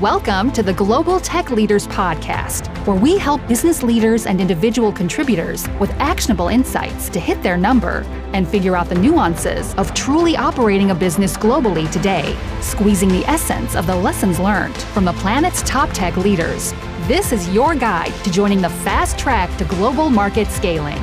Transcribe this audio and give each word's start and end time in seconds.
Welcome 0.00 0.52
to 0.52 0.62
the 0.62 0.74
Global 0.74 1.18
Tech 1.18 1.50
Leaders 1.50 1.88
Podcast, 1.88 2.68
where 2.86 2.96
we 2.96 3.18
help 3.18 3.44
business 3.48 3.82
leaders 3.82 4.26
and 4.26 4.40
individual 4.40 4.92
contributors 4.92 5.66
with 5.80 5.90
actionable 5.94 6.46
insights 6.46 7.08
to 7.08 7.18
hit 7.18 7.42
their 7.42 7.56
number 7.56 8.04
and 8.32 8.46
figure 8.46 8.76
out 8.76 8.88
the 8.88 8.94
nuances 8.94 9.74
of 9.74 9.92
truly 9.94 10.36
operating 10.36 10.92
a 10.92 10.94
business 10.94 11.36
globally 11.36 11.90
today, 11.90 12.38
squeezing 12.60 13.08
the 13.08 13.24
essence 13.26 13.74
of 13.74 13.88
the 13.88 13.96
lessons 13.96 14.38
learned 14.38 14.76
from 14.76 15.04
the 15.04 15.14
planet's 15.14 15.62
top 15.62 15.90
tech 15.92 16.16
leaders. 16.16 16.72
This 17.08 17.32
is 17.32 17.52
your 17.52 17.74
guide 17.74 18.14
to 18.22 18.30
joining 18.30 18.60
the 18.60 18.70
fast 18.70 19.18
track 19.18 19.50
to 19.58 19.64
global 19.64 20.10
market 20.10 20.46
scaling. 20.46 21.02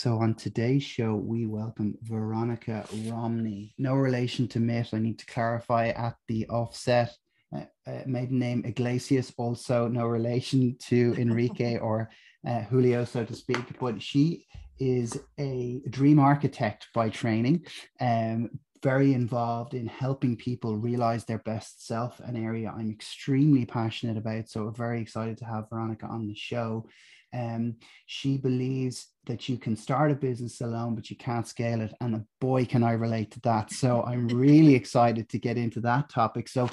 So 0.00 0.16
on 0.16 0.32
today's 0.32 0.82
show, 0.82 1.14
we 1.14 1.44
welcome 1.44 1.94
Veronica 2.04 2.86
Romney. 3.04 3.74
No 3.76 3.96
relation 3.96 4.48
to 4.48 4.58
Mitt. 4.58 4.94
I 4.94 4.98
need 4.98 5.18
to 5.18 5.26
clarify 5.26 5.88
at 5.88 6.16
the 6.26 6.48
offset. 6.48 7.14
Uh, 7.54 7.64
uh, 7.86 8.00
maiden 8.06 8.38
name 8.38 8.64
Iglesias, 8.64 9.30
also 9.36 9.88
no 9.88 10.06
relation 10.06 10.74
to 10.88 11.14
Enrique 11.18 11.76
or 11.82 12.08
uh, 12.48 12.62
Julio, 12.62 13.04
so 13.04 13.26
to 13.26 13.34
speak. 13.34 13.78
But 13.78 14.00
she 14.00 14.46
is 14.78 15.20
a 15.38 15.82
dream 15.90 16.18
architect 16.18 16.88
by 16.94 17.10
training, 17.10 17.66
um, 18.00 18.48
very 18.82 19.12
involved 19.12 19.74
in 19.74 19.86
helping 19.86 20.34
people 20.34 20.78
realize 20.78 21.26
their 21.26 21.40
best 21.40 21.86
self, 21.86 22.18
an 22.20 22.42
area 22.42 22.72
I'm 22.74 22.90
extremely 22.90 23.66
passionate 23.66 24.16
about. 24.16 24.48
So 24.48 24.64
we're 24.64 24.70
very 24.70 25.02
excited 25.02 25.36
to 25.36 25.44
have 25.44 25.68
Veronica 25.68 26.06
on 26.06 26.26
the 26.26 26.34
show. 26.34 26.86
Um, 27.32 27.76
she 28.06 28.36
believes 28.36 29.08
that 29.26 29.48
you 29.48 29.58
can 29.58 29.76
start 29.76 30.10
a 30.10 30.14
business 30.14 30.60
alone, 30.60 30.94
but 30.94 31.10
you 31.10 31.16
can't 31.16 31.46
scale 31.46 31.80
it. 31.80 31.94
And 32.00 32.24
boy, 32.40 32.64
can 32.64 32.82
I 32.82 32.92
relate 32.92 33.30
to 33.32 33.40
that. 33.40 33.72
So 33.72 34.02
I'm 34.02 34.28
really 34.28 34.74
excited 34.82 35.28
to 35.30 35.38
get 35.38 35.56
into 35.56 35.80
that 35.82 36.08
topic. 36.08 36.48
So, 36.48 36.68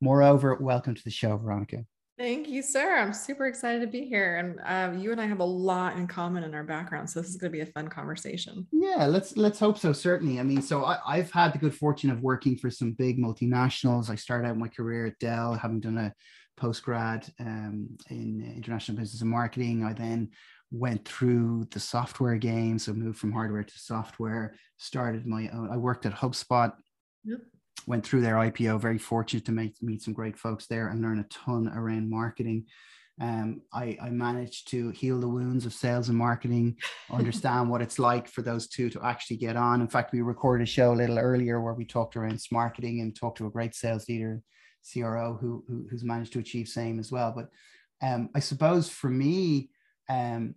moreover, 0.00 0.56
welcome 0.56 0.94
to 0.94 1.04
the 1.04 1.10
show, 1.10 1.36
Veronica. 1.36 1.84
Thank 2.18 2.46
you, 2.46 2.62
sir. 2.62 2.98
I'm 2.98 3.12
super 3.12 3.46
excited 3.46 3.80
to 3.80 3.86
be 3.86 4.04
here, 4.04 4.36
and 4.36 4.60
uh, 4.64 4.96
you 4.96 5.12
and 5.12 5.20
I 5.20 5.26
have 5.26 5.40
a 5.40 5.44
lot 5.44 5.96
in 5.96 6.06
common 6.06 6.44
in 6.44 6.54
our 6.54 6.62
background, 6.62 7.08
so 7.08 7.20
this 7.20 7.30
is 7.30 7.36
going 7.36 7.50
to 7.50 7.56
be 7.56 7.62
a 7.62 7.72
fun 7.72 7.88
conversation. 7.88 8.66
Yeah, 8.70 9.06
let's 9.06 9.36
let's 9.36 9.58
hope 9.58 9.78
so. 9.78 9.92
Certainly. 9.92 10.38
I 10.38 10.42
mean, 10.42 10.62
so 10.62 10.84
I, 10.84 11.16
have 11.16 11.32
had 11.32 11.54
the 11.54 11.58
good 11.58 11.74
fortune 11.74 12.10
of 12.10 12.20
working 12.20 12.56
for 12.56 12.70
some 12.70 12.92
big 12.92 13.18
multinationals. 13.18 14.10
I 14.10 14.14
started 14.14 14.46
out 14.46 14.58
my 14.58 14.68
career 14.68 15.06
at 15.06 15.18
Dell, 15.18 15.54
having 15.54 15.80
done 15.80 15.98
a 15.98 16.14
post 16.56 16.82
grad 16.82 17.26
um, 17.40 17.88
in 18.10 18.52
international 18.56 18.98
business 18.98 19.20
and 19.20 19.30
marketing. 19.30 19.84
I 19.84 19.92
then 19.92 20.30
went 20.70 21.06
through 21.06 21.68
the 21.70 21.80
software 21.80 22.36
game, 22.36 22.78
so 22.78 22.92
moved 22.92 23.18
from 23.18 23.32
hardware 23.32 23.62
to 23.62 23.78
software. 23.78 24.54
Started 24.78 25.26
my 25.26 25.48
own. 25.52 25.70
I 25.70 25.76
worked 25.76 26.06
at 26.06 26.14
HubSpot. 26.14 26.72
Yep. 27.24 27.40
Went 27.86 28.06
through 28.06 28.22
their 28.22 28.36
IPO. 28.36 28.80
Very 28.80 28.98
fortunate 28.98 29.44
to 29.46 29.52
make, 29.52 29.74
meet 29.82 30.02
some 30.02 30.14
great 30.14 30.38
folks 30.38 30.66
there 30.66 30.88
and 30.88 31.02
learn 31.02 31.18
a 31.18 31.24
ton 31.24 31.68
around 31.68 32.08
marketing. 32.08 32.66
Um, 33.20 33.62
I, 33.72 33.96
I, 34.02 34.08
managed 34.08 34.68
to 34.68 34.88
heal 34.90 35.20
the 35.20 35.28
wounds 35.28 35.66
of 35.66 35.74
sales 35.74 36.08
and 36.08 36.16
marketing, 36.16 36.78
understand 37.10 37.68
what 37.68 37.82
it's 37.82 37.98
like 37.98 38.26
for 38.26 38.40
those 38.40 38.68
two 38.68 38.88
to 38.90 39.04
actually 39.04 39.36
get 39.36 39.54
on. 39.54 39.82
In 39.82 39.86
fact, 39.86 40.12
we 40.12 40.22
recorded 40.22 40.64
a 40.64 40.66
show 40.66 40.92
a 40.92 40.96
little 40.96 41.18
earlier 41.18 41.60
where 41.60 41.74
we 41.74 41.84
talked 41.84 42.16
around 42.16 42.40
marketing 42.50 43.00
and 43.00 43.14
talked 43.14 43.38
to 43.38 43.46
a 43.46 43.50
great 43.50 43.74
sales 43.74 44.08
leader 44.08 44.42
CRO 44.90 45.38
who, 45.40 45.64
who 45.68 45.86
who's 45.90 46.04
managed 46.04 46.32
to 46.34 46.38
achieve 46.38 46.68
same 46.68 46.98
as 46.98 47.12
well. 47.12 47.32
But 47.34 47.50
um, 48.06 48.30
I 48.34 48.40
suppose 48.40 48.88
for 48.88 49.10
me, 49.10 49.70
um, 50.08 50.54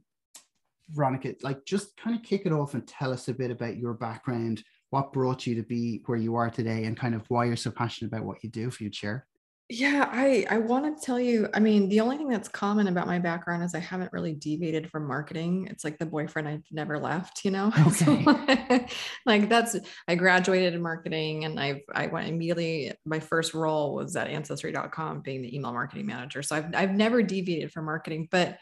Veronica, 0.89 1.35
like 1.41 1.65
just 1.65 1.97
kind 1.97 2.15
of 2.15 2.23
kick 2.23 2.45
it 2.45 2.51
off 2.51 2.73
and 2.73 2.87
tell 2.87 3.11
us 3.11 3.27
a 3.27 3.33
bit 3.33 3.51
about 3.51 3.77
your 3.77 3.93
background, 3.93 4.63
what 4.89 5.13
brought 5.13 5.45
you 5.45 5.55
to 5.55 5.63
be 5.63 6.01
where 6.05 6.17
you 6.17 6.35
are 6.35 6.49
today, 6.49 6.85
and 6.85 6.97
kind 6.97 7.15
of 7.15 7.29
why 7.29 7.45
you're 7.45 7.55
so 7.55 7.71
passionate 7.71 8.11
about 8.11 8.25
what 8.25 8.43
you 8.43 8.49
do. 8.49 8.67
If 8.67 8.81
you'd 8.81 8.95
share. 8.95 9.27
Yeah, 9.67 10.07
I 10.11 10.45
I 10.47 10.59
want 10.59 10.95
to 10.95 11.03
tell 11.03 11.19
you. 11.19 11.49
I 11.55 11.59
mean, 11.59 11.89
the 11.89 11.99
only 11.99 12.17
thing 12.17 12.29
that's 12.29 12.47
common 12.47 12.87
about 12.87 13.07
my 13.07 13.17
background 13.17 13.63
is 13.63 13.73
I 13.73 13.79
haven't 13.79 14.13
really 14.13 14.33
deviated 14.33 14.91
from 14.91 15.07
marketing. 15.07 15.67
It's 15.71 15.83
like 15.83 15.97
the 15.97 16.05
boyfriend 16.05 16.47
I've 16.47 16.63
never 16.71 16.99
left, 16.99 17.43
you 17.43 17.49
know. 17.49 17.71
Okay. 17.87 18.85
So, 18.85 18.85
like 19.25 19.49
that's 19.49 19.75
I 20.07 20.13
graduated 20.15 20.75
in 20.75 20.83
marketing, 20.83 21.45
and 21.45 21.59
I've 21.59 21.81
I 21.91 22.05
went 22.07 22.27
immediately. 22.27 22.91
My 23.05 23.19
first 23.19 23.55
role 23.55 23.95
was 23.95 24.15
at 24.15 24.27
Ancestry.com, 24.27 25.21
being 25.21 25.41
the 25.41 25.55
email 25.55 25.73
marketing 25.73 26.05
manager. 26.05 26.43
So 26.43 26.55
I've 26.57 26.75
I've 26.75 26.91
never 26.91 27.23
deviated 27.23 27.71
from 27.71 27.85
marketing, 27.85 28.27
but 28.29 28.59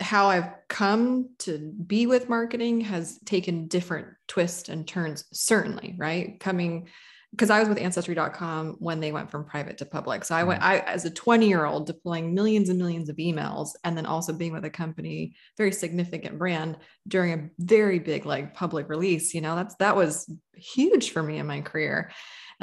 how 0.00 0.26
I've 0.26 0.50
come 0.68 1.30
to 1.40 1.72
be 1.86 2.06
with 2.06 2.28
marketing 2.28 2.82
has 2.82 3.18
taken 3.24 3.68
different 3.68 4.08
twists 4.28 4.68
and 4.68 4.86
turns. 4.86 5.24
Certainly, 5.32 5.94
right? 5.96 6.38
Coming 6.40 6.88
because 7.34 7.50
I 7.50 7.58
was 7.58 7.68
with 7.68 7.78
ancestry.com 7.78 8.76
when 8.78 9.00
they 9.00 9.10
went 9.10 9.28
from 9.28 9.44
private 9.44 9.76
to 9.78 9.84
public. 9.84 10.24
So 10.24 10.36
I 10.36 10.44
went, 10.44 10.62
mm. 10.62 10.66
I, 10.66 10.78
as 10.80 11.04
a 11.04 11.10
20 11.10 11.48
year 11.48 11.64
old 11.64 11.84
deploying 11.84 12.32
millions 12.32 12.68
and 12.68 12.78
millions 12.78 13.08
of 13.08 13.16
emails 13.16 13.70
and 13.82 13.96
then 13.96 14.06
also 14.06 14.32
being 14.32 14.52
with 14.52 14.64
a 14.64 14.70
company, 14.70 15.34
very 15.58 15.72
significant 15.72 16.38
brand 16.38 16.76
during 17.08 17.32
a 17.32 17.50
very 17.58 17.98
big 17.98 18.24
like 18.24 18.54
public 18.54 18.88
release, 18.88 19.34
you 19.34 19.40
know, 19.40 19.56
that's, 19.56 19.74
that 19.76 19.96
was 19.96 20.30
huge 20.54 21.10
for 21.10 21.24
me 21.24 21.38
in 21.38 21.46
my 21.46 21.60
career. 21.60 22.12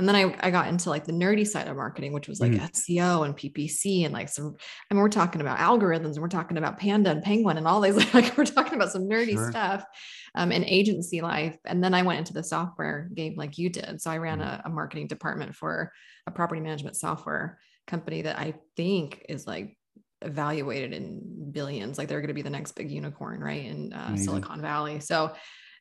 And 0.02 0.10
then 0.10 0.16
I, 0.16 0.36
I 0.40 0.50
got 0.50 0.68
into 0.68 0.90
like 0.90 1.06
the 1.06 1.12
nerdy 1.12 1.46
side 1.46 1.68
of 1.68 1.76
marketing, 1.76 2.12
which 2.12 2.28
was 2.28 2.40
like 2.40 2.54
mm. 2.54 2.72
SEO 2.72 3.24
and 3.24 3.38
PPC 3.38 4.04
and 4.04 4.12
like 4.12 4.30
some, 4.30 4.56
I 4.90 4.96
mean, 4.96 5.04
we're 5.04 5.10
talking 5.10 5.42
about 5.42 5.60
algorithms 5.60 6.14
and 6.14 6.22
we're 6.24 6.28
talking 6.28 6.58
about 6.58 6.80
Panda 6.80 7.12
and 7.12 7.22
Penguin 7.22 7.58
and 7.58 7.68
all 7.68 7.82
these, 7.82 7.96
like 8.16 8.36
we're 8.36 8.46
talking 8.46 8.74
about 8.74 8.92
some 8.92 9.04
nerdy 9.04 9.34
sure. 9.34 9.52
stuff 9.52 9.86
um, 10.34 10.52
in 10.52 10.66
agency 10.66 11.22
life. 11.22 11.56
And 11.66 11.84
then 11.84 11.94
I 11.94 12.02
went 12.02 12.18
into 12.18 12.34
the 12.34 12.44
software 12.44 13.12
game 13.14 13.36
like 13.38 13.60
you 13.60 13.70
did. 13.70 14.02
So 14.02 14.10
I 14.10 14.18
ran 14.18 14.40
mm. 14.40 14.46
a, 14.46 14.64
a 14.66 14.70
marketing 14.72 15.06
department 15.06 15.54
for 15.56 15.92
a 16.26 16.32
property 16.32 16.62
management 16.62 16.96
software 16.96 17.60
company 17.86 18.24
that 18.24 18.40
I 18.40 18.56
think 18.76 19.24
is 19.30 19.46
like 19.46 19.78
evaluated 20.24 20.94
in 20.94 21.52
billions. 21.52 22.00
Like 22.00 22.08
they're 22.08 22.22
going 22.22 22.30
to 22.30 22.34
be 22.34 22.42
the 22.42 22.50
next 22.50 22.72
big 22.72 22.90
unicorn, 22.90 23.40
right? 23.40 23.66
In 23.66 23.94
uh, 23.94 24.18
Silicon 24.18 24.64
Valley. 24.64 25.00
So 25.00 25.36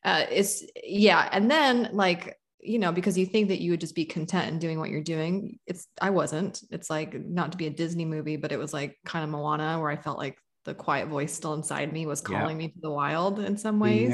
uh, 0.04 0.26
it's, 0.31 0.62
yeah. 0.84 1.26
And 1.32 1.50
then 1.50 1.88
like, 1.94 2.37
you 2.62 2.78
know, 2.78 2.93
because 2.93 3.16
you 3.16 3.26
think 3.26 3.48
that 3.48 3.60
you 3.60 3.71
would 3.71 3.81
just 3.81 3.94
be 3.94 4.04
content 4.04 4.48
in 4.48 4.59
doing 4.59 4.78
what 4.78 4.91
you're 4.91 5.03
doing. 5.03 5.59
It's, 5.66 5.87
I 6.00 6.10
wasn't. 6.10 6.62
It's 6.71 6.91
like 6.91 7.15
not 7.15 7.53
to 7.53 7.59
be 7.59 7.66
a 7.66 7.71
Disney 7.71 8.04
movie, 8.04 8.37
but 8.37 8.53
it 8.53 8.59
was 8.59 8.72
like 8.72 8.98
kind 9.04 9.25
of 9.25 9.31
Moana, 9.31 9.78
where 9.81 9.91
I 9.91 9.97
felt 9.97 10.19
like 10.19 10.38
the 10.65 10.75
quiet 10.75 11.09
voice 11.09 11.32
still 11.32 11.54
inside 11.54 11.93
me 11.93 12.06
was 12.06 12.20
calling 12.20 12.60
yeah. 12.60 12.66
me 12.66 12.69
to 12.69 12.81
the 12.81 12.91
wild 12.91 13.38
in 13.38 13.56
some 13.56 13.81
ways. 13.81 14.12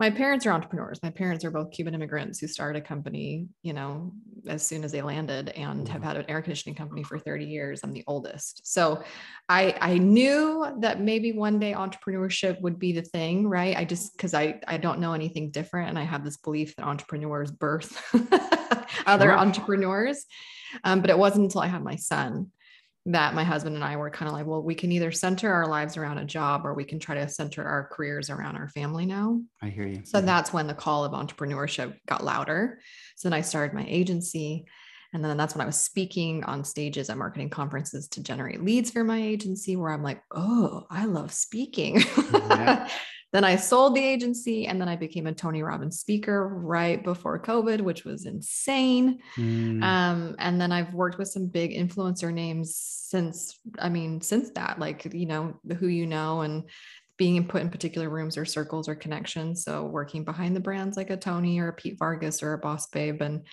My 0.00 0.10
parents 0.10 0.46
are 0.46 0.52
entrepreneurs. 0.52 1.02
My 1.02 1.10
parents 1.10 1.44
are 1.44 1.50
both 1.50 1.72
Cuban 1.72 1.92
immigrants 1.92 2.38
who 2.38 2.46
started 2.46 2.80
a 2.80 2.86
company, 2.86 3.48
you 3.62 3.72
know, 3.72 4.12
as 4.46 4.64
soon 4.64 4.84
as 4.84 4.92
they 4.92 5.02
landed 5.02 5.48
and 5.50 5.88
have 5.88 6.04
had 6.04 6.16
an 6.16 6.24
air 6.28 6.40
conditioning 6.40 6.76
company 6.76 7.02
for 7.02 7.18
30 7.18 7.44
years. 7.44 7.80
I'm 7.82 7.92
the 7.92 8.04
oldest. 8.06 8.60
So 8.64 9.02
I 9.48 9.74
I 9.80 9.98
knew 9.98 10.66
that 10.80 11.00
maybe 11.00 11.32
one 11.32 11.58
day 11.58 11.72
entrepreneurship 11.72 12.60
would 12.60 12.78
be 12.78 12.92
the 12.92 13.02
thing, 13.02 13.48
right? 13.48 13.76
I 13.76 13.84
just 13.84 14.16
because 14.16 14.34
I 14.34 14.60
I 14.68 14.76
don't 14.76 15.00
know 15.00 15.14
anything 15.14 15.50
different 15.50 15.88
and 15.88 15.98
I 15.98 16.04
have 16.04 16.24
this 16.24 16.36
belief 16.36 16.76
that 16.76 16.86
entrepreneurs 16.86 17.50
birth 17.50 18.00
other 19.06 19.32
entrepreneurs. 19.32 20.26
Um, 20.84 21.00
but 21.00 21.10
it 21.10 21.18
wasn't 21.18 21.44
until 21.44 21.62
I 21.62 21.66
had 21.66 21.82
my 21.82 21.96
son 21.96 22.52
that 23.12 23.34
my 23.34 23.42
husband 23.42 23.74
and 23.74 23.82
I 23.82 23.96
were 23.96 24.10
kind 24.10 24.28
of 24.28 24.34
like, 24.34 24.46
well, 24.46 24.62
we 24.62 24.74
can 24.74 24.92
either 24.92 25.10
center 25.10 25.50
our 25.50 25.66
lives 25.66 25.96
around 25.96 26.18
a 26.18 26.26
job 26.26 26.66
or 26.66 26.74
we 26.74 26.84
can 26.84 26.98
try 26.98 27.14
to 27.14 27.26
center 27.26 27.64
our 27.64 27.88
careers 27.90 28.28
around 28.28 28.56
our 28.56 28.68
family 28.68 29.06
now. 29.06 29.40
I 29.62 29.70
hear 29.70 29.86
you. 29.86 30.02
So 30.04 30.18
yeah. 30.18 30.26
that's 30.26 30.52
when 30.52 30.66
the 30.66 30.74
call 30.74 31.06
of 31.06 31.12
entrepreneurship 31.12 31.94
got 32.06 32.22
louder. 32.22 32.80
So 33.16 33.28
then 33.28 33.38
I 33.38 33.40
started 33.40 33.74
my 33.74 33.86
agency. 33.88 34.66
And 35.12 35.24
then 35.24 35.36
that's 35.36 35.54
when 35.54 35.62
I 35.62 35.66
was 35.66 35.80
speaking 35.80 36.44
on 36.44 36.64
stages 36.64 37.08
at 37.08 37.16
marketing 37.16 37.50
conferences 37.50 38.08
to 38.08 38.22
generate 38.22 38.62
leads 38.62 38.90
for 38.90 39.04
my 39.04 39.20
agency, 39.20 39.76
where 39.76 39.92
I'm 39.92 40.02
like, 40.02 40.22
oh, 40.34 40.86
I 40.90 41.06
love 41.06 41.32
speaking. 41.32 42.02
Yeah. 42.32 42.88
Then 43.30 43.44
I 43.44 43.56
sold 43.56 43.94
the 43.94 44.02
agency 44.02 44.66
and 44.66 44.80
then 44.80 44.88
I 44.88 44.96
became 44.96 45.26
a 45.26 45.34
Tony 45.34 45.62
Robbins 45.62 45.98
speaker 46.00 46.48
right 46.48 47.02
before 47.04 47.38
COVID, 47.38 47.82
which 47.82 48.04
was 48.04 48.24
insane. 48.24 49.18
Mm. 49.36 49.82
Um, 49.82 50.36
and 50.38 50.58
then 50.58 50.72
I've 50.72 50.94
worked 50.94 51.18
with 51.18 51.28
some 51.28 51.46
big 51.46 51.72
influencer 51.72 52.32
names 52.32 52.74
since, 52.74 53.58
I 53.78 53.90
mean, 53.90 54.22
since 54.22 54.50
that, 54.52 54.78
like, 54.78 55.12
you 55.12 55.26
know, 55.26 55.60
who 55.78 55.88
you 55.88 56.06
know, 56.06 56.40
and 56.40 56.64
being 57.18 57.46
put 57.46 57.60
in 57.60 57.68
particular 57.68 58.08
rooms 58.08 58.38
or 58.38 58.46
circles 58.46 58.88
or 58.88 58.94
connections. 58.94 59.62
So 59.62 59.84
working 59.84 60.24
behind 60.24 60.56
the 60.56 60.60
brands 60.60 60.96
like 60.96 61.10
a 61.10 61.16
Tony 61.16 61.58
or 61.58 61.68
a 61.68 61.74
Pete 61.74 61.98
Vargas 61.98 62.42
or 62.42 62.54
a 62.54 62.58
Boss 62.58 62.86
Babe. 62.86 63.20
And 63.20 63.44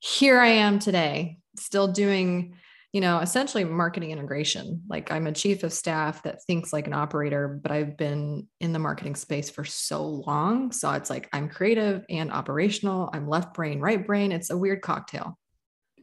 here 0.00 0.40
I 0.40 0.48
am 0.48 0.78
today, 0.78 1.38
still 1.56 1.88
doing 1.88 2.54
you 2.92 3.02
know, 3.02 3.18
essentially 3.18 3.64
marketing 3.64 4.12
integration. 4.12 4.82
Like 4.88 5.12
I'm 5.12 5.26
a 5.26 5.32
chief 5.32 5.62
of 5.62 5.72
staff 5.72 6.22
that 6.22 6.42
thinks 6.44 6.72
like 6.72 6.86
an 6.86 6.94
operator, 6.94 7.48
but 7.62 7.70
I've 7.70 7.96
been 7.96 8.48
in 8.60 8.72
the 8.72 8.78
marketing 8.78 9.14
space 9.14 9.50
for 9.50 9.64
so 9.64 10.04
long. 10.04 10.72
So 10.72 10.90
it's 10.92 11.10
like 11.10 11.28
I'm 11.32 11.50
creative 11.50 12.04
and 12.08 12.32
operational. 12.32 13.10
I'm 13.12 13.28
left 13.28 13.52
brain, 13.52 13.80
right 13.80 14.04
brain. 14.04 14.32
It's 14.32 14.50
a 14.50 14.56
weird 14.56 14.80
cocktail. 14.80 15.38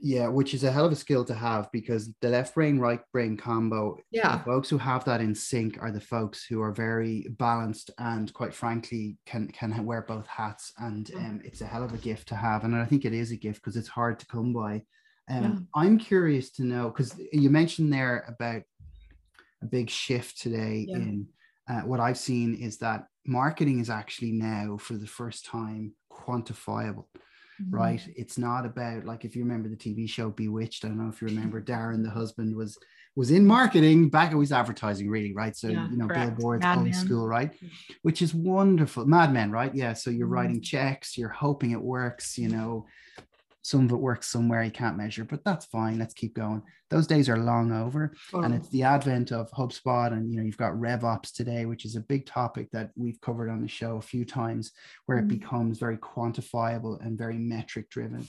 Yeah, 0.02 0.28
which 0.28 0.54
is 0.54 0.64
a 0.64 0.72
hell 0.72 0.86
of 0.86 0.92
a 0.92 0.96
skill 0.96 1.26
to 1.26 1.34
have 1.34 1.72
because 1.72 2.14
the 2.22 2.30
left 2.30 2.56
brain, 2.56 2.80
right 2.80 3.00
brain 3.12 3.38
combo, 3.38 3.98
yeah, 4.12 4.44
folks 4.44 4.70
who 4.70 4.78
have 4.78 5.04
that 5.06 5.22
in 5.22 5.34
sync 5.34 5.82
are 5.82 5.92
the 5.92 6.02
folks 6.02 6.46
who 6.46 6.62
are 6.62 6.72
very 6.72 7.28
balanced 7.38 7.92
and 7.98 8.34
quite 8.34 8.54
frankly 8.54 9.18
can 9.26 9.48
can 9.50 9.86
wear 9.86 10.02
both 10.02 10.28
hats. 10.28 10.74
And 10.78 11.08
mm. 11.08 11.18
um, 11.18 11.42
it's 11.44 11.62
a 11.62 11.66
hell 11.66 11.84
of 11.84 11.94
a 11.94 11.98
gift 11.98 12.28
to 12.30 12.36
have. 12.36 12.64
And 12.64 12.76
I 12.76 12.86
think 12.86 13.06
it 13.06 13.14
is 13.14 13.32
a 13.32 13.38
gift 13.38 13.62
because 13.62 13.78
it's 13.78 13.88
hard 13.88 14.20
to 14.20 14.28
come 14.28 14.54
by. 14.54 14.84
Um, 15.30 15.44
yeah. 15.44 15.82
I'm 15.82 15.98
curious 15.98 16.52
to 16.52 16.64
know 16.64 16.90
because 16.90 17.20
you 17.32 17.50
mentioned 17.50 17.92
there 17.92 18.26
about 18.28 18.62
a 19.62 19.66
big 19.66 19.90
shift 19.90 20.40
today 20.40 20.86
yeah. 20.88 20.98
in 20.98 21.28
uh, 21.68 21.82
what 21.82 22.00
I've 22.00 22.18
seen 22.18 22.56
is 22.56 22.78
that 22.78 23.08
marketing 23.26 23.80
is 23.80 23.90
actually 23.90 24.32
now 24.32 24.78
for 24.78 24.94
the 24.94 25.08
first 25.08 25.46
time 25.46 25.94
quantifiable 26.12 27.06
mm-hmm. 27.62 27.76
right? 27.76 28.08
It's 28.16 28.38
not 28.38 28.66
about 28.66 29.06
like 29.06 29.26
if 29.26 29.36
you 29.36 29.44
remember 29.44 29.70
the 29.70 29.76
tv 29.76 30.10
show 30.10 30.30
bewitched 30.30 30.86
i 30.86 30.88
don't 30.88 30.98
know 30.98 31.10
if 31.10 31.22
you 31.22 31.28
remember 31.28 31.60
Darrin 31.72 32.04
the 32.04 32.10
husband 32.10 32.56
was 32.56 32.78
was 33.16 33.32
in 33.32 33.46
marketing 33.46 34.10
back 34.10 34.32
it 34.32 34.36
was 34.36 34.52
advertising 34.52 35.10
really 35.10 35.34
right? 35.34 35.56
So 35.56 35.70
yeah, 35.70 35.90
you 35.90 35.98
know 35.98 36.08
correct. 36.08 36.38
billboards 36.38 36.64
Mad 36.64 36.80
old 36.80 36.96
school 36.96 37.28
right? 37.28 37.52
Which 38.02 38.22
is 38.22 38.34
wonderful. 38.34 39.06
Mad 39.06 39.32
Men 39.32 39.52
right? 39.52 39.74
Yeah 39.74 39.94
so 39.94 40.10
you're 40.10 40.28
mm-hmm. 40.28 40.34
writing 40.34 40.62
checks 40.62 41.18
you're 41.18 41.30
hoping 41.30 41.72
it 41.72 41.82
works 41.82 42.38
you 42.38 42.50
know 42.50 42.86
some 43.66 43.86
of 43.86 43.92
it 43.92 43.96
works 43.96 44.28
somewhere 44.28 44.64
you 44.64 44.70
can't 44.70 44.96
measure, 44.96 45.24
but 45.24 45.44
that's 45.44 45.66
fine. 45.66 45.98
Let's 45.98 46.14
keep 46.14 46.36
going. 46.36 46.62
Those 46.92 47.08
days 47.08 47.28
are 47.30 47.40
long 47.40 47.72
over. 47.72 48.14
Oh. 48.32 48.42
And 48.42 48.54
it's 48.54 48.70
the 48.70 48.84
advent 48.84 49.32
of 49.32 49.50
HubSpot. 49.50 50.14
And 50.14 50.30
you 50.30 50.38
know, 50.38 50.44
you've 50.44 50.56
got 50.56 50.74
RevOps 50.74 51.34
today, 51.34 51.66
which 51.66 51.84
is 51.84 51.96
a 51.96 52.02
big 52.02 52.28
topic 52.28 52.70
that 52.74 52.92
we've 52.96 53.20
covered 53.22 53.50
on 53.50 53.64
the 53.64 53.68
show 53.68 53.98
a 53.98 54.04
few 54.04 54.24
times, 54.24 54.72
where 55.08 55.18
mm-hmm. 55.18 55.32
it 55.32 55.40
becomes 55.40 55.80
very 55.80 55.98
quantifiable 55.98 57.04
and 57.04 57.18
very 57.18 57.40
metric 57.40 57.90
driven. 57.90 58.28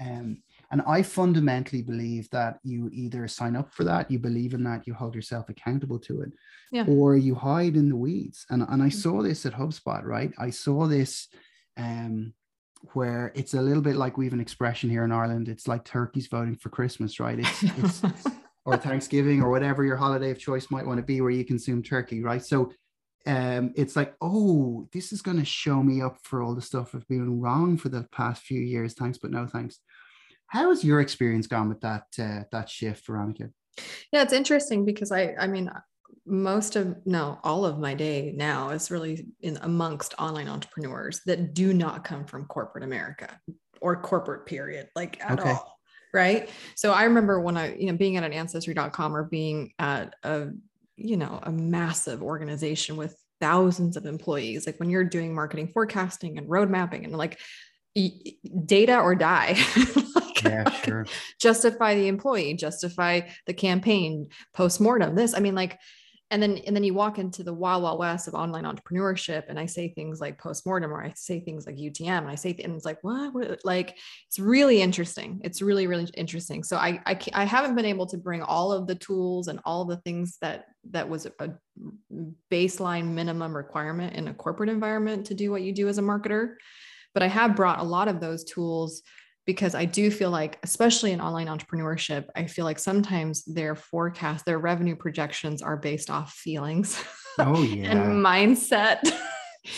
Um, 0.00 0.38
and 0.70 0.80
I 0.86 1.02
fundamentally 1.02 1.82
believe 1.82 2.30
that 2.30 2.58
you 2.64 2.88
either 2.90 3.28
sign 3.28 3.56
up 3.56 3.74
for 3.74 3.84
that, 3.84 4.10
you 4.10 4.18
believe 4.18 4.54
in 4.54 4.64
that, 4.64 4.86
you 4.86 4.94
hold 4.94 5.14
yourself 5.14 5.50
accountable 5.50 5.98
to 5.98 6.22
it, 6.22 6.32
yeah. 6.72 6.86
or 6.88 7.14
you 7.14 7.34
hide 7.34 7.76
in 7.76 7.90
the 7.90 7.96
weeds. 7.96 8.46
And, 8.48 8.62
and 8.62 8.82
I 8.82 8.86
mm-hmm. 8.86 8.98
saw 8.98 9.20
this 9.20 9.44
at 9.44 9.52
HubSpot, 9.52 10.02
right? 10.02 10.32
I 10.38 10.48
saw 10.48 10.86
this 10.86 11.28
um, 11.76 12.32
where 12.92 13.32
it's 13.34 13.54
a 13.54 13.60
little 13.60 13.82
bit 13.82 13.96
like 13.96 14.16
we 14.16 14.24
have 14.24 14.32
an 14.32 14.40
expression 14.40 14.90
here 14.90 15.04
in 15.04 15.12
Ireland. 15.12 15.48
It's 15.48 15.68
like 15.68 15.84
turkeys 15.84 16.26
voting 16.26 16.56
for 16.56 16.68
Christmas, 16.68 17.20
right? 17.20 17.38
It's, 17.38 17.62
it's 17.62 18.02
or 18.64 18.76
Thanksgiving 18.76 19.42
or 19.42 19.50
whatever 19.50 19.84
your 19.84 19.96
holiday 19.96 20.30
of 20.30 20.38
choice 20.38 20.70
might 20.70 20.86
want 20.86 20.98
to 20.98 21.04
be, 21.04 21.20
where 21.20 21.30
you 21.30 21.44
consume 21.44 21.82
turkey, 21.82 22.22
right? 22.22 22.44
So 22.44 22.72
um, 23.26 23.72
it's 23.76 23.96
like, 23.96 24.14
oh, 24.20 24.88
this 24.92 25.12
is 25.12 25.22
going 25.22 25.38
to 25.38 25.44
show 25.44 25.82
me 25.82 26.00
up 26.00 26.18
for 26.22 26.42
all 26.42 26.54
the 26.54 26.62
stuff 26.62 26.94
I've 26.94 27.08
been 27.08 27.40
wrong 27.40 27.76
for 27.76 27.88
the 27.88 28.06
past 28.12 28.42
few 28.42 28.60
years. 28.60 28.94
Thanks, 28.94 29.18
but 29.18 29.30
no 29.30 29.46
thanks. 29.46 29.80
How 30.46 30.70
has 30.70 30.82
your 30.82 31.00
experience 31.00 31.46
gone 31.46 31.68
with 31.68 31.80
that 31.82 32.04
uh, 32.18 32.44
that 32.52 32.70
shift, 32.70 33.06
Veronica? 33.06 33.50
Yeah, 34.12 34.22
it's 34.22 34.32
interesting 34.32 34.84
because 34.84 35.12
I, 35.12 35.34
I 35.38 35.46
mean, 35.46 35.70
most 36.28 36.76
of 36.76 36.94
no 37.06 37.38
all 37.42 37.64
of 37.64 37.78
my 37.78 37.94
day 37.94 38.32
now 38.36 38.70
is 38.70 38.90
really 38.90 39.26
in 39.40 39.58
amongst 39.62 40.14
online 40.18 40.48
entrepreneurs 40.48 41.20
that 41.24 41.54
do 41.54 41.72
not 41.72 42.04
come 42.04 42.24
from 42.24 42.44
corporate 42.46 42.84
america 42.84 43.40
or 43.80 44.00
corporate 44.00 44.44
period 44.44 44.88
like 44.94 45.18
at 45.24 45.40
okay. 45.40 45.50
all 45.50 45.78
right 46.12 46.50
so 46.74 46.92
i 46.92 47.04
remember 47.04 47.40
when 47.40 47.56
i 47.56 47.74
you 47.74 47.86
know 47.86 47.96
being 47.96 48.16
at 48.16 48.24
an 48.24 48.32
ancestry.com 48.32 49.16
or 49.16 49.24
being 49.24 49.72
at 49.78 50.14
a 50.22 50.48
you 50.96 51.16
know 51.16 51.40
a 51.42 51.52
massive 51.52 52.22
organization 52.22 52.96
with 52.96 53.16
thousands 53.40 53.96
of 53.96 54.04
employees 54.04 54.66
like 54.66 54.78
when 54.80 54.90
you're 54.90 55.04
doing 55.04 55.34
marketing 55.34 55.70
forecasting 55.72 56.38
and 56.38 56.48
road 56.48 56.68
mapping 56.68 57.04
and 57.04 57.16
like 57.16 57.38
data 58.66 58.98
or 59.00 59.14
die 59.14 59.56
like, 60.14 60.42
yeah, 60.44 60.70
sure. 60.82 61.06
justify 61.40 61.94
the 61.94 62.08
employee 62.08 62.54
justify 62.54 63.20
the 63.46 63.54
campaign 63.54 64.28
post-mortem 64.54 65.14
this 65.14 65.34
i 65.34 65.40
mean 65.40 65.54
like 65.54 65.78
and 66.30 66.42
then 66.42 66.58
and 66.66 66.76
then 66.76 66.84
you 66.84 66.92
walk 66.92 67.18
into 67.18 67.42
the 67.42 67.52
wild 67.52 67.82
wild 67.82 67.98
west 67.98 68.28
of 68.28 68.34
online 68.34 68.64
entrepreneurship 68.64 69.44
and 69.48 69.58
i 69.58 69.66
say 69.66 69.88
things 69.88 70.20
like 70.20 70.38
postmortem 70.38 70.92
or 70.92 71.02
i 71.02 71.12
say 71.16 71.40
things 71.40 71.66
like 71.66 71.76
utm 71.76 72.18
and 72.18 72.28
i 72.28 72.34
say 72.34 72.54
and 72.62 72.74
it's 72.74 72.84
like 72.84 73.02
what, 73.02 73.32
what? 73.32 73.64
like 73.64 73.96
it's 74.26 74.38
really 74.38 74.82
interesting. 74.82 75.40
It's 75.42 75.62
really 75.62 75.86
really 75.86 76.08
interesting. 76.14 76.62
So 76.62 76.76
I, 76.76 77.00
I 77.06 77.18
i 77.34 77.44
haven't 77.44 77.74
been 77.74 77.84
able 77.84 78.06
to 78.06 78.18
bring 78.18 78.42
all 78.42 78.72
of 78.72 78.86
the 78.86 78.94
tools 78.94 79.48
and 79.48 79.60
all 79.64 79.84
the 79.84 79.96
things 79.98 80.38
that 80.40 80.66
that 80.90 81.08
was 81.08 81.26
a 81.26 81.50
baseline 82.50 83.08
minimum 83.08 83.56
requirement 83.56 84.14
in 84.14 84.28
a 84.28 84.34
corporate 84.34 84.68
environment 84.68 85.26
to 85.26 85.34
do 85.34 85.50
what 85.50 85.62
you 85.62 85.72
do 85.72 85.88
as 85.88 85.98
a 85.98 86.02
marketer 86.02 86.54
but 87.14 87.22
i 87.22 87.26
have 87.26 87.56
brought 87.56 87.78
a 87.78 87.84
lot 87.84 88.08
of 88.08 88.20
those 88.20 88.44
tools 88.44 89.02
because 89.48 89.74
I 89.74 89.86
do 89.86 90.10
feel 90.10 90.28
like, 90.28 90.58
especially 90.62 91.12
in 91.12 91.22
online 91.22 91.46
entrepreneurship, 91.46 92.26
I 92.36 92.44
feel 92.44 92.66
like 92.66 92.78
sometimes 92.78 93.46
their 93.46 93.74
forecast, 93.74 94.44
their 94.44 94.58
revenue 94.58 94.94
projections 94.94 95.62
are 95.62 95.78
based 95.78 96.10
off 96.10 96.34
feelings 96.34 97.02
oh, 97.38 97.62
yeah. 97.62 97.92
and 97.92 98.22
mindset. 98.22 99.10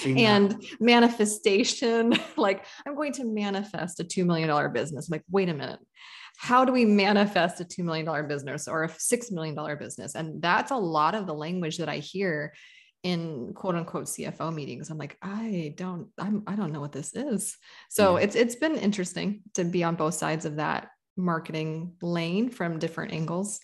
and 0.04 0.60
manifestation. 0.80 2.18
like, 2.36 2.64
I'm 2.84 2.96
going 2.96 3.12
to 3.12 3.24
manifest 3.24 4.00
a 4.00 4.04
$2 4.04 4.26
million 4.26 4.72
business. 4.72 5.08
I'm 5.08 5.12
like, 5.12 5.24
wait 5.30 5.48
a 5.48 5.54
minute. 5.54 5.78
How 6.36 6.64
do 6.64 6.72
we 6.72 6.84
manifest 6.84 7.60
a 7.60 7.64
$2 7.64 7.84
million 7.84 8.26
business 8.26 8.66
or 8.66 8.82
a 8.82 8.88
$6 8.88 9.30
million 9.30 9.78
business? 9.78 10.16
And 10.16 10.42
that's 10.42 10.72
a 10.72 10.76
lot 10.76 11.14
of 11.14 11.28
the 11.28 11.34
language 11.34 11.78
that 11.78 11.88
I 11.88 11.98
hear 11.98 12.54
in 13.02 13.52
quote 13.54 13.74
unquote 13.74 14.04
CFO 14.04 14.54
meetings. 14.54 14.90
I'm 14.90 14.98
like, 14.98 15.16
I 15.22 15.74
don't, 15.76 16.08
I'm, 16.18 16.42
I 16.46 16.54
don't 16.54 16.72
know 16.72 16.80
what 16.80 16.92
this 16.92 17.14
is. 17.14 17.56
So 17.88 18.16
yeah. 18.16 18.24
it's 18.24 18.36
it's 18.36 18.54
been 18.54 18.76
interesting 18.76 19.42
to 19.54 19.64
be 19.64 19.84
on 19.84 19.94
both 19.94 20.14
sides 20.14 20.44
of 20.44 20.56
that 20.56 20.88
marketing 21.16 21.94
lane 22.02 22.50
from 22.50 22.78
different 22.78 23.12
angles. 23.12 23.60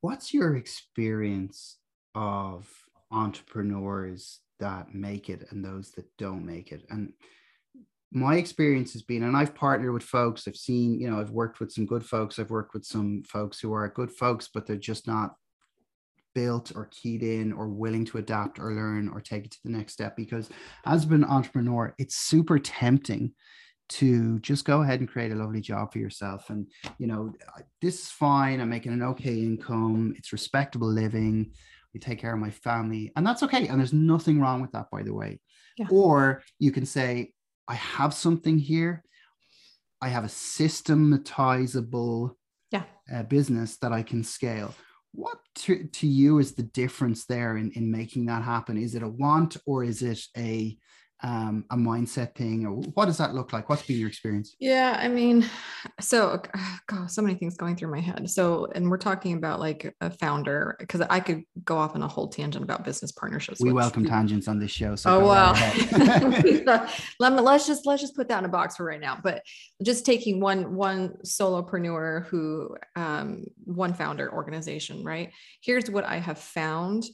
What's 0.00 0.32
your 0.32 0.56
experience 0.56 1.76
of 2.14 2.68
entrepreneurs 3.10 4.40
that 4.58 4.94
make 4.94 5.28
it 5.28 5.46
and 5.50 5.64
those 5.64 5.90
that 5.92 6.06
don't 6.16 6.46
make 6.46 6.72
it? 6.72 6.86
And 6.88 7.12
my 8.12 8.36
experience 8.36 8.92
has 8.94 9.02
been, 9.02 9.22
and 9.22 9.36
I've 9.36 9.54
partnered 9.54 9.92
with 9.92 10.02
folks, 10.02 10.48
I've 10.48 10.56
seen, 10.56 10.98
you 10.98 11.08
know, 11.08 11.20
I've 11.20 11.30
worked 11.30 11.60
with 11.60 11.70
some 11.70 11.86
good 11.86 12.04
folks, 12.04 12.38
I've 12.38 12.50
worked 12.50 12.74
with 12.74 12.84
some 12.84 13.22
folks 13.24 13.60
who 13.60 13.72
are 13.72 13.88
good 13.88 14.10
folks, 14.10 14.48
but 14.52 14.66
they're 14.66 14.76
just 14.76 15.06
not 15.06 15.34
built 16.34 16.72
or 16.74 16.88
keyed 16.90 17.22
in 17.22 17.52
or 17.52 17.68
willing 17.68 18.04
to 18.06 18.18
adapt 18.18 18.58
or 18.58 18.72
learn 18.72 19.08
or 19.08 19.20
take 19.20 19.44
it 19.44 19.50
to 19.52 19.58
the 19.64 19.70
next 19.70 19.92
step. 19.92 20.16
Because 20.16 20.48
as 20.86 21.04
an 21.04 21.24
entrepreneur 21.24 21.94
it's 21.98 22.16
super 22.16 22.58
tempting 22.58 23.32
to 23.90 24.38
just 24.38 24.64
go 24.64 24.82
ahead 24.82 25.00
and 25.00 25.08
create 25.08 25.32
a 25.32 25.34
lovely 25.34 25.60
job 25.60 25.92
for 25.92 25.98
yourself. 25.98 26.48
And 26.50 26.66
you 26.98 27.06
know 27.06 27.32
this 27.82 28.02
is 28.02 28.08
fine. 28.08 28.60
I'm 28.60 28.70
making 28.70 28.92
an 28.92 29.02
okay 29.02 29.40
income. 29.40 30.14
It's 30.16 30.32
respectable 30.32 30.88
living. 30.88 31.52
We 31.92 32.00
take 32.00 32.20
care 32.20 32.32
of 32.32 32.38
my 32.38 32.50
family. 32.50 33.12
And 33.16 33.26
that's 33.26 33.42
okay. 33.42 33.66
And 33.66 33.80
there's 33.80 33.92
nothing 33.92 34.40
wrong 34.40 34.62
with 34.62 34.72
that 34.72 34.86
by 34.90 35.02
the 35.02 35.14
way. 35.14 35.40
Yeah. 35.78 35.86
or 35.90 36.42
you 36.58 36.72
can 36.72 36.84
say 36.84 37.32
i 37.68 37.74
have 37.74 38.12
something 38.12 38.58
here. 38.58 39.04
I 40.02 40.08
have 40.08 40.24
a 40.24 40.28
systematizable 40.28 42.36
yeah. 42.70 42.84
uh, 43.12 43.22
business 43.24 43.76
that 43.78 43.92
i 43.92 44.02
can 44.02 44.24
scale 44.24 44.74
what 45.12 45.38
to, 45.56 45.84
to 45.84 46.06
you 46.06 46.38
is 46.38 46.54
the 46.54 46.62
difference 46.62 47.24
there 47.26 47.56
in, 47.56 47.70
in 47.72 47.90
making 47.90 48.26
that 48.26 48.42
happen? 48.42 48.76
Is 48.76 48.94
it 48.94 49.02
a 49.02 49.08
want 49.08 49.56
or 49.66 49.84
is 49.84 50.02
it 50.02 50.20
a 50.36 50.76
um, 51.22 51.64
a 51.70 51.76
mindset 51.76 52.34
thing 52.34 52.66
or 52.66 52.72
what 52.94 53.06
does 53.06 53.18
that 53.18 53.34
look 53.34 53.52
like? 53.52 53.68
What's 53.68 53.82
been 53.82 53.98
your 53.98 54.08
experience? 54.08 54.56
Yeah 54.58 54.96
i 54.98 55.08
mean 55.08 55.48
so 56.00 56.40
God, 56.86 57.10
so 57.10 57.22
many 57.22 57.34
things 57.34 57.56
going 57.56 57.76
through 57.76 57.90
my 57.90 58.00
head. 58.00 58.28
So 58.30 58.68
and 58.74 58.90
we're 58.90 58.98
talking 58.98 59.36
about 59.36 59.60
like 59.60 59.94
a 60.00 60.10
founder 60.10 60.76
because 60.78 61.00
i 61.02 61.20
could 61.20 61.42
go 61.64 61.76
off 61.76 61.94
on 61.94 62.02
a 62.02 62.08
whole 62.08 62.28
tangent 62.28 62.64
about 62.64 62.84
business 62.84 63.12
partnerships 63.12 63.60
we 63.60 63.72
welcome 63.72 64.04
tangents 64.04 64.48
on 64.48 64.58
this 64.58 64.70
show 64.70 64.96
so 64.96 65.16
oh 65.16 65.26
well. 65.26 65.54
Let, 67.20 67.32
me, 67.32 67.40
let's 67.40 67.66
just 67.66 67.86
let's 67.86 68.00
just 68.00 68.16
put 68.16 68.28
that 68.28 68.38
in 68.38 68.44
a 68.44 68.48
box 68.48 68.76
for 68.76 68.84
right 68.84 69.00
now. 69.00 69.18
But 69.22 69.42
just 69.82 70.06
taking 70.06 70.40
one 70.40 70.74
one 70.74 71.14
solopreneur 71.24 72.26
who 72.26 72.76
um, 72.96 73.44
one 73.64 73.94
founder 73.94 74.32
organization 74.32 75.04
right? 75.04 75.32
Here's 75.62 75.90
what 75.90 76.04
i 76.04 76.18
have 76.18 76.38
found 76.38 77.04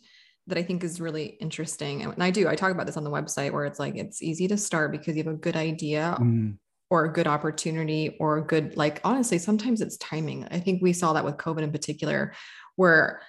that 0.47 0.59
I 0.59 0.63
think 0.63 0.85
is 0.85 1.01
really 1.01 1.37
interesting. 1.41 2.03
And 2.03 2.23
I 2.23 2.31
do, 2.31 2.49
I 2.49 2.55
talk 2.55 2.71
about 2.71 2.87
this 2.87 2.97
on 2.97 3.05
the 3.05 3.11
website 3.11 3.53
where 3.53 3.65
it's 3.65 3.79
like 3.79 3.97
it's 3.97 4.23
easy 4.23 4.47
to 4.49 4.57
start 4.57 4.93
because 4.93 5.17
you 5.17 5.25
have 5.25 5.33
a 5.33 5.37
good 5.37 5.57
idea 5.57 6.17
mm. 6.21 6.57
or 6.89 7.05
a 7.05 7.13
good 7.13 7.27
opportunity 7.27 8.17
or 8.21 8.39
a 8.39 8.43
good, 8.43 8.77
like, 8.77 9.01
honestly, 9.03 9.39
sometimes 9.39 9.81
it's 9.81 9.97
timing. 9.97 10.47
I 10.51 10.61
think 10.61 10.83
we 10.83 10.93
saw 10.93 11.13
that 11.15 11.25
with 11.25 11.37
COVID 11.37 11.63
in 11.63 11.73
particular, 11.73 12.33
where 12.77 13.23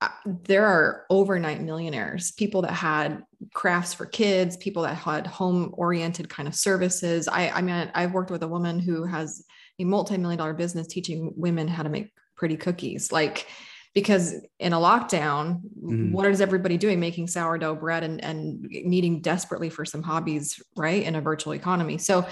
uh, 0.00 0.08
there 0.42 0.66
are 0.66 1.04
overnight 1.10 1.60
millionaires, 1.60 2.32
people 2.32 2.62
that 2.62 2.72
had 2.72 3.22
crafts 3.52 3.94
for 3.94 4.06
kids, 4.06 4.56
people 4.56 4.82
that 4.82 4.96
had 4.96 5.26
home 5.28 5.72
oriented 5.76 6.28
kind 6.28 6.48
of 6.48 6.56
services. 6.56 7.28
I, 7.28 7.50
I 7.50 7.62
mean, 7.62 7.90
I've 7.94 8.12
worked 8.12 8.32
with 8.32 8.42
a 8.42 8.48
woman 8.48 8.80
who 8.80 9.04
has 9.04 9.44
a 9.78 9.84
multi 9.84 10.16
million 10.16 10.38
dollar 10.38 10.54
business 10.54 10.88
teaching 10.88 11.32
women 11.36 11.68
how 11.68 11.84
to 11.84 11.88
make 11.88 12.12
pretty 12.36 12.56
cookies. 12.56 13.12
Like, 13.12 13.46
because 13.94 14.34
in 14.58 14.72
a 14.72 14.76
lockdown 14.76 15.60
mm-hmm. 15.82 16.12
what 16.12 16.26
is 16.26 16.40
everybody 16.40 16.76
doing 16.76 16.98
making 16.98 17.26
sourdough 17.26 17.76
bread 17.76 18.02
and, 18.02 18.22
and 18.24 18.60
needing 18.62 19.20
desperately 19.20 19.70
for 19.70 19.84
some 19.84 20.02
hobbies 20.02 20.60
right 20.76 21.04
in 21.04 21.14
a 21.14 21.20
virtual 21.20 21.54
economy 21.54 21.96
so 21.96 22.26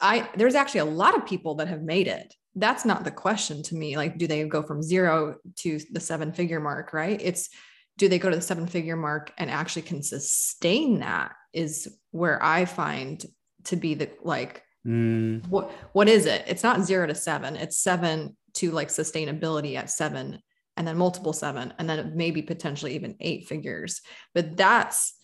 i 0.00 0.28
there's 0.36 0.54
actually 0.54 0.80
a 0.80 0.84
lot 0.84 1.16
of 1.16 1.26
people 1.26 1.54
that 1.56 1.68
have 1.68 1.82
made 1.82 2.06
it 2.06 2.34
that's 2.56 2.86
not 2.86 3.04
the 3.04 3.10
question 3.10 3.62
to 3.64 3.76
me. 3.76 3.96
Like, 3.96 4.18
do 4.18 4.26
they 4.26 4.42
go 4.44 4.62
from 4.62 4.82
zero 4.82 5.36
to 5.56 5.78
the 5.92 6.00
seven 6.00 6.32
figure 6.32 6.58
mark? 6.58 6.92
Right. 6.92 7.20
It's 7.22 7.50
do 7.98 8.08
they 8.08 8.18
go 8.18 8.30
to 8.30 8.36
the 8.36 8.42
seven 8.42 8.66
figure 8.66 8.96
mark 8.96 9.32
and 9.38 9.50
actually 9.50 9.82
can 9.82 10.02
sustain 10.02 11.00
that 11.00 11.32
is 11.52 11.96
where 12.10 12.42
I 12.42 12.64
find 12.64 13.24
to 13.64 13.76
be 13.76 13.94
the 13.94 14.10
like 14.22 14.62
Mm, 14.86 15.44
what 15.48 15.72
what 15.94 16.08
is 16.08 16.26
it? 16.26 16.44
It's 16.46 16.62
not 16.62 16.84
zero 16.84 17.08
to 17.08 17.14
seven, 17.16 17.56
it's 17.56 17.80
seven 17.80 18.36
to 18.54 18.70
like 18.70 18.86
sustainability 18.86 19.74
at 19.74 19.90
seven 19.90 20.38
and 20.76 20.86
then 20.86 20.96
multiple 20.96 21.32
seven 21.32 21.72
and 21.78 21.88
then 21.88 22.12
maybe 22.14 22.42
potentially 22.42 22.94
even 22.94 23.16
eight 23.20 23.48
figures. 23.48 24.00
But 24.34 24.56
that's 24.56 25.14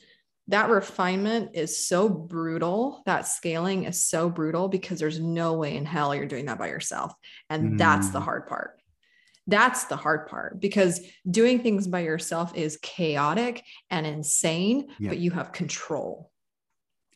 that 0.49 0.71
refinement 0.71 1.50
is 1.54 1.87
so 1.87 2.09
brutal. 2.09 3.02
That 3.06 3.28
scaling 3.28 3.85
is 3.85 4.04
so 4.04 4.28
brutal 4.28 4.68
because 4.68 4.99
there's 4.99 5.21
no 5.21 5.54
way 5.54 5.76
in 5.76 5.85
hell 5.87 6.14
you're 6.14 6.26
doing 6.26 6.47
that 6.47 6.59
by 6.59 6.68
yourself. 6.68 7.12
And 7.49 7.78
that's 7.78 8.09
the 8.11 8.18
Mm. 8.18 8.25
hard 8.25 8.47
part. 8.49 8.82
That's 9.47 9.85
the 9.85 9.97
hard 9.97 10.28
part 10.28 10.61
because 10.61 11.00
doing 11.28 11.62
things 11.62 11.87
by 11.87 12.00
yourself 12.00 12.56
is 12.56 12.78
chaotic 12.82 13.64
and 13.90 14.06
insane, 14.06 14.88
but 15.00 15.18
you 15.18 15.30
have 15.32 15.52
control. 15.52 16.30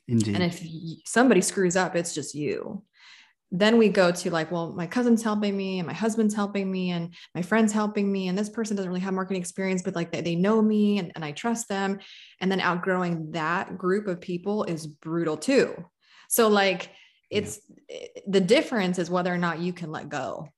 indeed. 0.08 0.36
And 0.36 0.44
if 0.44 0.64
somebody 1.04 1.40
screws 1.40 1.74
up, 1.74 1.96
it's 1.96 2.14
just 2.14 2.32
you. 2.32 2.84
Then 3.52 3.78
we 3.78 3.88
go 3.88 4.10
to 4.10 4.30
like, 4.30 4.50
well, 4.50 4.72
my 4.72 4.86
cousin's 4.86 5.22
helping 5.22 5.56
me 5.56 5.78
and 5.78 5.86
my 5.86 5.92
husband's 5.92 6.34
helping 6.34 6.70
me 6.70 6.90
and 6.90 7.14
my 7.34 7.42
friend's 7.42 7.72
helping 7.72 8.10
me. 8.10 8.28
And 8.28 8.36
this 8.36 8.50
person 8.50 8.76
doesn't 8.76 8.90
really 8.90 9.00
have 9.02 9.14
marketing 9.14 9.40
experience, 9.40 9.82
but 9.82 9.94
like 9.94 10.10
they, 10.10 10.20
they 10.20 10.34
know 10.34 10.60
me 10.60 10.98
and, 10.98 11.12
and 11.14 11.24
I 11.24 11.32
trust 11.32 11.68
them. 11.68 12.00
And 12.40 12.50
then 12.50 12.60
outgrowing 12.60 13.30
that 13.32 13.78
group 13.78 14.08
of 14.08 14.20
people 14.20 14.64
is 14.64 14.86
brutal 14.86 15.36
too. 15.36 15.74
So 16.28 16.48
like 16.48 16.90
it's 17.30 17.60
eh, 17.88 18.06
the 18.26 18.40
difference 18.40 18.98
is 18.98 19.10
whether 19.10 19.32
or 19.32 19.38
not 19.38 19.60
you 19.60 19.72
can 19.72 19.90
let 19.90 20.08
go. 20.08 20.48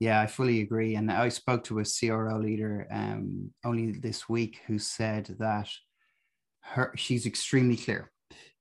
Yeah, 0.00 0.20
I 0.20 0.26
fully 0.26 0.60
agree. 0.60 0.94
And 0.94 1.10
I 1.10 1.28
spoke 1.28 1.64
to 1.64 1.80
a 1.80 1.84
CRO 1.84 2.38
leader 2.38 2.86
um, 2.90 3.50
only 3.64 3.92
this 3.92 4.28
week 4.28 4.60
who 4.66 4.78
said 4.78 5.34
that 5.40 5.68
her 6.60 6.92
she's 6.96 7.26
extremely 7.26 7.76
clear. 7.76 8.10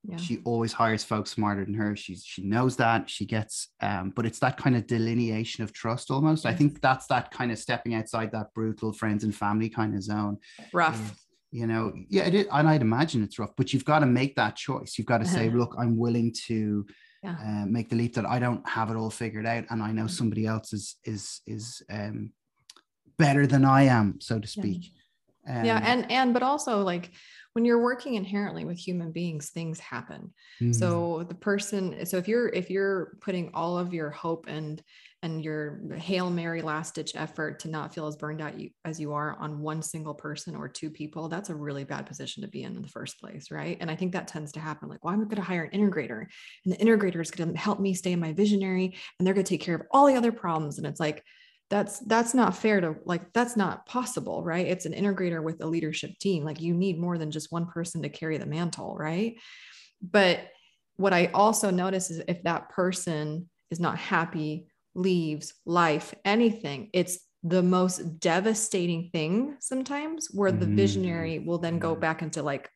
Yeah. 0.03 0.17
She 0.17 0.39
always 0.45 0.71
hires 0.71 1.03
folks 1.03 1.31
smarter 1.31 1.65
than 1.65 1.73
her. 1.73 1.95
She's 1.95 2.23
she 2.23 2.41
knows 2.43 2.77
that. 2.77 3.09
She 3.09 3.25
gets 3.25 3.69
um, 3.81 4.13
but 4.15 4.25
it's 4.25 4.39
that 4.39 4.55
kind 4.57 4.75
of 4.75 4.87
delineation 4.87 5.63
of 5.63 5.73
trust 5.73 6.11
almost. 6.11 6.45
I 6.45 6.53
think 6.53 6.81
that's 6.81 7.07
that 7.07 7.31
kind 7.31 7.51
of 7.51 7.57
stepping 7.59 7.93
outside 7.93 8.31
that 8.31 8.53
brutal 8.53 8.93
friends 8.93 9.23
and 9.25 9.35
family 9.35 9.69
kind 9.69 9.95
of 9.95 10.01
zone. 10.03 10.37
Rough. 10.73 11.15
you 11.51 11.67
know, 11.67 11.93
yeah, 12.09 12.25
it 12.25 12.35
is, 12.35 12.47
and 12.51 12.69
I'd 12.69 12.81
imagine 12.81 13.23
it's 13.23 13.37
rough, 13.39 13.51
but 13.57 13.73
you've 13.73 13.85
got 13.85 13.99
to 13.99 14.05
make 14.05 14.35
that 14.35 14.55
choice. 14.55 14.97
You've 14.97 15.07
got 15.07 15.17
to 15.19 15.25
say, 15.25 15.49
look, 15.61 15.75
I'm 15.77 15.97
willing 15.97 16.33
to 16.47 16.85
Yeah. 17.23 17.35
uh, 17.45 17.65
make 17.65 17.89
the 17.89 17.95
leap 17.97 18.13
that 18.15 18.25
I 18.25 18.39
don't 18.39 18.67
have 18.69 18.89
it 18.91 18.95
all 18.95 19.09
figured 19.09 19.45
out, 19.45 19.65
and 19.69 19.81
I 19.83 19.91
know 19.91 20.07
somebody 20.07 20.45
else 20.45 20.71
is 20.73 20.95
is 21.03 21.41
is 21.45 21.81
um, 21.89 22.31
better 23.17 23.47
than 23.47 23.65
I 23.65 23.83
am, 23.83 24.19
so 24.21 24.39
to 24.39 24.47
speak. 24.47 24.91
yeah. 25.47 25.77
Um, 25.77 25.83
And, 25.83 26.11
and, 26.11 26.33
but 26.33 26.43
also 26.43 26.81
like 26.83 27.11
when 27.57 27.65
you're 27.65 27.81
working 27.81 28.13
inherently 28.13 28.65
with 28.65 28.77
human 28.77 29.11
beings, 29.11 29.49
things 29.49 29.79
happen. 29.79 30.31
mm, 30.61 30.75
so 30.75 31.25
the 31.27 31.33
person 31.33 32.05
so 32.05 32.15
if 32.17 32.27
you're 32.27 32.49
if 32.49 32.69
you're 32.69 33.17
putting 33.19 33.49
all 33.55 33.79
of 33.79 33.95
your 33.95 34.11
hope 34.11 34.45
and 34.47 34.83
and 35.23 35.43
your 35.43 35.81
hail 35.95 36.29
mary 36.29 36.61
last 36.61 36.93
ditch 36.93 37.13
effort 37.15 37.57
to 37.61 37.67
not 37.67 37.91
feel 37.95 38.05
as 38.05 38.15
burned 38.15 38.39
out 38.39 38.59
you, 38.59 38.69
as 38.85 38.99
you 38.99 39.11
are 39.13 39.35
on 39.39 39.59
one 39.59 39.81
single 39.81 40.13
person 40.13 40.55
or 40.55 40.67
two 40.67 40.91
people 40.91 41.27
that's 41.27 41.49
a 41.49 41.55
really 41.55 41.83
bad 41.83 42.05
position 42.05 42.43
to 42.43 42.47
be 42.47 42.61
in 42.61 42.75
in 42.75 42.83
the 42.83 42.87
first 42.87 43.19
place 43.19 43.49
right? 43.49 43.77
And 43.81 43.89
i 43.89 43.95
think 43.95 44.11
that 44.11 44.27
tends 44.27 44.51
to 44.51 44.59
happen 44.59 44.87
like 44.87 45.03
well 45.03 45.15
i'm 45.15 45.23
going 45.23 45.37
to 45.37 45.41
hire 45.41 45.63
an 45.63 45.71
integrator 45.71 46.27
and 46.63 46.71
the 46.71 46.77
integrator 46.77 47.19
is 47.19 47.31
going 47.31 47.51
to 47.51 47.57
help 47.57 47.79
me 47.79 47.95
stay 47.95 48.11
in 48.11 48.19
my 48.19 48.33
visionary 48.33 48.95
and 49.17 49.25
they're 49.25 49.33
going 49.33 49.43
to 49.43 49.49
take 49.49 49.61
care 49.61 49.73
of 49.73 49.81
all 49.89 50.05
the 50.05 50.15
other 50.15 50.31
problems. 50.31 50.77
And 50.77 50.85
it's 50.85 50.99
like 50.99 51.23
that's 51.69 52.00
that's 52.00 52.33
not 52.33 52.55
fair 52.55 52.79
to 52.79 52.95
like 53.05 53.33
that's 53.33 53.57
not 53.57 53.86
possible 53.86 54.43
right 54.43 54.67
it's 54.67 54.86
an 54.86 54.93
integrator 54.93 55.43
with 55.43 55.62
a 55.62 55.67
leadership 55.67 56.12
team 56.19 56.43
like 56.43 56.62
you 56.62 56.74
need 56.74 57.00
more 57.00 57.17
than 57.17 57.31
just 57.31 57.51
one 57.51 57.65
person 57.67 58.01
to 58.01 58.09
carry 58.09 58.38
the 58.38 58.45
mantle 58.45 58.95
right 58.97 59.36
but 60.01 60.47
what 60.97 61.13
I 61.13 61.27
also 61.27 61.69
notice 61.69 62.09
is 62.09 62.24
if 62.27 62.43
that 62.43 62.69
person 62.69 63.50
is 63.69 63.79
not 63.79 63.97
happy, 64.00 64.67
leaves, 64.95 65.53
life, 65.65 66.13
anything, 66.25 66.89
it's 66.93 67.19
the 67.43 67.62
most 67.62 68.19
devastating 68.19 69.09
thing 69.12 69.57
sometimes 69.59 70.27
where 70.33 70.51
the 70.51 70.65
Mhm. 70.65 70.75
visionary 70.75 71.39
will 71.39 71.59
then 71.59 71.79
go 71.79 71.95
Mhm. 71.95 72.00
back 72.01 72.21
into 72.21 72.41
like 72.41 72.69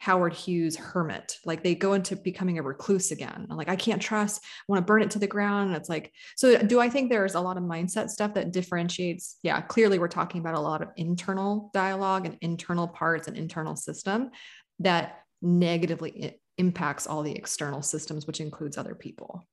Howard 0.00 0.32
Hughes 0.32 0.76
hermit. 0.76 1.36
Like 1.44 1.62
they 1.62 1.74
go 1.74 1.94
into 1.94 2.14
becoming 2.16 2.58
a 2.58 2.62
recluse 2.62 3.10
again. 3.10 3.46
Like, 3.50 3.68
I 3.68 3.76
can't 3.76 4.00
trust, 4.00 4.42
I 4.44 4.64
want 4.68 4.80
to 4.80 4.86
burn 4.86 5.02
it 5.02 5.10
to 5.12 5.18
the 5.18 5.26
ground. 5.26 5.68
And 5.68 5.76
it's 5.76 5.88
like, 5.88 6.12
so 6.36 6.56
do 6.62 6.80
I 6.80 6.88
think 6.88 7.10
there's 7.10 7.34
a 7.34 7.40
lot 7.40 7.56
of 7.56 7.64
mindset 7.64 8.08
stuff 8.08 8.34
that 8.34 8.52
differentiates? 8.52 9.38
Yeah, 9.42 9.60
clearly 9.60 9.98
we're 9.98 10.08
talking 10.08 10.40
about 10.40 10.54
a 10.54 10.60
lot 10.60 10.82
of 10.82 10.88
internal 10.96 11.70
dialogue 11.74 12.26
and 12.26 12.36
internal 12.40 12.86
parts 12.86 13.26
and 13.26 13.36
internal 13.36 13.74
system 13.74 14.30
that 14.78 15.22
negatively 15.42 16.40
impacts 16.58 17.06
all 17.06 17.22
the 17.22 17.34
external 17.34 17.82
systems, 17.82 18.26
which 18.26 18.40
includes 18.40 18.78
other 18.78 18.94
people. 18.94 19.46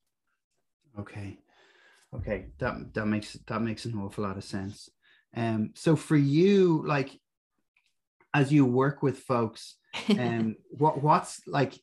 Okay. 0.99 1.37
Okay. 2.13 2.47
That 2.59 2.93
that 2.93 3.05
makes 3.07 3.33
that 3.47 3.61
makes 3.61 3.85
an 3.85 3.97
awful 3.97 4.23
lot 4.23 4.37
of 4.37 4.43
sense. 4.43 4.89
Um, 5.35 5.71
so 5.75 5.95
for 5.95 6.15
you, 6.15 6.83
like 6.87 7.19
as 8.35 8.51
you 8.51 8.65
work 8.65 9.01
with 9.01 9.19
folks, 9.19 9.75
um, 10.19 10.55
what 10.71 11.01
what's 11.01 11.41
like 11.47 11.73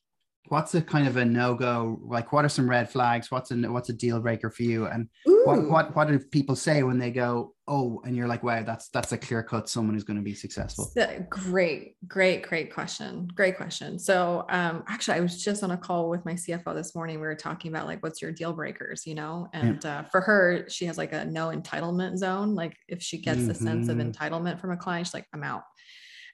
what's 0.49 0.75
a 0.75 0.83
kind 0.83 1.07
of 1.09 1.17
a 1.17 1.25
no-go? 1.25 1.99
Like 2.03 2.33
what 2.33 2.45
are 2.45 2.49
some 2.49 2.69
red 2.69 2.91
flags? 2.91 3.31
What's 3.31 3.51
a 3.53 3.57
what's 3.73 3.89
a 3.89 3.93
deal 3.95 4.21
breaker 4.21 4.51
for 4.51 4.65
you? 4.65 4.87
And 4.87 5.09
what 5.25 5.59
Ooh. 5.59 5.71
what 5.71 5.97
what 5.97 6.09
do 6.09 6.19
people 6.19 6.57
say 6.57 6.83
when 6.83 6.99
they 6.99 7.11
go, 7.11 7.55
oh, 7.69 8.03
and 8.05 8.15
you're 8.15 8.27
like, 8.27 8.43
wow, 8.43 8.63
that's 8.63 8.89
that's 8.89 9.13
a 9.13 9.19
clear 9.19 9.43
cut 9.43 9.69
someone 9.69 9.95
who's 9.95 10.05
going 10.05 10.19
to 10.19 10.23
be 10.23 10.35
successful. 10.35 10.91
So- 10.95 11.25
Great, 11.31 11.95
great, 12.07 12.43
great 12.43 12.75
question. 12.75 13.29
Great 13.35 13.57
question. 13.57 13.99
So, 13.99 14.45
um, 14.51 14.85
actually, 14.89 15.17
I 15.17 15.21
was 15.21 15.43
just 15.43 15.63
on 15.63 15.71
a 15.71 15.77
call 15.79 16.11
with 16.11 16.25
my 16.27 16.35
CFO 16.35 16.75
this 16.75 16.95
morning. 16.95 17.17
We 17.21 17.27
were 17.29 17.35
talking 17.37 17.71
about 17.73 17.87
like, 17.87 18.03
what's 18.03 18.21
your 18.21 18.33
deal 18.33 18.53
breakers, 18.53 19.07
you 19.07 19.15
know? 19.15 19.49
And 19.55 19.83
uh, 19.87 20.03
for 20.11 20.21
her, 20.21 20.69
she 20.69 20.85
has 20.87 20.99
like 20.99 21.13
a 21.15 21.25
no 21.25 21.49
entitlement 21.49 22.19
zone. 22.19 22.55
Like, 22.55 22.77
if 22.89 23.01
she 23.01 23.19
gets 23.19 23.43
a 23.49 23.55
sense 23.55 23.89
of 23.89 23.97
Mhm. 23.97 24.13
entitlement 24.13 24.61
from 24.61 24.73
a 24.73 24.77
client, 24.77 25.07
she's 25.07 25.15
like, 25.15 25.29
I'm 25.33 25.45
out. 25.45 25.63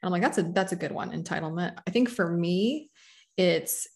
And 0.03 0.09
I'm 0.09 0.13
like, 0.13 0.23
that's 0.23 0.39
a 0.39 0.43
that's 0.43 0.73
a 0.73 0.77
good 0.77 0.93
one. 0.93 1.11
Entitlement. 1.13 1.79
I 1.87 1.91
think 1.91 2.09
for 2.09 2.31
me, 2.31 2.91
it's 3.37 3.87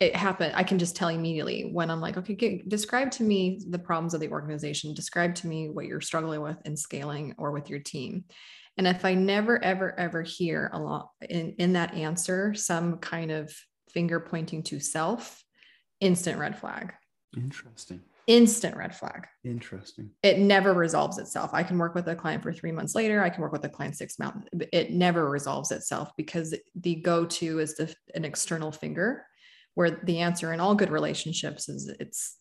it 0.00 0.16
happened. 0.16 0.54
I 0.56 0.64
can 0.64 0.78
just 0.78 0.96
tell 0.96 1.08
immediately 1.08 1.70
when 1.72 1.90
I'm 1.90 2.00
like, 2.00 2.16
okay, 2.16 2.34
get, 2.34 2.68
describe 2.68 3.10
to 3.12 3.22
me 3.22 3.60
the 3.70 3.78
problems 3.78 4.12
of 4.12 4.20
the 4.20 4.30
organization. 4.30 4.92
Describe 4.92 5.34
to 5.36 5.46
me 5.46 5.70
what 5.70 5.86
you're 5.86 6.00
struggling 6.00 6.42
with 6.42 6.60
in 6.64 6.76
scaling 6.76 7.34
or 7.38 7.52
with 7.52 7.70
your 7.70 7.78
team. 7.78 8.24
And 8.76 8.88
if 8.88 9.04
I 9.04 9.14
never, 9.14 9.62
ever, 9.62 9.98
ever 9.98 10.22
hear 10.22 10.68
a 10.72 10.80
lot 10.80 11.10
in, 11.28 11.54
in 11.58 11.74
that 11.74 11.94
answer, 11.94 12.54
some 12.54 12.98
kind 12.98 13.30
of 13.30 13.54
finger 13.90 14.18
pointing 14.18 14.64
to 14.64 14.80
self, 14.80 15.44
instant 16.00 16.40
red 16.40 16.58
flag, 16.58 16.92
Interesting. 17.36 18.00
Instant 18.26 18.76
red 18.76 18.94
flag. 18.94 19.26
Interesting. 19.44 20.10
It 20.22 20.38
never 20.38 20.72
resolves 20.72 21.18
itself. 21.18 21.50
I 21.52 21.62
can 21.62 21.78
work 21.78 21.94
with 21.94 22.06
a 22.08 22.14
client 22.14 22.42
for 22.42 22.52
three 22.52 22.72
months 22.72 22.94
later. 22.94 23.22
I 23.22 23.30
can 23.30 23.42
work 23.42 23.52
with 23.52 23.64
a 23.64 23.68
client 23.68 23.96
six 23.96 24.18
months. 24.18 24.48
It 24.72 24.92
never 24.92 25.28
resolves 25.28 25.70
itself 25.70 26.10
because 26.16 26.54
the 26.74 26.94
go-to 26.96 27.60
is 27.60 27.76
the, 27.76 27.94
an 28.14 28.24
external 28.24 28.72
finger, 28.72 29.24
where 29.74 30.00
the 30.04 30.20
answer 30.20 30.52
in 30.52 30.60
all 30.60 30.74
good 30.74 30.90
relationships 30.90 31.68
is 31.68 31.92
it's 32.00 32.38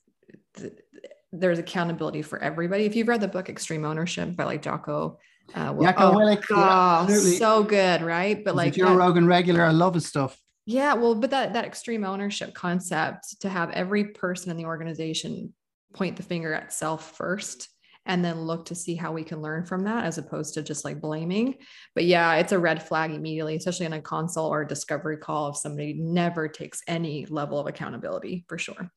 there's 1.32 1.60
accountability 1.60 2.22
for 2.22 2.40
everybody. 2.40 2.86
If 2.86 2.96
you've 2.96 3.08
read 3.08 3.22
the 3.22 3.28
book 3.28 3.50
Extreme 3.50 3.86
Ownership 3.86 4.36
by 4.36 4.44
like 4.44 4.62
Jocko, 4.62 5.18
uh, 5.56 5.74
Will- 5.76 5.86
Jocko 5.86 6.12
oh, 6.12 6.16
Willink, 6.16 6.42
yeah, 6.50 6.56
God, 6.56 7.10
absolutely. 7.10 7.38
so 7.38 7.64
good, 7.64 8.02
right? 8.04 8.46
But 8.46 8.56
like 8.56 8.74
Joe 8.74 8.94
Rogan 8.96 9.28
regular. 9.28 9.64
I 9.64 9.72
love 9.72 9.96
his 9.96 10.06
stuff. 10.06 10.40
yeah, 10.66 10.94
well, 10.94 11.16
but 11.16 11.32
that 11.32 11.54
that 11.54 11.66
extreme 11.66 12.06
ownership 12.06 12.54
concept 12.54 13.42
to 13.42 13.50
have 13.50 13.72
every 13.72 14.06
person 14.06 14.52
in 14.52 14.58
the 14.58 14.66
organization 14.66 15.54
point 15.94 16.18
the 16.18 16.24
finger 16.24 16.54
at 16.54 16.74
self 16.74 17.16
first 17.16 17.70
and 18.06 18.24
then 18.24 18.42
look 18.42 18.66
to 18.66 18.76
see 18.76 18.96
how 18.96 19.14
we 19.14 19.24
can 19.24 19.42
learn 19.42 19.64
from 19.64 19.86
that 19.86 20.06
as 20.06 20.18
opposed 20.18 20.54
to 20.54 20.62
just 20.62 20.84
like 20.84 21.00
blaming. 21.00 21.56
But 21.96 22.06
yeah, 22.06 22.36
it's 22.36 22.52
a 22.52 22.60
red 22.60 22.84
flag 22.84 23.12
immediately, 23.12 23.56
especially 23.56 23.86
in 23.86 23.94
a 23.94 24.02
consult 24.02 24.52
or 24.52 24.62
a 24.62 24.68
discovery 24.68 25.18
call 25.18 25.50
if 25.50 25.58
somebody 25.58 25.94
never 25.94 26.48
takes 26.48 26.82
any 26.88 27.26
level 27.28 27.60
of 27.60 27.68
accountability 27.68 28.46
for 28.48 28.58
sure. 28.58 28.92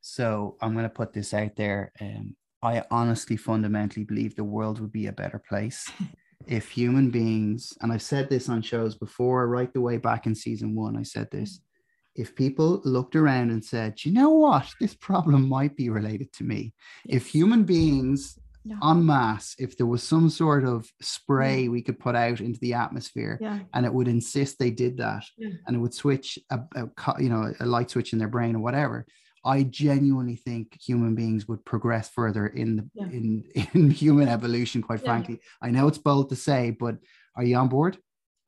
So 0.00 0.56
I'm 0.60 0.72
going 0.72 0.84
to 0.84 0.90
put 0.90 1.12
this 1.12 1.34
out 1.34 1.54
there. 1.56 1.92
Um, 2.00 2.34
I 2.62 2.82
honestly, 2.90 3.36
fundamentally 3.36 4.04
believe 4.04 4.34
the 4.34 4.44
world 4.44 4.80
would 4.80 4.92
be 4.92 5.06
a 5.06 5.12
better 5.12 5.40
place 5.48 5.88
if 6.46 6.68
human 6.68 7.10
beings, 7.10 7.72
and 7.80 7.92
I've 7.92 8.02
said 8.02 8.28
this 8.28 8.48
on 8.48 8.62
shows 8.62 8.96
before, 8.96 9.46
right 9.46 9.72
the 9.72 9.80
way 9.80 9.98
back 9.98 10.26
in 10.26 10.34
season 10.34 10.74
one, 10.74 10.96
I 10.96 11.02
said 11.02 11.30
this. 11.30 11.60
If 12.18 12.34
people 12.34 12.80
looked 12.84 13.14
around 13.16 13.50
and 13.50 13.64
said, 13.64 14.04
you 14.04 14.12
know 14.12 14.30
what, 14.30 14.66
this 14.80 14.94
problem 14.94 15.48
might 15.48 15.76
be 15.76 15.88
related 15.88 16.32
to 16.34 16.44
me. 16.44 16.74
If 17.08 17.26
human 17.26 17.62
beings 17.64 18.38
Yeah. 18.64 18.76
en 18.90 19.06
masse, 19.06 19.54
if 19.58 19.76
there 19.78 19.86
was 19.86 20.02
some 20.02 20.28
sort 20.28 20.64
of 20.64 20.90
spray 21.00 21.68
we 21.68 21.80
could 21.80 21.98
put 22.06 22.16
out 22.16 22.40
into 22.40 22.58
the 22.60 22.74
atmosphere 22.74 23.38
Yeah. 23.40 23.60
and 23.72 23.86
it 23.86 23.94
would 23.94 24.08
insist 24.08 24.58
they 24.58 24.72
did 24.84 24.96
that 24.98 25.24
Yeah. 25.38 25.50
and 25.66 25.76
it 25.76 25.78
would 25.78 25.94
switch 25.94 26.38
a, 26.50 26.58
a 26.80 26.82
you 27.24 27.30
know 27.32 27.44
a 27.60 27.66
light 27.74 27.88
switch 27.90 28.12
in 28.12 28.18
their 28.18 28.28
brain 28.36 28.56
or 28.56 28.62
whatever 28.68 29.06
I 29.44 29.62
genuinely 29.62 30.36
think 30.36 30.64
human 30.90 31.14
beings 31.14 31.46
would 31.48 31.64
progress 31.64 32.06
further 32.18 32.44
in 32.48 32.68
the 32.76 32.84
Yeah. 33.00 33.10
in 33.18 33.26
in 33.78 33.90
human 33.90 34.28
evolution. 34.28 34.82
Quite 34.82 35.00
Yeah. 35.02 35.10
frankly, 35.12 35.36
I 35.66 35.70
know 35.70 35.86
it's 35.88 36.02
bold 36.08 36.28
to 36.30 36.36
say, 36.48 36.60
but 36.84 36.94
are 37.36 37.44
you 37.44 37.56
on 37.62 37.68
board? 37.68 37.94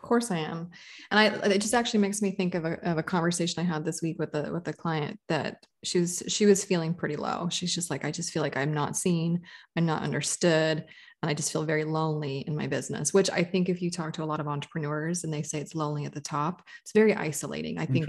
Of 0.03 0.09
course 0.09 0.31
I 0.31 0.39
am. 0.39 0.71
And 1.11 1.21
I 1.21 1.27
it 1.51 1.61
just 1.61 1.75
actually 1.75 2.01
makes 2.01 2.23
me 2.23 2.31
think 2.31 2.55
of 2.55 2.65
a, 2.65 2.81
of 2.89 2.97
a 2.97 3.03
conversation 3.03 3.61
I 3.61 3.67
had 3.71 3.85
this 3.85 4.01
week 4.01 4.19
with 4.19 4.33
the 4.33 4.51
with 4.51 4.67
a 4.67 4.73
client 4.73 5.21
that 5.29 5.67
she 5.83 6.01
was 6.01 6.23
she 6.29 6.47
was 6.47 6.65
feeling 6.65 6.95
pretty 6.95 7.17
low. 7.17 7.49
She's 7.51 7.75
just 7.75 7.91
like, 7.91 8.05
I 8.05 8.11
just 8.11 8.33
feel 8.33 8.43
like 8.43 8.57
I'm 8.57 8.75
not 8.75 8.97
seen, 8.97 9.43
I'm 9.77 9.87
not 9.87 10.03
understood. 10.03 10.85
And 11.23 11.29
I 11.29 11.35
just 11.35 11.53
feel 11.53 11.65
very 11.65 11.85
lonely 11.85 12.39
in 12.47 12.57
my 12.57 12.67
business, 12.67 13.13
which 13.13 13.31
I 13.31 13.43
think 13.43 13.69
if 13.69 13.83
you 13.83 13.91
talk 13.91 14.15
to 14.15 14.23
a 14.23 14.25
lot 14.25 14.41
of 14.41 14.49
entrepreneurs 14.49 15.23
and 15.23 15.33
they 15.33 15.43
say 15.43 15.61
it's 15.61 15.75
lonely 15.75 16.07
at 16.07 16.15
the 16.15 16.21
top, 16.21 16.63
it's 16.83 16.93
very 16.93 17.15
isolating. 17.15 17.79
I 17.79 17.85
think 17.85 18.09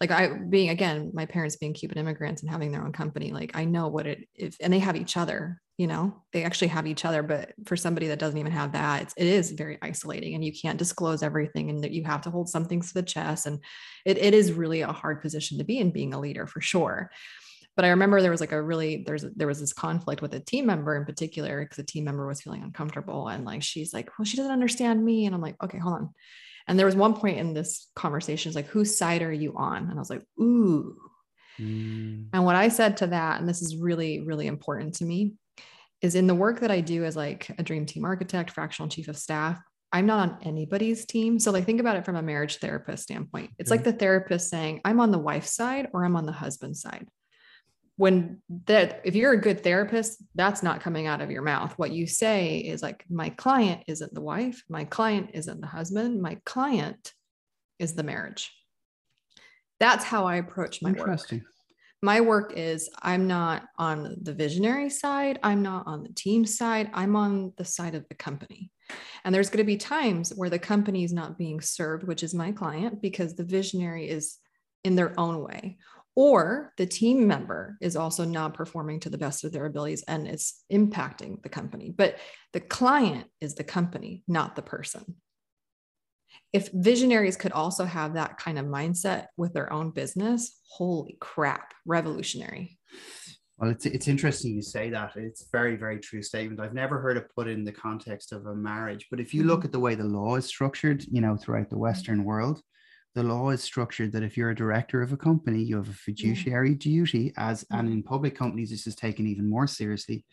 like 0.00 0.10
I 0.10 0.28
being 0.28 0.68
again, 0.68 1.12
my 1.14 1.24
parents 1.24 1.56
being 1.56 1.72
Cuban 1.72 1.96
immigrants 1.98 2.42
and 2.42 2.50
having 2.50 2.72
their 2.72 2.84
own 2.84 2.92
company, 2.92 3.32
like 3.32 3.52
I 3.54 3.64
know 3.64 3.88
what 3.88 4.06
it 4.06 4.28
if 4.34 4.56
and 4.60 4.70
they 4.70 4.80
have 4.80 4.96
each 4.96 5.16
other, 5.16 5.62
you 5.78 5.86
know, 5.86 6.22
they 6.32 6.44
actually 6.44 6.68
have 6.68 6.86
each 6.86 7.04
other. 7.06 7.22
But 7.22 7.52
for 7.64 7.76
somebody 7.76 8.08
that 8.08 8.18
doesn't 8.18 8.38
even 8.38 8.52
have 8.52 8.72
that, 8.72 9.02
it's 9.02 9.14
it 9.16 9.26
is 9.26 9.52
very 9.52 9.78
isolating 9.80 10.34
and 10.34 10.44
you 10.44 10.52
can't 10.52 10.78
disclose 10.78 11.22
everything 11.22 11.70
and 11.70 11.84
that 11.84 11.92
you 11.92 12.04
have 12.04 12.22
to 12.22 12.30
hold 12.30 12.48
some 12.48 12.66
things 12.66 12.88
to 12.88 12.94
the 12.94 13.02
chest. 13.02 13.46
And 13.46 13.60
it, 14.04 14.18
it 14.18 14.34
is 14.34 14.52
really 14.52 14.82
a 14.82 14.92
hard 14.92 15.22
position 15.22 15.58
to 15.58 15.64
be 15.64 15.78
in 15.78 15.90
being 15.90 16.14
a 16.14 16.20
leader 16.20 16.46
for 16.46 16.60
sure. 16.60 16.85
But 17.76 17.84
I 17.84 17.88
remember 17.88 18.22
there 18.22 18.30
was 18.30 18.40
like 18.40 18.52
a 18.52 18.62
really 18.62 19.04
there's 19.06 19.22
there 19.36 19.46
was 19.46 19.60
this 19.60 19.74
conflict 19.74 20.22
with 20.22 20.32
a 20.34 20.40
team 20.40 20.66
member 20.66 20.96
in 20.96 21.04
particular 21.04 21.62
because 21.62 21.76
the 21.76 21.82
team 21.82 22.04
member 22.04 22.26
was 22.26 22.40
feeling 22.40 22.62
uncomfortable 22.62 23.28
and 23.28 23.44
like 23.44 23.62
she's 23.62 23.92
like, 23.92 24.10
well, 24.18 24.24
she 24.24 24.38
doesn't 24.38 24.52
understand 24.52 25.04
me. 25.04 25.26
And 25.26 25.34
I'm 25.34 25.42
like, 25.42 25.62
okay, 25.62 25.78
hold 25.78 25.94
on. 25.94 26.14
And 26.66 26.78
there 26.78 26.86
was 26.86 26.96
one 26.96 27.14
point 27.14 27.38
in 27.38 27.54
this 27.54 27.88
conversation, 27.94 28.48
it's 28.48 28.56
like, 28.56 28.66
whose 28.66 28.96
side 28.98 29.22
are 29.22 29.32
you 29.32 29.54
on? 29.56 29.84
And 29.84 29.92
I 29.92 29.98
was 29.98 30.10
like, 30.10 30.22
ooh. 30.40 30.96
Mm, 31.60 32.28
And 32.32 32.44
what 32.44 32.56
I 32.56 32.68
said 32.68 32.96
to 32.98 33.08
that, 33.08 33.40
and 33.40 33.48
this 33.48 33.62
is 33.62 33.76
really, 33.76 34.20
really 34.20 34.46
important 34.46 34.94
to 34.96 35.04
me, 35.04 35.34
is 36.02 36.14
in 36.14 36.26
the 36.26 36.34
work 36.34 36.60
that 36.60 36.70
I 36.70 36.80
do 36.80 37.04
as 37.04 37.16
like 37.16 37.50
a 37.58 37.62
dream 37.62 37.86
team 37.86 38.04
architect, 38.04 38.50
fractional 38.50 38.88
chief 38.88 39.08
of 39.08 39.16
staff, 39.16 39.60
I'm 39.92 40.06
not 40.06 40.28
on 40.28 40.38
anybody's 40.42 41.06
team. 41.06 41.38
So 41.38 41.50
like 41.50 41.64
think 41.64 41.80
about 41.80 41.96
it 41.96 42.04
from 42.04 42.16
a 42.16 42.22
marriage 42.22 42.56
therapist 42.58 43.04
standpoint. 43.04 43.50
It's 43.58 43.70
like 43.70 43.80
mm-hmm. 43.80 43.90
the 43.90 43.96
therapist 43.96 44.50
saying, 44.50 44.80
I'm 44.84 45.00
on 45.00 45.10
the 45.10 45.18
wife's 45.18 45.52
side 45.52 45.88
or 45.92 46.04
I'm 46.04 46.16
on 46.16 46.26
the 46.26 46.32
husband's 46.32 46.82
side. 46.82 47.06
When 47.96 48.42
that 48.66 49.00
if 49.04 49.14
you're 49.14 49.32
a 49.32 49.40
good 49.40 49.62
therapist, 49.62 50.22
that's 50.34 50.62
not 50.62 50.82
coming 50.82 51.06
out 51.06 51.22
of 51.22 51.30
your 51.30 51.42
mouth. 51.42 51.72
What 51.78 51.92
you 51.92 52.06
say 52.06 52.58
is 52.58 52.82
like, 52.82 53.04
my 53.08 53.30
client 53.30 53.84
isn't 53.86 54.12
the 54.12 54.20
wife, 54.20 54.62
my 54.68 54.84
client 54.84 55.30
isn't 55.32 55.62
the 55.62 55.66
husband, 55.66 56.20
my 56.20 56.38
client 56.44 57.14
is 57.78 57.94
the 57.94 58.02
marriage. 58.02 58.52
That's 59.80 60.04
how 60.04 60.26
I 60.26 60.36
approach 60.36 60.82
my 60.82 60.92
work 60.92 61.20
my 62.02 62.20
work 62.20 62.52
is 62.54 62.90
I'm 63.00 63.26
not 63.26 63.64
on 63.78 64.16
the 64.22 64.34
visionary 64.34 64.90
side, 64.90 65.38
I'm 65.42 65.62
not 65.62 65.86
on 65.86 66.02
the 66.02 66.12
team 66.12 66.44
side, 66.44 66.90
I'm 66.92 67.16
on 67.16 67.52
the 67.56 67.64
side 67.64 67.94
of 67.94 68.06
the 68.08 68.14
company. 68.14 68.70
And 69.24 69.34
there's 69.34 69.50
going 69.50 69.58
to 69.58 69.64
be 69.64 69.76
times 69.76 70.32
where 70.34 70.50
the 70.50 70.58
company 70.58 71.04
is 71.04 71.12
not 71.12 71.38
being 71.38 71.60
served, 71.60 72.04
which 72.04 72.22
is 72.22 72.34
my 72.34 72.52
client, 72.52 73.02
because 73.02 73.34
the 73.34 73.44
visionary 73.44 74.08
is 74.08 74.36
in 74.84 74.94
their 74.94 75.18
own 75.18 75.42
way. 75.42 75.78
Or 76.14 76.72
the 76.78 76.86
team 76.86 77.26
member 77.26 77.76
is 77.80 77.96
also 77.96 78.24
not 78.24 78.54
performing 78.54 79.00
to 79.00 79.10
the 79.10 79.18
best 79.18 79.44
of 79.44 79.52
their 79.52 79.66
abilities 79.66 80.02
and 80.08 80.26
it's 80.26 80.64
impacting 80.72 81.42
the 81.42 81.50
company. 81.50 81.90
But 81.90 82.16
the 82.52 82.60
client 82.60 83.26
is 83.40 83.54
the 83.54 83.64
company, 83.64 84.22
not 84.26 84.56
the 84.56 84.62
person 84.62 85.16
if 86.52 86.70
visionaries 86.72 87.36
could 87.36 87.52
also 87.52 87.84
have 87.84 88.14
that 88.14 88.38
kind 88.38 88.58
of 88.58 88.64
mindset 88.66 89.26
with 89.36 89.52
their 89.52 89.72
own 89.72 89.90
business, 89.90 90.58
holy 90.70 91.16
crap, 91.20 91.74
revolutionary. 91.84 92.78
Well, 93.58 93.70
it's 93.70 93.86
it's 93.86 94.08
interesting 94.08 94.54
you 94.54 94.62
say 94.62 94.90
that. 94.90 95.16
It's 95.16 95.42
a 95.42 95.48
very 95.50 95.76
very 95.76 95.98
true 95.98 96.22
statement. 96.22 96.60
I've 96.60 96.74
never 96.74 97.00
heard 97.00 97.16
it 97.16 97.30
put 97.34 97.48
in 97.48 97.64
the 97.64 97.72
context 97.72 98.32
of 98.32 98.46
a 98.46 98.54
marriage, 98.54 99.06
but 99.10 99.20
if 99.20 99.32
you 99.32 99.40
mm-hmm. 99.40 99.50
look 99.50 99.60
Mhm. 99.60 99.64
at 99.66 99.72
the 99.72 99.80
way 99.80 99.94
the 99.94 100.04
law 100.04 100.36
is 100.36 100.44
structured, 100.46 101.04
you 101.10 101.20
know, 101.20 101.36
throughout 101.36 101.70
the 101.70 101.76
mm-hmm. 101.76 101.82
Western 101.82 102.24
world, 102.24 102.60
the 103.14 103.22
law 103.22 103.48
is 103.50 103.62
structured 103.62 104.12
that 104.12 104.22
if 104.22 104.36
you're 104.36 104.50
a 104.50 104.54
director 104.54 105.00
of 105.00 105.12
a 105.12 105.16
company, 105.16 105.62
you 105.62 105.76
have 105.76 105.88
a 105.88 105.90
mm-hmm. 105.90 106.12
fiduciary 106.12 106.74
duty 106.74 107.32
as, 107.38 107.64
and 107.70 107.88
in 107.88 108.02
public 108.02 108.36
companies, 108.36 108.70
this 108.70 108.86
is 108.86 108.94
taken 108.94 109.26
even 109.26 109.48
more 109.48 109.66
seriously, 109.66 110.24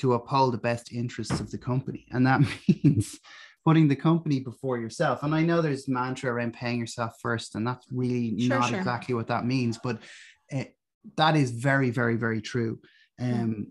to 0.00 0.14
uphold 0.14 0.52
the 0.52 0.58
best 0.58 0.92
interests 0.92 1.38
of 1.38 1.52
the 1.52 1.58
company, 1.58 2.04
and 2.10 2.26
that 2.26 2.40
means 2.68 3.20
putting 3.64 3.86
the 3.86 3.94
company 3.94 4.40
before 4.40 4.78
yourself. 4.78 5.22
And 5.22 5.32
I 5.32 5.42
know 5.42 5.62
there's 5.62 5.86
mantra 5.86 6.32
around 6.32 6.54
paying 6.54 6.80
yourself 6.80 7.12
first, 7.22 7.54
and 7.54 7.64
that's 7.64 7.86
really 7.92 8.36
Sure, 8.40 8.58
not 8.58 8.70
sure. 8.70 8.78
exactly 8.78 9.14
what 9.14 9.28
that 9.28 9.46
means, 9.46 9.78
but 9.78 10.02
it, 10.48 10.74
that 11.16 11.36
is 11.36 11.50
very, 11.50 11.90
very, 11.90 12.16
very 12.16 12.40
true. 12.40 12.80
Um, 13.20 13.68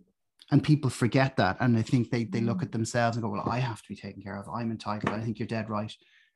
and 0.51 0.61
people 0.63 0.89
forget 0.89 1.37
that, 1.37 1.57
and 1.61 1.77
I 1.77 1.81
think 1.81 2.09
they 2.09 2.25
they 2.25 2.41
look 2.41 2.59
Mhm. 2.59 2.63
at 2.63 2.71
themselves 2.73 3.15
and 3.15 3.23
go, 3.23 3.29
"Well, 3.29 3.47
I 3.49 3.59
have 3.59 3.81
to 3.81 3.87
be 3.87 3.95
taken 3.95 4.21
care 4.21 4.37
of. 4.37 4.49
I'm 4.49 4.69
entitled." 4.71 5.13
I 5.13 5.21
think 5.23 5.39
you're 5.39 5.47
dead 5.47 5.69
right 5.69 5.93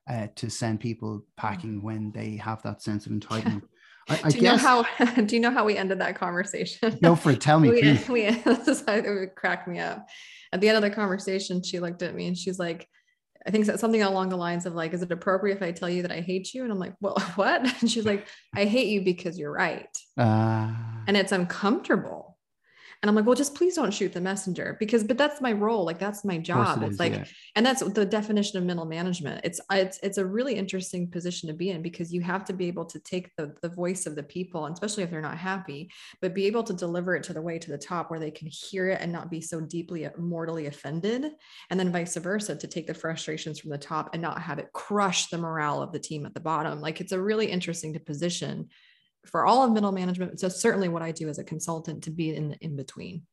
uh, 0.07 0.27
to 0.35 0.49
send 0.49 0.79
people 0.79 1.25
packing 1.35 1.81
when 1.81 2.11
they 2.11 2.37
have 2.37 2.61
that 2.63 2.81
sense 2.81 3.05
of 3.05 3.11
entitlement. 3.19 3.63
I, 4.07 4.19
I 4.23 4.29
do 4.29 4.37
you 4.37 4.43
know 4.43 4.57
how 4.57 4.83
do 5.25 5.35
you 5.35 5.41
know 5.41 5.51
how 5.51 5.65
we 5.65 5.75
ended 5.77 5.99
that 5.99 6.15
conversation? 6.15 6.97
go 7.01 7.15
for 7.15 7.31
it. 7.31 7.41
Tell 7.41 7.59
me, 7.59 7.69
we, 7.71 7.79
please. 7.81 8.07
we 8.09 8.29
this 8.29 8.67
is 8.67 8.83
how 8.87 8.93
it 8.93 9.09
would 9.09 9.35
crack 9.35 9.67
me 9.67 9.79
up. 9.79 10.07
At 10.53 10.61
the 10.61 10.69
end 10.69 10.77
of 10.77 10.83
the 10.83 10.91
conversation, 10.91 11.61
she 11.61 11.79
looked 11.79 12.01
at 12.01 12.15
me 12.15 12.27
and 12.27 12.37
she's 12.37 12.59
like, 12.59 12.87
I 13.47 13.51
think 13.51 13.65
so- 13.65 13.75
something 13.75 14.01
along 14.01 14.29
the 14.29 14.37
lines 14.37 14.65
of 14.65 14.73
like, 14.73 14.93
is 14.93 15.03
it 15.03 15.11
appropriate 15.11 15.57
if 15.57 15.61
I 15.61 15.71
tell 15.71 15.89
you 15.89 16.01
that 16.01 16.11
I 16.11 16.21
hate 16.21 16.53
you? 16.53 16.63
And 16.63 16.71
I'm 16.71 16.79
like, 16.79 16.93
well, 16.99 17.17
what? 17.35 17.61
And 17.81 17.91
she's 17.91 18.05
like, 18.05 18.27
I 18.55 18.65
hate 18.65 18.87
you 18.87 19.01
because 19.01 19.37
you're 19.37 19.51
right. 19.51 19.95
Uh, 20.17 20.71
and 21.07 21.15
it's 21.15 21.31
uncomfortable. 21.31 22.24
And 23.05 23.09
I'm 23.11 23.15
like, 23.15 23.27
well, 23.27 23.35
just 23.35 23.53
please 23.53 23.75
don't 23.75 23.93
shoot 23.93 24.13
the 24.13 24.19
messenger 24.19 24.77
because, 24.79 25.03
but 25.03 25.15
that's 25.15 25.39
my 25.39 25.51
role. 25.51 25.85
Like 25.85 25.99
that's 25.99 26.25
my 26.25 26.39
job. 26.39 26.81
it 26.81 26.85
it's 26.85 26.93
is, 26.93 26.99
like, 26.99 27.13
yeah. 27.13 27.25
and 27.55 27.63
that's 27.63 27.83
the 27.83 28.03
definition 28.03 28.57
of 28.57 28.63
middle 28.63 28.85
management. 28.85 29.41
It's, 29.43 29.61
it's, 29.69 29.99
it's 30.01 30.17
a 30.17 30.25
really 30.25 30.55
interesting 30.55 31.11
position 31.11 31.45
to 31.47 31.53
be 31.53 31.69
in 31.69 31.83
because 31.83 32.11
you 32.11 32.21
have 32.21 32.45
to 32.45 32.53
be 32.53 32.65
able 32.65 32.85
to 32.85 32.99
take 33.01 33.29
the, 33.35 33.53
the 33.61 33.69
voice 33.69 34.07
of 34.07 34.15
the 34.15 34.23
people, 34.23 34.65
especially 34.65 35.03
if 35.03 35.11
they're 35.11 35.21
not 35.21 35.37
happy, 35.37 35.91
but 36.19 36.33
be 36.33 36.47
able 36.47 36.63
to 36.63 36.73
deliver 36.73 37.15
it 37.15 37.21
to 37.25 37.33
the 37.33 37.41
way 37.43 37.59
to 37.59 37.69
the 37.69 37.77
top 37.77 38.09
where 38.09 38.19
they 38.19 38.31
can 38.31 38.47
hear 38.47 38.89
it 38.89 38.99
and 38.99 39.11
not 39.11 39.29
be 39.29 39.39
so 39.39 39.61
deeply 39.61 40.09
mortally 40.17 40.65
offended. 40.65 41.29
And 41.69 41.79
then 41.79 41.91
vice 41.91 42.15
versa 42.15 42.55
to 42.55 42.67
take 42.67 42.87
the 42.87 42.95
frustrations 42.95 43.59
from 43.59 43.69
the 43.69 43.77
top 43.77 44.09
and 44.13 44.21
not 44.23 44.41
have 44.41 44.57
it 44.57 44.73
crush 44.73 45.27
the 45.27 45.37
morale 45.37 45.83
of 45.83 45.91
the 45.91 45.99
team 45.99 46.25
at 46.25 46.33
the 46.33 46.39
bottom. 46.39 46.81
Like 46.81 47.01
it's 47.01 47.11
a 47.11 47.21
really 47.21 47.51
interesting 47.51 47.93
to 47.93 47.99
position 47.99 48.67
for 49.27 49.45
all 49.45 49.63
of 49.63 49.71
middle 49.71 49.91
management. 49.91 50.39
So 50.39 50.49
certainly 50.49 50.89
what 50.89 51.01
I 51.01 51.11
do 51.11 51.29
as 51.29 51.39
a 51.39 51.43
consultant 51.43 52.03
to 52.03 52.11
be 52.11 52.35
in 52.35 52.49
the 52.49 52.57
in 52.57 52.75
between. 52.75 53.23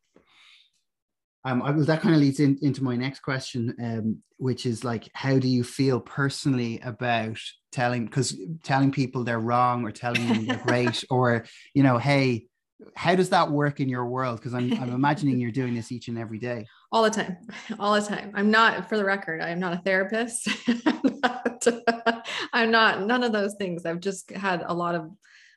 Um, 1.45 1.63
I, 1.63 1.73
well, 1.73 1.85
that 1.85 2.01
kind 2.01 2.15
of 2.15 2.21
leads 2.21 2.41
in, 2.41 2.59
into 2.63 2.85
my 2.85 2.97
next 2.97 3.21
question, 3.21 3.75
um, 3.83 4.23
which 4.37 4.65
is 4.65 4.85
like, 4.85 5.09
how 5.13 5.39
do 5.39 5.49
you 5.49 5.65
feel 5.65 5.99
personally 5.99 6.79
about 6.81 7.39
telling, 7.73 8.05
because 8.07 8.37
telling 8.63 8.93
people 8.93 9.25
they're 9.25 9.41
wrong 9.41 9.85
or 9.85 9.91
telling 9.91 10.27
them 10.29 10.47
they're 10.47 10.57
great, 10.59 11.03
or 11.11 11.45
you 11.75 11.83
know, 11.83 11.99
hey, 11.99 12.47
how 12.95 13.15
does 13.15 13.31
that 13.31 13.51
work 13.51 13.81
in 13.81 13.89
your 13.89 14.07
world? 14.07 14.39
Because 14.39 14.55
I'm, 14.55 14.73
I'm 14.75 14.93
imagining 14.93 15.39
you're 15.41 15.51
doing 15.51 15.75
this 15.75 15.93
each 15.93 16.09
and 16.09 16.19
every 16.19 16.39
day. 16.39 16.67
All 16.91 17.03
the 17.03 17.11
time, 17.11 17.39
all 17.79 17.95
the 17.95 18.07
time. 18.07 18.33
I'm 18.35 18.51
not, 18.51 18.89
for 18.89 18.97
the 18.97 19.05
record, 19.05 19.41
I 19.41 19.51
am 19.51 19.61
not 19.61 19.73
a 19.73 19.79
therapist. 19.79 20.49
I'm, 20.85 21.21
not, 21.23 22.29
I'm 22.53 22.71
not 22.71 23.07
none 23.07 23.23
of 23.23 23.33
those 23.33 23.55
things. 23.55 23.87
I've 23.87 24.01
just 24.01 24.31
had 24.31 24.63
a 24.67 24.75
lot 24.75 24.95
of 24.95 25.11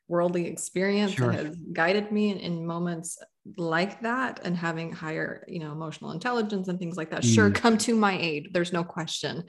worldly 0.07 0.47
experience 0.47 1.13
Sure. 1.13 1.31
that 1.31 1.45
has 1.45 1.55
guided 1.73 2.11
me 2.11 2.31
in, 2.31 2.37
in 2.37 2.65
moments 2.65 3.17
like 3.57 4.01
that 4.01 4.39
and 4.43 4.55
having 4.55 4.91
higher, 4.91 5.43
you 5.47 5.59
know, 5.59 5.71
emotional 5.71 6.11
intelligence 6.11 6.67
and 6.67 6.79
things 6.79 6.97
like 6.97 7.11
that. 7.11 7.23
Sure, 7.23 7.49
Mm. 7.49 7.55
come 7.55 7.77
to 7.79 7.95
my 7.95 8.17
aid. 8.17 8.49
There's 8.53 8.73
no 8.73 8.83
question. 8.83 9.43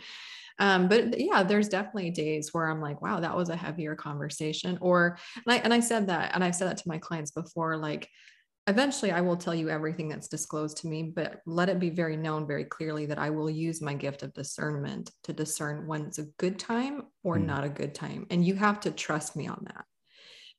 Um, 0.58 0.88
but 0.88 1.20
yeah, 1.20 1.42
there's 1.42 1.68
definitely 1.68 2.10
days 2.10 2.54
where 2.54 2.66
I'm 2.66 2.80
like, 2.80 3.02
wow, 3.02 3.20
that 3.20 3.36
was 3.36 3.50
a 3.50 3.56
heavier 3.56 3.94
conversation. 3.94 4.78
Or 4.80 5.18
and 5.34 5.54
I 5.54 5.56
and 5.58 5.74
I 5.74 5.80
said 5.80 6.06
that, 6.06 6.34
and 6.34 6.42
I've 6.42 6.54
said 6.56 6.68
that 6.68 6.78
to 6.78 6.88
my 6.88 6.98
clients 6.98 7.30
before, 7.30 7.76
like 7.76 8.08
eventually 8.66 9.12
I 9.12 9.20
will 9.20 9.36
tell 9.36 9.54
you 9.54 9.68
everything 9.68 10.08
that's 10.08 10.28
disclosed 10.28 10.78
to 10.78 10.88
me, 10.88 11.12
but 11.14 11.40
let 11.46 11.68
it 11.68 11.78
be 11.78 11.90
very 11.90 12.16
known 12.16 12.46
very 12.46 12.64
clearly 12.64 13.06
that 13.06 13.18
I 13.18 13.30
will 13.30 13.50
use 13.50 13.80
my 13.82 13.94
gift 13.94 14.22
of 14.22 14.32
discernment 14.32 15.12
to 15.24 15.32
discern 15.32 15.86
when 15.86 16.06
it's 16.06 16.18
a 16.18 16.24
good 16.38 16.58
time 16.58 17.02
or 17.22 17.36
Mm. 17.36 17.44
not 17.44 17.64
a 17.64 17.68
good 17.68 17.94
time. 17.94 18.26
And 18.30 18.44
you 18.44 18.54
have 18.56 18.80
to 18.80 18.90
trust 18.90 19.36
me 19.36 19.46
on 19.46 19.62
that. 19.66 19.84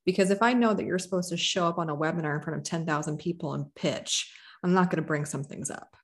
Because 0.08 0.32
if 0.32 0.42
I 0.42 0.54
know 0.54 0.74
that 0.74 0.86
you're 0.86 0.98
supposed 0.98 1.30
to 1.30 1.38
show 1.38 1.68
up 1.68 1.78
on 1.78 1.90
a 1.90 1.96
webinar 1.96 2.38
in 2.38 2.42
front 2.42 2.58
of 2.58 2.64
10,000 2.64 3.18
people 3.18 3.54
and 3.54 3.76
pitch, 3.76 4.34
I'm 4.64 4.74
not 4.74 4.90
going 4.90 5.04
to 5.04 5.08
bring 5.08 5.26
some 5.26 5.44
things 5.44 5.70
up. 5.70 5.96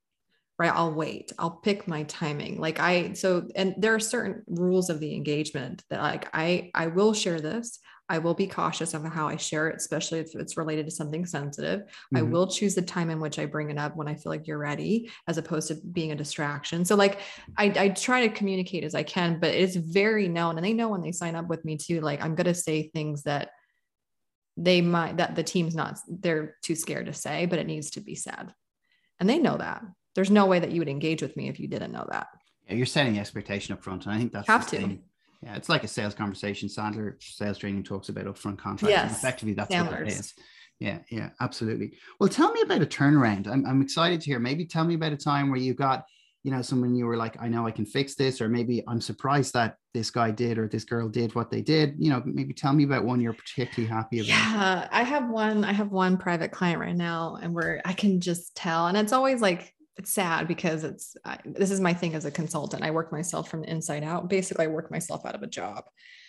Right. 0.59 0.71
I'll 0.71 0.93
wait. 0.93 1.31
I'll 1.39 1.49
pick 1.63 1.87
my 1.87 2.03
timing. 2.03 2.59
Like 2.59 2.79
I, 2.79 3.13
so, 3.13 3.47
and 3.55 3.73
there 3.77 3.95
are 3.95 3.99
certain 3.99 4.43
rules 4.45 4.89
of 4.91 4.99
the 4.99 5.15
engagement 5.15 5.83
that 5.89 6.01
like 6.01 6.27
I, 6.33 6.69
I 6.75 6.87
will 6.87 7.13
share 7.13 7.39
this. 7.41 7.79
I 8.09 8.17
will 8.19 8.33
be 8.33 8.45
cautious 8.45 8.93
of 8.93 9.05
how 9.05 9.29
I 9.29 9.37
share 9.37 9.69
it, 9.69 9.77
especially 9.77 10.19
if 10.19 10.35
it's 10.35 10.57
related 10.57 10.85
to 10.85 10.91
something 10.91 11.25
sensitive. 11.25 11.83
I 12.13 12.19
Mhm. 12.19 12.29
will 12.31 12.47
choose 12.47 12.75
the 12.75 12.81
time 12.81 13.09
in 13.09 13.21
which 13.21 13.39
I 13.39 13.45
bring 13.45 13.71
it 13.71 13.77
up 13.77 13.95
when 13.95 14.09
I 14.09 14.15
feel 14.15 14.29
like 14.31 14.45
you're 14.45 14.57
ready, 14.59 15.09
as 15.27 15.37
opposed 15.37 15.69
to 15.69 15.75
being 15.75 16.11
a 16.11 16.15
distraction. 16.15 16.83
So, 16.83 16.95
like, 16.97 17.19
I, 17.57 17.73
I 17.77 17.89
try 17.89 18.27
to 18.27 18.33
communicate 18.33 18.83
as 18.83 18.93
I 18.93 19.03
can, 19.03 19.39
but 19.39 19.51
it's 19.55 19.77
very 19.77 20.27
known, 20.27 20.57
and 20.57 20.65
they 20.65 20.73
know 20.73 20.89
when 20.89 21.01
they 21.01 21.13
sign 21.13 21.35
up 21.35 21.47
with 21.47 21.63
me 21.63 21.77
too. 21.77 22.01
Like, 22.01 22.21
I'm 22.21 22.35
going 22.35 22.45
to 22.47 22.53
say 22.53 22.89
things 22.89 23.23
that 23.23 23.51
they 24.57 24.81
might 24.81 25.17
that 25.17 25.35
the 25.35 25.43
team's 25.43 25.75
not 25.75 25.99
they're 26.07 26.55
too 26.61 26.75
scared 26.75 27.07
to 27.07 27.13
say 27.13 27.45
but 27.45 27.59
it 27.59 27.67
needs 27.67 27.91
to 27.91 28.01
be 28.01 28.15
said. 28.15 28.53
And 29.19 29.29
they 29.29 29.39
know 29.39 29.57
that. 29.57 29.83
There's 30.15 30.31
no 30.31 30.45
way 30.45 30.59
that 30.59 30.71
you 30.71 30.79
would 30.79 30.89
engage 30.89 31.21
with 31.21 31.35
me 31.37 31.49
if 31.49 31.59
you 31.59 31.67
didn't 31.67 31.91
know 31.91 32.05
that. 32.09 32.27
Yeah 32.67 32.75
you're 32.75 32.85
setting 32.85 33.13
the 33.13 33.19
expectation 33.19 33.73
up 33.73 33.83
front 33.83 34.05
and 34.05 34.13
i 34.13 34.17
think 34.17 34.31
that's 34.31 34.47
have 34.47 34.67
to. 34.67 34.77
thing. 34.77 35.03
yeah 35.41 35.55
it's 35.55 35.69
like 35.69 35.83
a 35.83 35.87
sales 35.87 36.13
conversation. 36.13 36.69
Sandler 36.69 37.21
sales 37.21 37.57
training 37.57 37.83
talks 37.83 38.09
about 38.09 38.25
upfront 38.25 38.57
contracts 38.57 38.89
yes. 38.89 39.17
effectively 39.17 39.53
that's 39.53 39.73
Sandler's. 39.73 39.91
what 39.91 40.01
it 40.01 40.07
is. 40.07 40.33
Yeah 40.79 40.99
yeah 41.09 41.29
absolutely. 41.39 41.93
Well 42.19 42.29
tell 42.29 42.51
me 42.51 42.61
about 42.61 42.81
a 42.81 42.85
turnaround. 42.85 43.47
I'm, 43.47 43.65
I'm 43.65 43.81
excited 43.81 44.21
to 44.21 44.25
hear. 44.25 44.39
Maybe 44.39 44.65
tell 44.65 44.83
me 44.83 44.95
about 44.95 45.13
a 45.13 45.17
time 45.17 45.49
where 45.49 45.59
you 45.59 45.73
got 45.73 46.05
you 46.43 46.51
know 46.51 46.62
someone 46.62 46.93
you 46.93 47.06
were 47.06 47.17
like 47.17 47.36
i 47.41 47.47
know 47.47 47.65
i 47.65 47.71
can 47.71 47.86
fix 47.86 48.15
this 48.15 48.41
or 48.41 48.49
maybe 48.49 48.84
i'm 48.88 49.01
surprised 49.01 49.53
that 49.53 49.77
this 49.93 50.10
guy 50.12 50.29
did 50.29 50.58
or 50.58 50.67
this 50.67 50.84
girl 50.84 51.08
did 51.08 51.36
what 51.36 51.51
they 51.51 51.62
did. 51.62 51.95
You 51.99 52.10
know 52.10 52.21
maybe 52.25 52.53
tell 52.53 52.73
me 52.73 52.84
about 52.84 53.06
one 53.06 53.21
you're 53.21 53.34
particularly 53.34 53.93
happy 53.93 54.19
about. 54.19 54.27
Yeah 54.27 54.88
i 54.91 55.03
have 55.03 55.29
one 55.29 55.63
i 55.63 55.71
have 55.71 55.91
one 55.91 56.17
private 56.17 56.51
client 56.51 56.79
right 56.79 56.95
now 56.95 57.38
and 57.41 57.53
where 57.53 57.82
i 57.86 57.93
can 57.93 58.19
just 58.19 58.56
tell 58.56 58.88
and 58.88 58.97
it's 58.97 59.13
always 59.13 59.41
like 59.41 59.73
it's 59.97 60.12
sad 60.12 60.47
because 60.47 60.84
it's 60.84 61.15
I, 61.23 61.38
this 61.45 61.69
is 61.69 61.79
my 61.79 61.93
thing 61.93 62.15
as 62.15 62.25
a 62.25 62.32
consultant. 62.32 62.82
I 62.84 62.89
work 62.89 63.12
myself 63.12 63.47
from 63.47 63.62
the 63.62 63.69
inside 63.69 64.03
out. 64.03 64.27
Basically 64.27 64.65
i 64.65 64.67
work 64.67 64.89
myself 64.89 65.25
out 65.25 65.36
of 65.36 65.43
a 65.43 65.47
job. 65.47 65.86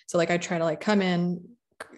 So 0.07 0.19
like 0.19 0.31
i 0.31 0.37
try 0.37 0.59
to 0.59 0.65
like 0.65 0.81
come 0.81 1.01
in 1.01 1.43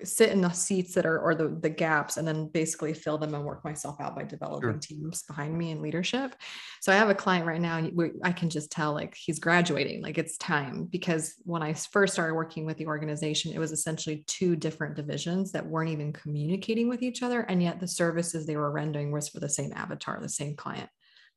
sit 0.05 0.31
in 0.31 0.41
the 0.41 0.51
seats 0.51 0.95
that 0.95 1.07
are 1.07 1.19
or 1.19 1.35
the 1.35 1.49
the 1.61 1.69
gaps 1.69 2.17
and 2.17 2.27
then 2.27 2.49
basically 2.49 2.93
fill 2.93 3.19
them 3.19 3.35
and 3.35 3.45
work 3.45 3.65
myself 3.65 4.01
out 4.01 4.15
by 4.15 4.23
developing 4.23 4.71
sure. 4.71 4.79
teams 4.81 5.23
behind 5.23 5.57
me 5.57 5.71
in 5.71 5.83
leadership 5.83 6.35
so 6.81 6.93
i 6.93 6.95
have 6.95 7.09
a 7.09 7.15
client 7.15 7.47
right 7.47 7.61
now 7.61 7.81
i 8.23 8.33
can 8.33 8.51
just 8.51 8.71
tell 8.71 8.93
like 8.93 9.15
he's 9.17 9.39
graduating 9.39 10.03
like 10.03 10.19
it's 10.19 10.37
time 10.39 10.85
because 10.85 11.35
when 11.45 11.63
i 11.63 11.73
first 11.73 12.13
started 12.13 12.35
working 12.35 12.67
with 12.67 12.77
the 12.77 12.87
organization 12.87 13.53
it 13.53 13.59
was 13.59 13.73
essentially 13.73 14.25
two 14.27 14.57
different 14.57 14.95
divisions 14.95 15.53
that 15.53 15.67
weren't 15.67 15.91
even 15.91 16.13
communicating 16.13 16.89
with 16.89 17.03
each 17.03 17.23
other 17.23 17.41
and 17.43 17.63
yet 17.63 17.81
the 17.81 17.89
services 17.89 18.47
they 18.47 18.57
were 18.57 18.71
rendering 18.71 19.11
was 19.11 19.29
for 19.29 19.41
the 19.41 19.49
same 19.49 19.73
avatar 19.75 20.21
the 20.21 20.29
same 20.29 20.55
client 20.57 20.89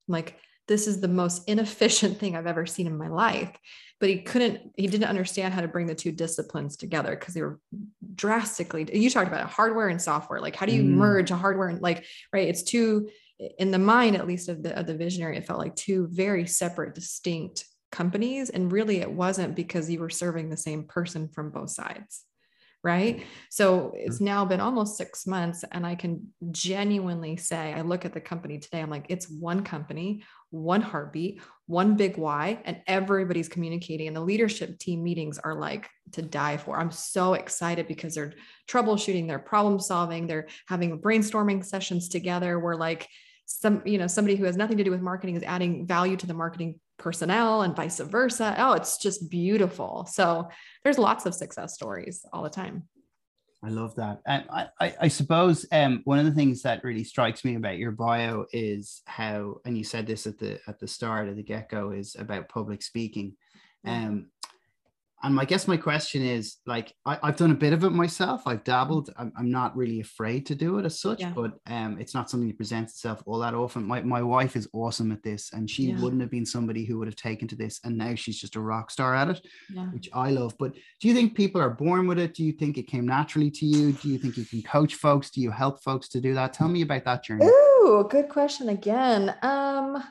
I'm 0.08 0.14
like 0.14 0.38
this 0.70 0.88
is 0.88 1.02
the 1.02 1.08
most 1.08 1.50
inefficient 1.50 2.20
thing 2.20 2.36
I've 2.36 2.48
ever 2.48 2.66
seen 2.66 2.88
in 2.88 2.98
my 2.98 3.10
life. 3.10 3.52
But 4.00 4.10
he 4.10 4.22
couldn't, 4.22 4.72
he 4.78 4.88
didn't 4.88 5.10
understand 5.10 5.54
how 5.54 5.62
to 5.62 5.68
bring 5.68 5.88
the 5.88 5.96
two 5.96 6.14
disciplines 6.14 6.78
together 6.78 7.18
because 7.18 7.34
they 7.34 7.42
were 7.42 7.60
drastically, 8.16 8.88
you 8.94 9.10
talked 9.10 9.28
about 9.28 9.42
it, 9.42 9.52
hardware 9.52 9.90
and 9.90 10.02
software. 10.02 10.40
Like, 10.40 10.56
how 10.56 10.68
do 10.68 10.74
you 10.74 10.84
mm. 10.84 10.92
merge 10.92 11.32
a 11.32 11.36
hardware 11.36 11.68
and 11.68 11.82
like, 11.82 12.06
right? 12.32 12.48
It's 12.48 12.64
two, 12.64 13.10
in 13.58 13.72
the 13.72 13.80
mind, 13.80 14.16
at 14.16 14.28
least 14.28 14.48
of 14.48 14.64
the, 14.64 14.78
of 14.80 14.86
the 14.86 14.96
visionary, 14.96 15.38
it 15.38 15.48
felt 15.48 15.60
like 15.60 15.76
two 15.76 16.08
very 16.12 16.46
separate, 16.46 16.96
distinct 16.96 17.66
companies. 17.92 18.50
And 18.52 18.72
really, 18.72 19.02
it 19.02 19.12
wasn't 19.12 19.56
because 19.56 19.90
you 19.90 20.00
were 20.00 20.10
serving 20.12 20.50
the 20.50 20.58
same 20.58 20.84
person 20.84 21.28
from 21.28 21.50
both 21.50 21.72
sides 21.72 22.24
right? 22.84 23.26
So 23.50 23.92
it's 23.96 24.22
now 24.22 24.46
been 24.46 24.62
almost 24.62 24.98
six 24.98 25.28
months, 25.28 25.66
and 25.72 25.86
I 25.86 25.96
can 25.96 26.28
genuinely 26.52 27.36
say, 27.36 27.74
I 27.74 27.82
look 27.82 28.06
at 28.06 28.14
the 28.14 28.22
company 28.22 28.58
today, 28.58 28.80
I'm 28.80 28.90
like, 28.90 29.08
it's 29.10 29.30
one 29.30 29.64
company, 29.64 30.24
one 30.52 30.82
heartbeat, 30.82 31.42
one 31.68 31.96
big 31.96 32.18
why, 32.18 32.62
and 32.66 32.82
everybody's 32.88 33.48
communicating. 33.48 34.08
And 34.08 34.16
the 34.16 34.22
leadership 34.22 34.80
team 34.80 35.04
meetings 35.04 35.38
are 35.38 35.54
like 35.54 35.90
to 36.14 36.22
die 36.22 36.58
for. 36.58 36.78
I'm 36.78 36.92
so 36.92 37.34
excited 37.36 37.88
because 37.88 38.16
they're 38.16 38.34
troubleshooting, 38.68 39.28
they're 39.28 39.40
problem 39.40 39.80
solving, 39.80 40.26
they're 40.26 40.48
having 40.68 41.00
brainstorming 41.00 41.64
sessions 41.64 42.10
together. 42.10 42.60
We're 42.60 42.76
like, 42.76 43.08
some, 43.46 43.82
you 43.86 43.98
know, 43.98 44.08
somebody 44.08 44.36
who 44.36 44.46
has 44.46 44.58
nothing 44.58 44.78
to 44.78 44.84
do 44.84 44.92
with 44.92 45.02
marketing 45.02 45.36
is 45.36 45.44
adding 45.44 45.88
value 45.88 46.16
to 46.18 46.28
the 46.28 46.34
marketing 46.34 46.80
personnel 46.98 47.64
and 47.64 47.76
vice 47.76 48.00
versa. 48.00 48.56
Oh, 48.58 48.74
it's 48.74 48.98
just 48.98 49.30
beautiful. 49.30 50.08
So 50.12 50.50
there's 50.84 51.00
lots 51.00 51.26
of 51.26 51.34
success 51.34 51.74
stories 51.74 52.26
all 52.32 52.44
the 52.44 52.50
time. 52.50 52.88
I 53.64 53.70
love 53.70 53.96
that. 53.96 54.22
And 54.26 54.46
I, 54.50 54.68
I, 54.80 54.96
I, 55.02 55.08
suppose 55.10 55.66
um, 55.74 56.02
one 56.06 56.18
of 56.18 56.26
the 56.26 56.32
things 56.32 56.62
that 56.62 56.84
really 56.84 57.04
strikes 57.04 57.44
me 57.44 57.56
about 57.56 57.78
your 57.78 57.92
bio 57.92 58.46
is 58.54 59.02
how, 59.06 59.58
and 59.66 59.78
you 59.78 59.84
said 59.84 60.08
this 60.08 60.26
at 60.26 60.38
the 60.38 60.60
at 60.68 60.80
the 60.80 60.88
start 60.88 61.28
of 61.28 61.36
the 61.36 61.44
get 61.44 61.70
go, 61.70 61.92
is 61.92 62.16
about 62.18 62.48
public 62.48 62.82
speaking. 62.82 63.36
Um, 63.86 64.28
and 65.22 65.40
I 65.40 65.46
guess 65.46 65.68
my 65.68 65.76
question 65.76 66.24
is 66.24 66.58
like 66.66 66.94
I, 67.06 67.18
have 67.24 67.36
done 67.36 67.52
a 67.52 67.56
bit 67.56 67.74
of 67.74 67.84
it 67.84 67.90
myself. 67.90 68.44
I've 68.46 68.64
dabbled. 68.64 69.10
I'm, 69.18 69.34
I'm, 69.38 69.52
not 69.52 69.76
really 69.76 70.00
afraid 70.00 70.46
to 70.46 70.56
do 70.56 70.78
it 70.78 70.86
as 70.86 71.02
such, 71.02 71.20
yeah. 71.20 71.32
but 71.36 71.54
um, 71.68 71.98
it's 72.00 72.14
not 72.14 72.30
something 72.30 72.48
that 72.48 72.58
presents 72.58 72.94
itself 72.94 73.22
all 73.26 73.40
that 73.40 73.54
often. 73.54 73.84
My, 73.84 74.02
my 74.02 74.22
wife 74.22 74.56
is 74.56 74.70
awesome 74.74 75.12
at 75.12 75.24
this, 75.24 75.52
and 75.52 75.70
she 75.70 75.88
yeah. 75.88 76.00
wouldn't 76.00 76.22
have 76.22 76.32
been 76.32 76.46
somebody 76.46 76.86
who 76.86 76.98
would 77.00 77.08
have 77.08 77.18
taken 77.18 77.48
to 77.50 77.56
this, 77.56 77.80
and 77.84 77.98
now 77.98 78.16
she's 78.16 78.40
just 78.40 78.56
a 78.56 78.62
rock 78.62 78.92
star 78.92 79.14
at 79.14 79.30
it, 79.30 79.46
yeah. 79.74 79.88
which 79.88 80.10
I 80.14 80.32
love. 80.32 80.56
But 80.58 80.74
do 81.02 81.08
you 81.08 81.14
think 81.14 81.36
people 81.36 81.62
are 81.62 81.70
born 81.70 82.08
with 82.08 82.20
it? 82.20 82.34
Do 82.34 82.44
you 82.44 82.54
think 82.54 82.78
it 82.78 82.84
came 82.84 83.08
naturally 83.08 83.52
to 83.52 83.66
you? 83.66 83.92
Do 83.94 84.10
you 84.10 84.20
think 84.20 84.38
you 84.38 84.46
can 84.46 84.62
coach 84.62 84.96
folks? 84.96 85.32
Do 85.32 85.42
you 85.42 85.52
help 85.52 85.84
folks 85.84 86.08
to 86.10 86.22
do 86.22 86.34
that? 86.36 86.54
Tell 86.54 86.70
me 86.70 86.82
about 86.82 87.04
that 87.06 87.24
journey. 87.26 87.46
Ooh, 87.46 88.08
good 88.10 88.30
question 88.30 88.70
again. 88.70 89.36
Um, 89.42 90.02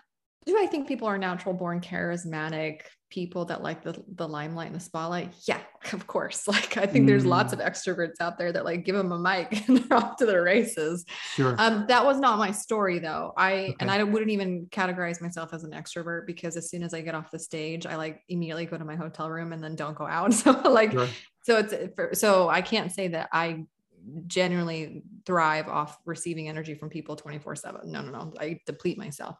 do 0.48 0.58
I 0.58 0.66
think 0.66 0.88
people 0.88 1.06
are 1.06 1.18
natural 1.18 1.54
born 1.54 1.78
charismatic 1.82 2.80
people 3.10 3.44
that 3.44 3.62
like 3.62 3.82
the, 3.82 4.02
the 4.14 4.26
limelight 4.26 4.68
and 4.68 4.76
the 4.76 4.80
spotlight? 4.80 5.34
Yeah, 5.46 5.60
of 5.92 6.06
course. 6.06 6.48
Like 6.48 6.78
I 6.78 6.86
think 6.86 7.04
mm. 7.04 7.08
there's 7.08 7.26
lots 7.26 7.52
of 7.52 7.58
mm. 7.58 7.66
extroverts 7.66 8.14
out 8.20 8.38
there 8.38 8.50
that 8.52 8.64
like 8.64 8.86
give 8.86 8.96
them 8.96 9.12
a 9.12 9.18
mic 9.18 9.68
and 9.68 9.76
they're 9.76 9.98
off 9.98 10.16
to 10.16 10.26
their 10.26 10.42
races. 10.42 11.04
Sure. 11.34 11.54
Um, 11.58 11.84
that 11.88 12.02
was 12.02 12.18
not 12.18 12.38
my 12.38 12.50
story 12.50 12.98
though. 12.98 13.34
I 13.36 13.52
okay. 13.52 13.76
and 13.80 13.90
I 13.90 14.02
wouldn't 14.02 14.30
even 14.30 14.68
categorize 14.70 15.20
myself 15.20 15.52
as 15.52 15.64
an 15.64 15.72
extrovert 15.72 16.26
because 16.26 16.56
as 16.56 16.70
soon 16.70 16.82
as 16.82 16.94
I 16.94 17.02
get 17.02 17.14
off 17.14 17.30
the 17.30 17.38
stage, 17.38 17.84
I 17.84 17.96
like 17.96 18.22
immediately 18.30 18.64
go 18.64 18.78
to 18.78 18.86
my 18.86 18.96
hotel 18.96 19.28
room 19.28 19.52
and 19.52 19.62
then 19.62 19.76
don't 19.76 19.96
go 19.96 20.06
out. 20.06 20.32
So 20.38 20.52
like 20.52 20.92
sure. 20.92 21.08
so 21.42 21.58
it's 21.58 22.18
so 22.18 22.48
I 22.48 22.62
can't 22.62 22.90
say 22.90 23.08
that 23.08 23.28
I 23.32 23.66
genuinely 24.26 25.02
thrive 25.26 25.68
off 25.68 25.98
receiving 26.06 26.48
energy 26.48 26.74
from 26.74 26.88
people 26.88 27.16
24 27.16 27.56
7 27.56 27.80
no 27.84 28.00
no 28.00 28.10
no 28.10 28.32
i 28.38 28.58
deplete 28.64 28.96
myself 28.96 29.36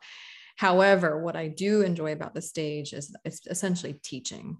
However, 0.59 1.23
what 1.23 1.37
I 1.37 1.47
do 1.47 1.83
enjoy 1.83 2.12
about 2.12 2.35
the 2.35 2.42
stage 2.42 2.92
is 2.92 3.14
it's 3.25 3.47
essentially 3.47 3.92
teaching. 4.03 4.57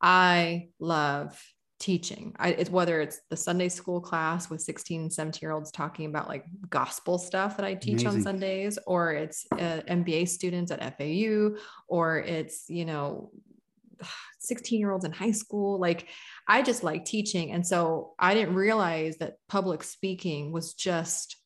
I 0.00 0.70
love 0.78 1.38
teaching. 1.78 2.34
I, 2.38 2.52
it's 2.52 2.70
whether 2.70 3.02
it's 3.02 3.20
the 3.28 3.36
Sunday 3.36 3.68
school 3.68 4.00
class 4.00 4.48
with 4.48 4.62
16 4.62 5.10
17 5.10 5.40
year 5.42 5.52
olds 5.52 5.70
talking 5.70 6.06
about 6.06 6.26
like 6.26 6.46
gospel 6.70 7.18
stuff 7.18 7.58
that 7.58 7.66
I 7.66 7.74
teach 7.74 8.00
Amazing. 8.00 8.08
on 8.08 8.22
Sundays, 8.22 8.78
or 8.86 9.12
it's 9.12 9.46
uh, 9.52 9.82
MBA 9.86 10.26
students 10.26 10.70
at 10.70 10.96
FAU, 10.96 11.56
or 11.86 12.20
it's, 12.20 12.64
you 12.70 12.86
know, 12.86 13.30
16 14.38 14.80
year 14.80 14.90
olds 14.90 15.04
in 15.04 15.12
high 15.12 15.32
school. 15.32 15.78
Like 15.78 16.08
I 16.48 16.62
just 16.62 16.82
like 16.82 17.04
teaching. 17.04 17.52
And 17.52 17.66
so 17.66 18.14
I 18.18 18.32
didn't 18.32 18.54
realize 18.54 19.18
that 19.18 19.34
public 19.50 19.82
speaking 19.82 20.50
was 20.50 20.72
just 20.72 21.36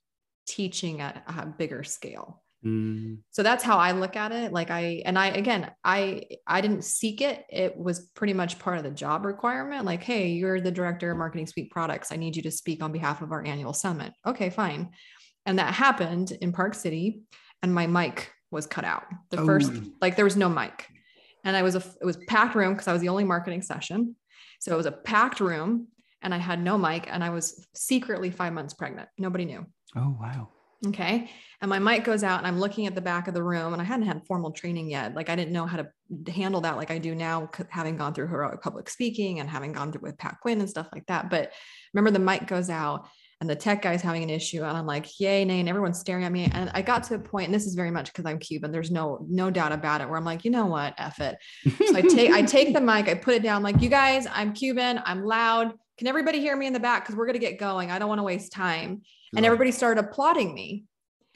teaching 0.46 1.00
at 1.00 1.24
a 1.26 1.44
bigger 1.44 1.82
scale. 1.82 2.43
Mm. 2.64 3.18
So 3.31 3.42
that's 3.42 3.62
how 3.62 3.77
I 3.77 3.92
look 3.92 4.16
at 4.16 4.33
it. 4.33 4.53
Like 4.53 4.70
I 4.70 5.03
and 5.05 5.18
I 5.18 5.29
again, 5.29 5.70
I 5.85 6.24
I 6.46 6.61
didn't 6.61 6.85
seek 6.85 7.20
it. 7.20 7.44
It 7.50 7.77
was 7.77 8.00
pretty 8.14 8.33
much 8.33 8.59
part 8.59 8.79
of 8.79 8.85
the 8.85 8.90
job 8.90 9.27
requirement. 9.27 9.85
Like, 9.85 10.03
hey, 10.03 10.29
you're 10.29 10.61
the 10.61 10.70
director 10.70 11.11
of 11.11 11.18
marketing 11.18 11.46
suite 11.46 11.70
products. 11.70 12.11
I 12.11 12.16
need 12.16 12.37
you 12.37 12.42
to 12.42 12.50
speak 12.50 12.83
on 12.83 12.92
behalf 12.92 13.20
of 13.22 13.33
our 13.33 13.44
annual 13.44 13.74
summit. 13.74 14.12
Okay, 14.27 14.50
fine. 14.50 14.90
And 15.46 15.59
that 15.59 15.74
happened 15.74 16.33
in 16.40 16.53
Park 16.53 16.74
City, 16.74 17.20
and 17.62 17.74
my 17.74 17.87
mic 17.87 18.33
was 18.50 18.66
cut 18.66 18.85
out. 18.85 19.05
The 19.31 19.40
oh. 19.40 19.46
first, 19.46 19.72
like, 20.00 20.16
there 20.16 20.24
was 20.24 20.37
no 20.37 20.48
mic, 20.48 20.88
and 21.44 21.55
I 21.55 21.62
was 21.62 21.74
a 21.74 21.83
it 22.00 22.07
was 22.07 22.16
packed 22.29 22.55
room 22.55 22.72
because 22.72 22.88
I 22.88 22.92
was 22.92 23.03
the 23.03 23.11
only 23.11 23.24
marketing 23.24 23.61
session. 23.61 24.16
So 24.61 24.72
it 24.72 24.77
was 24.77 24.87
a 24.87 24.92
packed 24.92 25.40
room, 25.40 25.88
and 26.22 26.33
I 26.33 26.38
had 26.38 26.62
no 26.62 26.79
mic, 26.79 27.07
and 27.11 27.22
I 27.22 27.29
was 27.29 27.66
secretly 27.74 28.31
five 28.31 28.55
months 28.55 28.72
pregnant. 28.72 29.11
Nobody 29.18 29.44
knew. 29.44 29.66
Oh 29.94 30.16
wow. 30.18 30.48
Okay. 30.88 31.30
And 31.60 31.70
my 31.70 31.78
mic 31.78 32.04
goes 32.04 32.22
out 32.22 32.38
and 32.38 32.46
I'm 32.46 32.60
looking 32.60 32.86
at 32.86 32.94
the 32.94 33.00
back 33.00 33.26
of 33.26 33.32
the 33.32 33.42
room 33.42 33.72
and 33.72 33.80
I 33.80 33.84
hadn't 33.84 34.06
had 34.06 34.26
formal 34.26 34.50
training 34.50 34.90
yet. 34.90 35.14
Like 35.14 35.30
I 35.30 35.36
didn't 35.36 35.52
know 35.52 35.66
how 35.66 35.78
to 35.78 36.30
handle 36.30 36.60
that 36.62 36.76
like 36.76 36.90
I 36.90 36.98
do 36.98 37.14
now, 37.14 37.48
having 37.70 37.96
gone 37.96 38.12
through 38.12 38.28
heroic 38.28 38.60
public 38.60 38.90
speaking 38.90 39.40
and 39.40 39.48
having 39.48 39.72
gone 39.72 39.90
through 39.90 40.02
with 40.02 40.18
Pat 40.18 40.36
Quinn 40.42 40.60
and 40.60 40.68
stuff 40.68 40.88
like 40.92 41.06
that. 41.06 41.30
But 41.30 41.52
remember 41.94 42.10
the 42.10 42.24
mic 42.24 42.46
goes 42.46 42.68
out 42.68 43.08
and 43.40 43.50
the 43.50 43.56
tech 43.56 43.82
guy's 43.82 44.02
having 44.02 44.22
an 44.22 44.30
issue 44.30 44.62
and 44.62 44.76
I'm 44.76 44.86
like, 44.86 45.18
yay, 45.18 45.44
nay, 45.44 45.60
and 45.60 45.68
everyone's 45.68 45.98
staring 45.98 46.24
at 46.24 46.32
me. 46.32 46.50
And 46.52 46.70
I 46.72 46.82
got 46.82 47.04
to 47.04 47.16
a 47.16 47.18
point, 47.18 47.46
and 47.46 47.54
this 47.54 47.66
is 47.66 47.74
very 47.74 47.90
much 47.90 48.12
because 48.12 48.26
I'm 48.26 48.38
Cuban. 48.38 48.70
There's 48.70 48.90
no, 48.90 49.26
no 49.28 49.50
doubt 49.50 49.72
about 49.72 50.00
it, 50.00 50.08
where 50.08 50.16
I'm 50.16 50.24
like, 50.24 50.44
you 50.44 50.50
know 50.50 50.66
what, 50.66 50.94
F 50.98 51.20
it. 51.20 51.36
So 51.86 51.96
I 51.96 52.00
take, 52.08 52.30
I 52.30 52.42
take 52.42 52.72
the 52.72 52.80
mic, 52.80 53.08
I 53.08 53.14
put 53.14 53.34
it 53.34 53.42
down, 53.42 53.62
like, 53.62 53.82
you 53.82 53.88
guys, 53.88 54.26
I'm 54.32 54.52
Cuban, 54.52 55.00
I'm 55.04 55.24
loud. 55.24 55.74
Can 55.98 56.07
everybody 56.07 56.40
hear 56.40 56.57
me 56.57 56.66
in 56.66 56.72
the 56.72 56.80
back? 56.80 57.04
Because 57.04 57.16
we're 57.16 57.26
gonna 57.26 57.38
get 57.38 57.59
going. 57.59 57.90
I 57.90 57.98
don't 57.98 58.09
want 58.09 58.18
to 58.18 58.24
waste 58.24 58.52
time 58.52 59.02
and 59.37 59.44
everybody 59.44 59.70
started 59.70 60.04
applauding 60.04 60.54
me. 60.54 60.85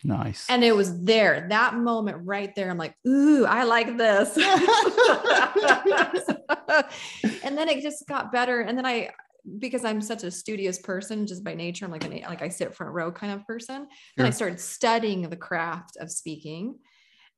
Nice. 0.04 0.46
And 0.48 0.62
it 0.62 0.74
was 0.74 1.02
there, 1.02 1.46
that 1.50 1.74
moment 1.74 2.18
right 2.24 2.54
there. 2.54 2.70
I'm 2.70 2.78
like, 2.78 2.94
ooh, 3.06 3.44
I 3.46 3.64
like 3.64 3.96
this. 3.96 4.36
and 7.42 7.58
then 7.58 7.68
it 7.68 7.82
just 7.82 8.06
got 8.06 8.30
better. 8.30 8.60
And 8.60 8.78
then 8.78 8.86
I, 8.86 9.10
because 9.58 9.84
I'm 9.84 10.00
such 10.00 10.22
a 10.22 10.30
studious 10.30 10.78
person 10.78 11.26
just 11.26 11.42
by 11.42 11.54
nature, 11.54 11.84
I'm 11.84 11.90
like 11.90 12.04
an, 12.04 12.20
like 12.28 12.42
I 12.42 12.48
sit 12.48 12.76
front 12.76 12.92
row 12.92 13.10
kind 13.10 13.32
of 13.32 13.44
person. 13.44 13.88
And 14.16 14.26
I 14.26 14.30
started 14.30 14.60
studying 14.60 15.28
the 15.28 15.36
craft 15.36 15.96
of 15.96 16.12
speaking. 16.12 16.76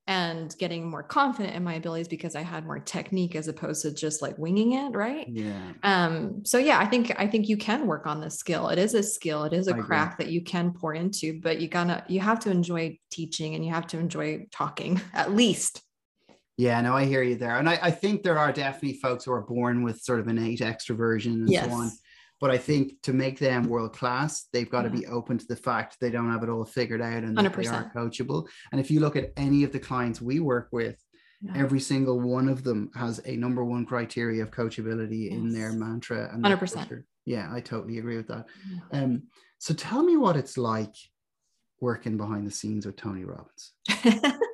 And 0.07 0.55
getting 0.57 0.89
more 0.89 1.03
confident 1.03 1.55
in 1.55 1.63
my 1.63 1.75
abilities 1.75 2.07
because 2.07 2.35
I 2.35 2.41
had 2.41 2.65
more 2.65 2.79
technique 2.79 3.35
as 3.35 3.47
opposed 3.47 3.83
to 3.83 3.93
just 3.93 4.21
like 4.21 4.37
winging 4.37 4.73
it, 4.73 4.95
right? 4.95 5.27
Yeah. 5.29 5.73
Um 5.83 6.43
so 6.43 6.57
yeah, 6.57 6.79
I 6.79 6.85
think 6.85 7.13
I 7.19 7.27
think 7.27 7.47
you 7.47 7.57
can 7.57 7.85
work 7.87 8.07
on 8.07 8.19
this 8.19 8.37
skill. 8.37 8.69
It 8.69 8.79
is 8.79 8.93
a 8.93 9.03
skill, 9.03 9.43
it 9.43 9.53
is 9.53 9.67
a 9.67 9.71
I 9.71 9.73
agree. 9.75 9.85
crack 9.85 10.17
that 10.17 10.31
you 10.31 10.43
can 10.43 10.71
pour 10.71 10.93
into, 10.93 11.39
but 11.39 11.61
you 11.61 11.67
gotta 11.67 12.03
you 12.07 12.19
have 12.19 12.39
to 12.41 12.51
enjoy 12.51 12.97
teaching 13.11 13.55
and 13.55 13.63
you 13.63 13.71
have 13.71 13.87
to 13.87 13.99
enjoy 13.99 14.47
talking 14.51 14.99
at 15.13 15.33
least. 15.33 15.81
Yeah, 16.57 16.81
no, 16.81 16.95
I 16.95 17.05
hear 17.05 17.23
you 17.23 17.35
there. 17.35 17.57
And 17.57 17.67
I, 17.67 17.79
I 17.81 17.91
think 17.91 18.21
there 18.21 18.37
are 18.37 18.51
definitely 18.51 18.99
folks 18.99 19.25
who 19.25 19.31
are 19.31 19.41
born 19.41 19.83
with 19.83 20.01
sort 20.01 20.19
of 20.19 20.27
innate 20.27 20.59
extroversion 20.59 21.47
and 21.47 21.49
so 21.51 21.69
on. 21.71 21.91
But 22.41 22.49
I 22.51 22.57
think 22.57 23.01
to 23.03 23.13
make 23.13 23.37
them 23.39 23.69
world 23.69 23.93
class, 23.93 24.47
they've 24.51 24.69
got 24.69 24.81
to 24.81 24.89
be 24.89 25.05
open 25.05 25.37
to 25.37 25.45
the 25.47 25.55
fact 25.55 25.97
they 26.01 26.09
don't 26.09 26.31
have 26.31 26.41
it 26.43 26.49
all 26.49 26.65
figured 26.65 27.01
out 27.01 27.23
and 27.23 27.37
that 27.37 27.53
they 27.55 27.67
are 27.67 27.91
100%. 27.91 27.93
coachable. 27.93 28.47
And 28.71 28.81
if 28.81 28.89
you 28.91 28.99
look 28.99 29.15
at 29.15 29.31
any 29.37 29.63
of 29.63 29.71
the 29.71 29.79
clients 29.79 30.19
we 30.21 30.39
work 30.39 30.67
with, 30.71 30.97
Yeah. 31.43 31.53
every 31.55 31.79
single 31.79 32.19
one 32.19 32.47
of 32.49 32.63
them 32.63 32.89
has 32.95 33.21
a 33.25 33.35
number 33.35 33.63
one 33.63 33.85
criteria 33.85 34.41
of 34.43 34.51
coachability 34.51 35.29
in 35.31 35.51
their 35.53 35.71
mantra. 35.71 36.29
And 36.33 36.43
100%. 36.43 36.73
culture. 36.73 37.05
Yeah, 37.25 37.47
I 37.53 37.61
totally 37.61 37.99
agree 37.99 38.17
with 38.17 38.27
that. 38.27 38.45
Yeah. 38.91 39.01
Um, 39.03 39.23
so 39.59 39.73
tell 39.73 40.01
me 40.03 40.17
what 40.17 40.35
it's 40.35 40.57
like 40.57 40.95
working 41.79 42.17
behind 42.17 42.45
the 42.47 42.51
scenes 42.51 42.85
with 42.87 42.95
Tony 42.95 43.23
Robbins. 43.23 43.73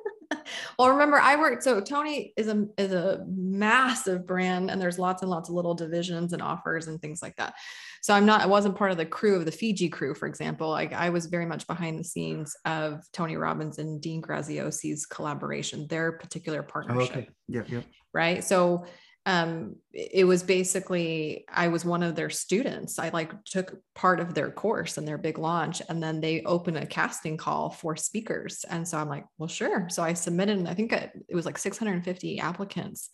well, 0.78 0.90
remember, 0.90 1.18
I 1.18 1.34
worked. 1.34 1.64
So 1.64 1.80
Tony 1.80 2.32
is 2.36 2.46
a 2.46 2.66
is 2.76 2.92
a 2.92 3.24
massive 3.26 4.26
brand, 4.26 4.70
and 4.70 4.80
there's 4.80 4.98
lots 4.98 5.22
and 5.22 5.30
lots 5.30 5.48
of 5.48 5.56
little 5.56 5.74
divisions 5.74 6.32
and 6.32 6.40
offers 6.40 6.86
and 6.86 7.00
things 7.00 7.20
like 7.20 7.34
that. 7.36 7.54
So 8.00 8.14
I'm 8.14 8.24
not. 8.24 8.42
I 8.42 8.46
wasn't 8.46 8.76
part 8.76 8.92
of 8.92 8.96
the 8.96 9.04
crew 9.04 9.34
of 9.34 9.44
the 9.44 9.50
Fiji 9.50 9.88
crew, 9.88 10.14
for 10.14 10.28
example. 10.28 10.68
Like 10.70 10.92
I 10.92 11.10
was 11.10 11.26
very 11.26 11.46
much 11.46 11.66
behind 11.66 11.98
the 11.98 12.04
scenes 12.04 12.56
of 12.64 13.02
Tony 13.12 13.36
Robbins 13.36 13.78
and 13.78 14.00
Dean 14.00 14.22
Graziosi's 14.22 15.04
collaboration, 15.04 15.88
their 15.88 16.12
particular 16.12 16.64
Oh, 16.66 16.70
partnership 16.72 17.10
okay. 17.16 17.28
Yep. 17.48 17.68
Yep. 17.70 17.84
right 18.14 18.44
so 18.44 18.84
um 19.28 19.76
it 19.92 20.24
was 20.24 20.42
basically 20.42 21.44
i 21.52 21.68
was 21.68 21.84
one 21.84 22.02
of 22.02 22.16
their 22.16 22.30
students. 22.30 22.98
I 22.98 23.10
like 23.10 23.30
took 23.44 23.76
part 23.94 24.20
of 24.20 24.32
their 24.32 24.50
course 24.50 24.96
and 24.96 25.06
their 25.06 25.18
big 25.18 25.38
launch 25.38 25.82
and 25.88 26.02
then 26.02 26.20
they 26.20 26.42
opened 26.42 26.78
a 26.78 26.86
casting 26.86 27.36
call 27.36 27.68
for 27.68 27.94
speakers. 27.94 28.64
And 28.68 28.88
so 28.88 28.96
i'm 28.96 29.08
like 29.08 29.26
well 29.36 29.48
sure. 29.48 29.88
So 29.90 30.02
i 30.02 30.14
submitted 30.14 30.56
and 30.56 30.66
i 30.66 30.72
think 30.72 30.92
it 30.92 31.12
it 31.28 31.36
was 31.36 31.44
like 31.44 31.58
650 31.58 32.40
applicants. 32.40 33.10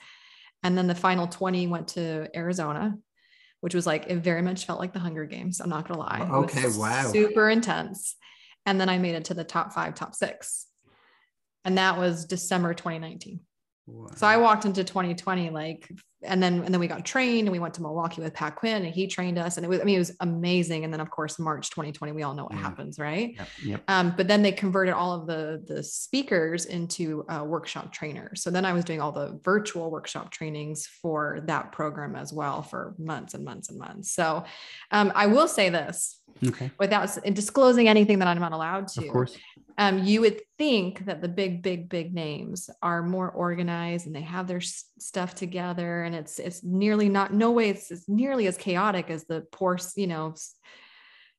And 0.62 0.78
then 0.78 0.86
the 0.86 0.94
final 0.94 1.26
20 1.26 1.66
went 1.66 1.88
to 1.88 2.28
arizona 2.34 2.96
which 3.60 3.74
was 3.74 3.86
like 3.86 4.06
it 4.06 4.16
very 4.16 4.42
much 4.42 4.66
felt 4.66 4.78
like 4.78 4.92
the 4.92 4.98
hunger 5.00 5.24
games 5.26 5.60
i'm 5.60 5.70
not 5.70 5.88
gonna 5.88 5.98
lie. 5.98 6.28
Okay, 6.44 6.68
wow. 6.76 7.10
super 7.10 7.50
intense. 7.50 8.14
And 8.66 8.80
then 8.80 8.88
i 8.88 8.98
made 8.98 9.16
it 9.16 9.24
to 9.26 9.34
the 9.34 9.42
top 9.42 9.72
five 9.72 9.96
top 9.96 10.14
six. 10.14 10.68
And 11.64 11.76
that 11.78 11.98
was 11.98 12.24
december 12.24 12.72
2019 12.72 13.40
so 14.16 14.26
I 14.26 14.36
walked 14.36 14.64
into 14.64 14.84
2020 14.84 15.50
like, 15.50 15.90
and 16.26 16.42
then 16.42 16.62
and 16.64 16.72
then 16.72 16.80
we 16.80 16.86
got 16.88 17.04
trained 17.04 17.46
and 17.46 17.52
we 17.52 17.58
went 17.58 17.74
to 17.74 17.82
Milwaukee 17.82 18.20
with 18.22 18.34
Pat 18.34 18.56
Quinn 18.56 18.84
and 18.84 18.94
he 18.94 19.06
trained 19.06 19.38
us 19.38 19.56
and 19.56 19.64
it 19.64 19.68
was 19.68 19.80
I 19.80 19.84
mean 19.84 19.96
it 19.96 19.98
was 19.98 20.16
amazing. 20.20 20.84
And 20.84 20.92
then 20.92 21.00
of 21.00 21.10
course 21.10 21.38
March 21.38 21.70
2020 21.70 22.12
we 22.12 22.22
all 22.22 22.34
know 22.34 22.44
what 22.44 22.52
Yeah. 22.54 22.60
happens, 22.60 22.98
right? 22.98 23.34
Yep. 23.36 23.48
Yep. 23.64 23.82
Um, 23.88 24.14
but 24.16 24.28
then 24.28 24.42
they 24.42 24.52
converted 24.52 24.94
all 24.94 25.12
of 25.12 25.26
the 25.26 25.62
the 25.66 25.82
speakers 25.82 26.66
into 26.66 27.24
uh, 27.28 27.44
workshop 27.44 27.92
trainers. 27.92 28.42
So 28.42 28.50
then 28.50 28.64
I 28.64 28.72
was 28.72 28.84
doing 28.84 29.00
all 29.00 29.12
the 29.12 29.38
virtual 29.44 29.90
workshop 29.90 30.30
trainings 30.30 30.86
for 30.86 31.40
that 31.46 31.72
program 31.72 32.16
as 32.16 32.32
well 32.32 32.62
for 32.62 32.94
months 32.98 33.34
and 33.34 33.44
months 33.44 33.68
and 33.68 33.78
months. 33.78 34.12
So 34.12 34.44
um, 34.90 35.12
I 35.14 35.26
will 35.26 35.48
say 35.48 35.68
this 35.68 36.20
Okay. 36.44 36.70
without 36.80 37.08
disclosing 37.32 37.88
anything 37.88 38.18
that 38.18 38.28
I'm 38.28 38.40
not 38.40 38.52
allowed 38.52 38.88
to 38.88 39.06
Of 39.06 39.12
course. 39.12 39.36
um, 39.78 40.02
you 40.04 40.20
would 40.22 40.40
think 40.58 41.04
that 41.06 41.20
the 41.22 41.28
big, 41.28 41.62
big, 41.62 41.88
big 41.88 42.12
names 42.12 42.68
are 42.82 43.02
more 43.02 43.30
organized 43.30 44.06
and 44.06 44.14
they 44.14 44.20
have 44.22 44.46
their 44.48 44.58
s- 44.58 44.84
stuff 44.98 45.34
together, 45.34 46.02
and 46.02 46.13
it's 46.14 46.38
it's 46.38 46.62
nearly 46.64 47.08
not 47.08 47.32
no 47.32 47.50
way 47.50 47.68
it's, 47.70 47.90
it's 47.90 48.08
nearly 48.08 48.46
as 48.46 48.56
chaotic 48.56 49.10
as 49.10 49.24
the 49.24 49.42
poor, 49.52 49.78
you 49.96 50.06
know, 50.06 50.34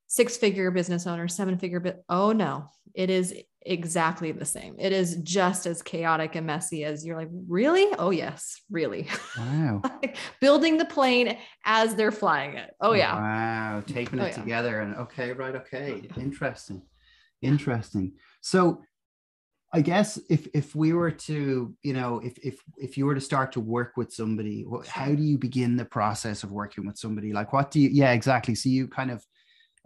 six 0.08 0.38
figure 0.38 0.72
business 0.72 1.08
owner, 1.08 1.28
seven 1.28 1.58
figure. 1.58 1.80
But 1.80 2.04
oh 2.10 2.32
no, 2.32 2.70
it 2.94 3.10
is 3.10 3.34
exactly 3.62 4.32
the 4.32 4.46
same. 4.46 4.76
It 4.78 4.92
is 4.92 5.16
just 5.24 5.66
as 5.66 5.82
chaotic 5.82 6.36
and 6.36 6.46
messy 6.46 6.84
as 6.86 7.04
you're 7.06 7.18
like, 7.18 7.30
really? 7.48 7.88
Oh 7.98 8.12
yes, 8.12 8.62
really. 8.70 9.08
Wow. 9.38 9.82
Like 10.02 10.18
building 10.40 10.78
the 10.78 10.86
plane 10.86 11.38
as 11.64 11.96
they're 11.96 12.12
flying 12.12 12.56
it. 12.58 12.72
Oh, 12.80 12.90
oh 12.90 12.94
yeah. 12.94 13.16
Wow. 13.16 13.84
Taping 13.88 14.20
Oh, 14.20 14.26
it 14.26 14.30
yeah. 14.30 14.42
together 14.44 14.80
and 14.82 14.96
okay, 14.98 15.32
right. 15.32 15.56
Okay. 15.56 16.04
Interesting. 16.18 16.84
Interesting. 17.42 18.14
So 18.42 18.84
I 19.74 19.82
guess 19.82 20.18
if 20.30 20.48
if 20.54 20.76
we 20.76 20.94
were 20.94 21.12
to, 21.12 21.76
you 21.84 21.94
know, 21.94 22.20
if 22.20 22.38
if 22.38 22.60
if 22.78 22.98
you 22.98 23.06
were 23.06 23.16
to 23.16 23.22
start 23.22 23.52
to 23.54 23.60
work 23.60 23.98
with 23.98 24.14
somebody, 24.14 24.66
how 24.88 25.14
do 25.14 25.24
you 25.24 25.38
begin 25.38 25.76
the 25.76 25.86
process 25.86 26.44
of 26.44 26.52
working 26.52 26.86
with 26.86 26.98
somebody? 26.98 27.34
Like 27.34 27.52
what 27.52 27.72
do 27.72 27.80
you 27.80 27.90
yeah, 27.90 28.14
exactly. 28.14 28.56
So 28.56 28.70
you 28.70 28.88
kind 28.88 29.12
of 29.12 29.26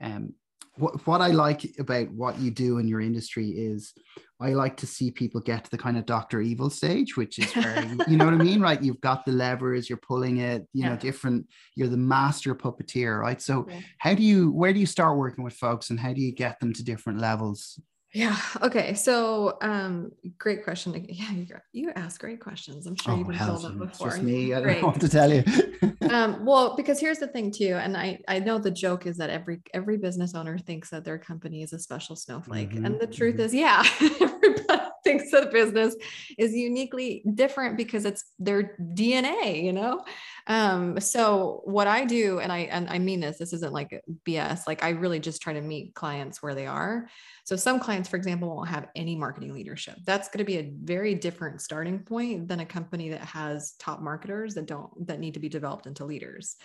um 0.02 0.34
what 0.76 1.06
what 1.08 1.22
I 1.22 1.28
like 1.28 1.66
about 1.80 2.12
what 2.12 2.40
you 2.40 2.52
do 2.52 2.78
in 2.78 2.88
your 2.88 3.02
industry 3.02 3.50
is 3.50 3.94
I 4.40 4.54
like 4.54 4.78
to 4.78 4.88
see 4.88 5.12
people 5.12 5.42
get 5.42 5.66
to 5.66 5.72
the 5.72 5.78
kind 5.78 5.98
of 5.98 6.06
Dr. 6.06 6.40
Evil 6.40 6.70
stage, 6.70 7.18
which 7.18 7.40
is 7.40 7.54
where 7.54 7.84
you, 8.08 8.16
know 8.16 8.24
what 8.24 8.34
I 8.34 8.38
mean, 8.38 8.62
right? 8.62 8.82
You've 8.82 9.02
got 9.02 9.26
the 9.26 9.34
levers, 9.34 9.90
you're 9.90 9.98
pulling 9.98 10.38
it, 10.38 10.66
you 10.72 10.86
know, 10.86 10.96
different, 10.96 11.46
you're 11.76 11.90
the 11.90 11.98
master 11.98 12.56
puppeteer, 12.56 13.20
right? 13.20 13.42
So 13.42 13.66
Yeah. 13.68 13.82
how 13.98 14.14
do 14.14 14.24
you 14.24 14.52
where 14.52 14.72
do 14.72 14.80
you 14.80 14.86
start 14.86 15.18
working 15.18 15.44
with 15.44 15.54
folks 15.54 15.90
and 15.90 16.00
how 16.00 16.14
do 16.14 16.22
you 16.22 16.32
get 16.32 16.60
them 16.60 16.74
to 16.74 16.84
different 16.84 17.20
levels? 17.20 17.80
Yeah. 18.14 18.38
Okay. 18.64 18.96
So, 18.96 19.58
um, 19.62 20.12
great 20.38 20.64
question. 20.64 21.06
Yeah, 21.10 21.32
you, 21.32 21.46
you 21.74 21.92
ask 21.96 22.20
great 22.20 22.40
questions. 22.40 22.88
I'm 22.88 22.96
sure 22.96 23.14
you've 23.14 23.28
been 23.28 23.40
told 23.40 23.64
them 23.64 23.78
Oh, 23.80 23.84
it's 23.84 24.00
before. 24.00 24.08
just 24.10 24.24
me. 24.24 24.54
I 24.54 24.62
don't 24.62 24.82
know 24.82 24.88
what 24.88 25.00
to 25.02 25.10
tell 25.10 25.32
you. 25.32 25.44
um, 26.10 26.44
well, 26.46 26.76
because 26.76 27.00
here's 27.00 27.20
the 27.20 27.28
thing 27.28 27.52
too, 27.52 27.76
and 27.76 27.96
I 27.96 28.20
I 28.28 28.40
know 28.40 28.58
the 28.58 28.72
joke 28.72 29.06
is 29.06 29.18
that 29.18 29.30
every 29.30 29.62
every 29.76 29.98
business 29.98 30.34
owner 30.34 30.58
thinks 30.58 30.90
that 30.90 31.06
their 31.06 31.20
company 31.20 31.62
is 31.62 31.72
a 31.74 31.80
special 31.80 32.16
snowflake, 32.16 32.80
and 32.84 32.96
Mhm, 32.96 33.00
the 33.00 33.08
truth 33.08 33.36
mhm. 33.36 33.40
is, 33.40 33.54
yeah, 33.54 33.84
everybody 34.22 34.89
thinks 35.04 35.32
the 35.32 35.50
business 35.52 35.96
is 36.38 36.54
uniquely 36.54 37.24
different 37.36 37.78
because 37.78 38.06
it's 38.06 38.24
their 38.40 38.78
DNA, 38.80 39.64
you 39.64 39.74
know. 39.74 40.04
Um, 40.48 41.00
so 41.00 41.62
what 41.66 41.88
I 41.88 42.06
do, 42.06 42.40
and 42.40 42.52
I 42.52 42.60
and 42.60 42.90
I 42.90 43.00
mean 43.00 43.20
this, 43.20 43.38
this 43.38 43.54
isn't 43.54 43.74
like 43.74 44.02
BS. 44.26 44.68
Like 44.68 44.84
I 44.84 44.90
really 44.90 45.20
just 45.20 45.42
try 45.42 45.54
to 45.54 45.62
meet 45.62 45.94
clients 45.94 46.42
where 46.42 46.56
they 46.56 46.68
are. 46.68 47.08
So 47.44 47.56
some 47.56 47.80
clients, 47.80 48.10
for 48.10 48.18
example, 48.18 48.56
won't 48.56 48.70
have 48.70 48.88
any 48.96 49.16
marketing 49.16 49.54
leadership. 49.54 49.96
That's 50.06 50.28
going 50.30 50.40
to 50.40 50.44
be 50.46 50.58
a 50.58 50.72
very 50.84 51.16
different 51.16 51.62
starting 51.62 52.00
point 52.00 52.48
than 52.48 52.60
a 52.60 52.66
company 52.66 53.10
that 53.10 53.22
has 53.22 53.74
top 53.80 54.02
marketers 54.02 54.56
that 54.56 54.66
don't 54.66 55.08
that 55.08 55.20
need 55.20 55.36
to 55.36 55.40
be 55.40 55.50
developed 55.50 55.86
into 55.86 56.06
leaders. 56.06 56.56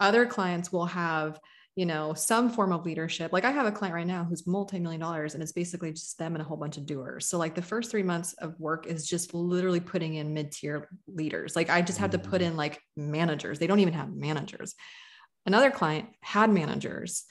Other 0.00 0.26
clients 0.26 0.72
will 0.72 0.86
have, 0.86 1.38
you 1.74 1.86
know, 1.86 2.12
some 2.12 2.50
form 2.50 2.72
of 2.72 2.84
leadership. 2.84 3.32
Like 3.32 3.44
I 3.44 3.50
have 3.50 3.66
a 3.66 3.72
client 3.72 3.94
right 3.94 4.06
now 4.06 4.24
who's 4.24 4.46
multi-million 4.46 5.00
dollars 5.00 5.34
and 5.34 5.42
it's 5.42 5.52
basically 5.52 5.92
just 5.92 6.18
them 6.18 6.34
and 6.34 6.42
a 6.42 6.44
whole 6.44 6.56
bunch 6.56 6.76
of 6.76 6.84
doers. 6.84 7.26
So 7.26 7.38
like 7.38 7.54
the 7.54 7.62
first 7.62 7.90
3 7.90 8.02
months 8.02 8.34
of 8.34 8.58
work 8.60 8.86
is 8.86 9.06
just 9.06 9.32
literally 9.32 9.80
putting 9.80 10.16
in 10.16 10.34
mid-tier 10.34 10.88
leaders. 11.06 11.56
Like 11.56 11.70
I 11.70 11.80
just 11.80 11.98
had 11.98 12.12
to 12.12 12.18
put 12.18 12.42
mm. 12.42 12.46
in 12.46 12.56
like 12.56 12.80
managers. 12.96 13.58
They 13.58 13.66
don't 13.66 13.80
even 13.80 13.94
have 13.94 14.12
managers. 14.12 14.74
Another 15.46 15.70
client 15.70 16.08
had 16.20 16.50
managers 16.50 17.24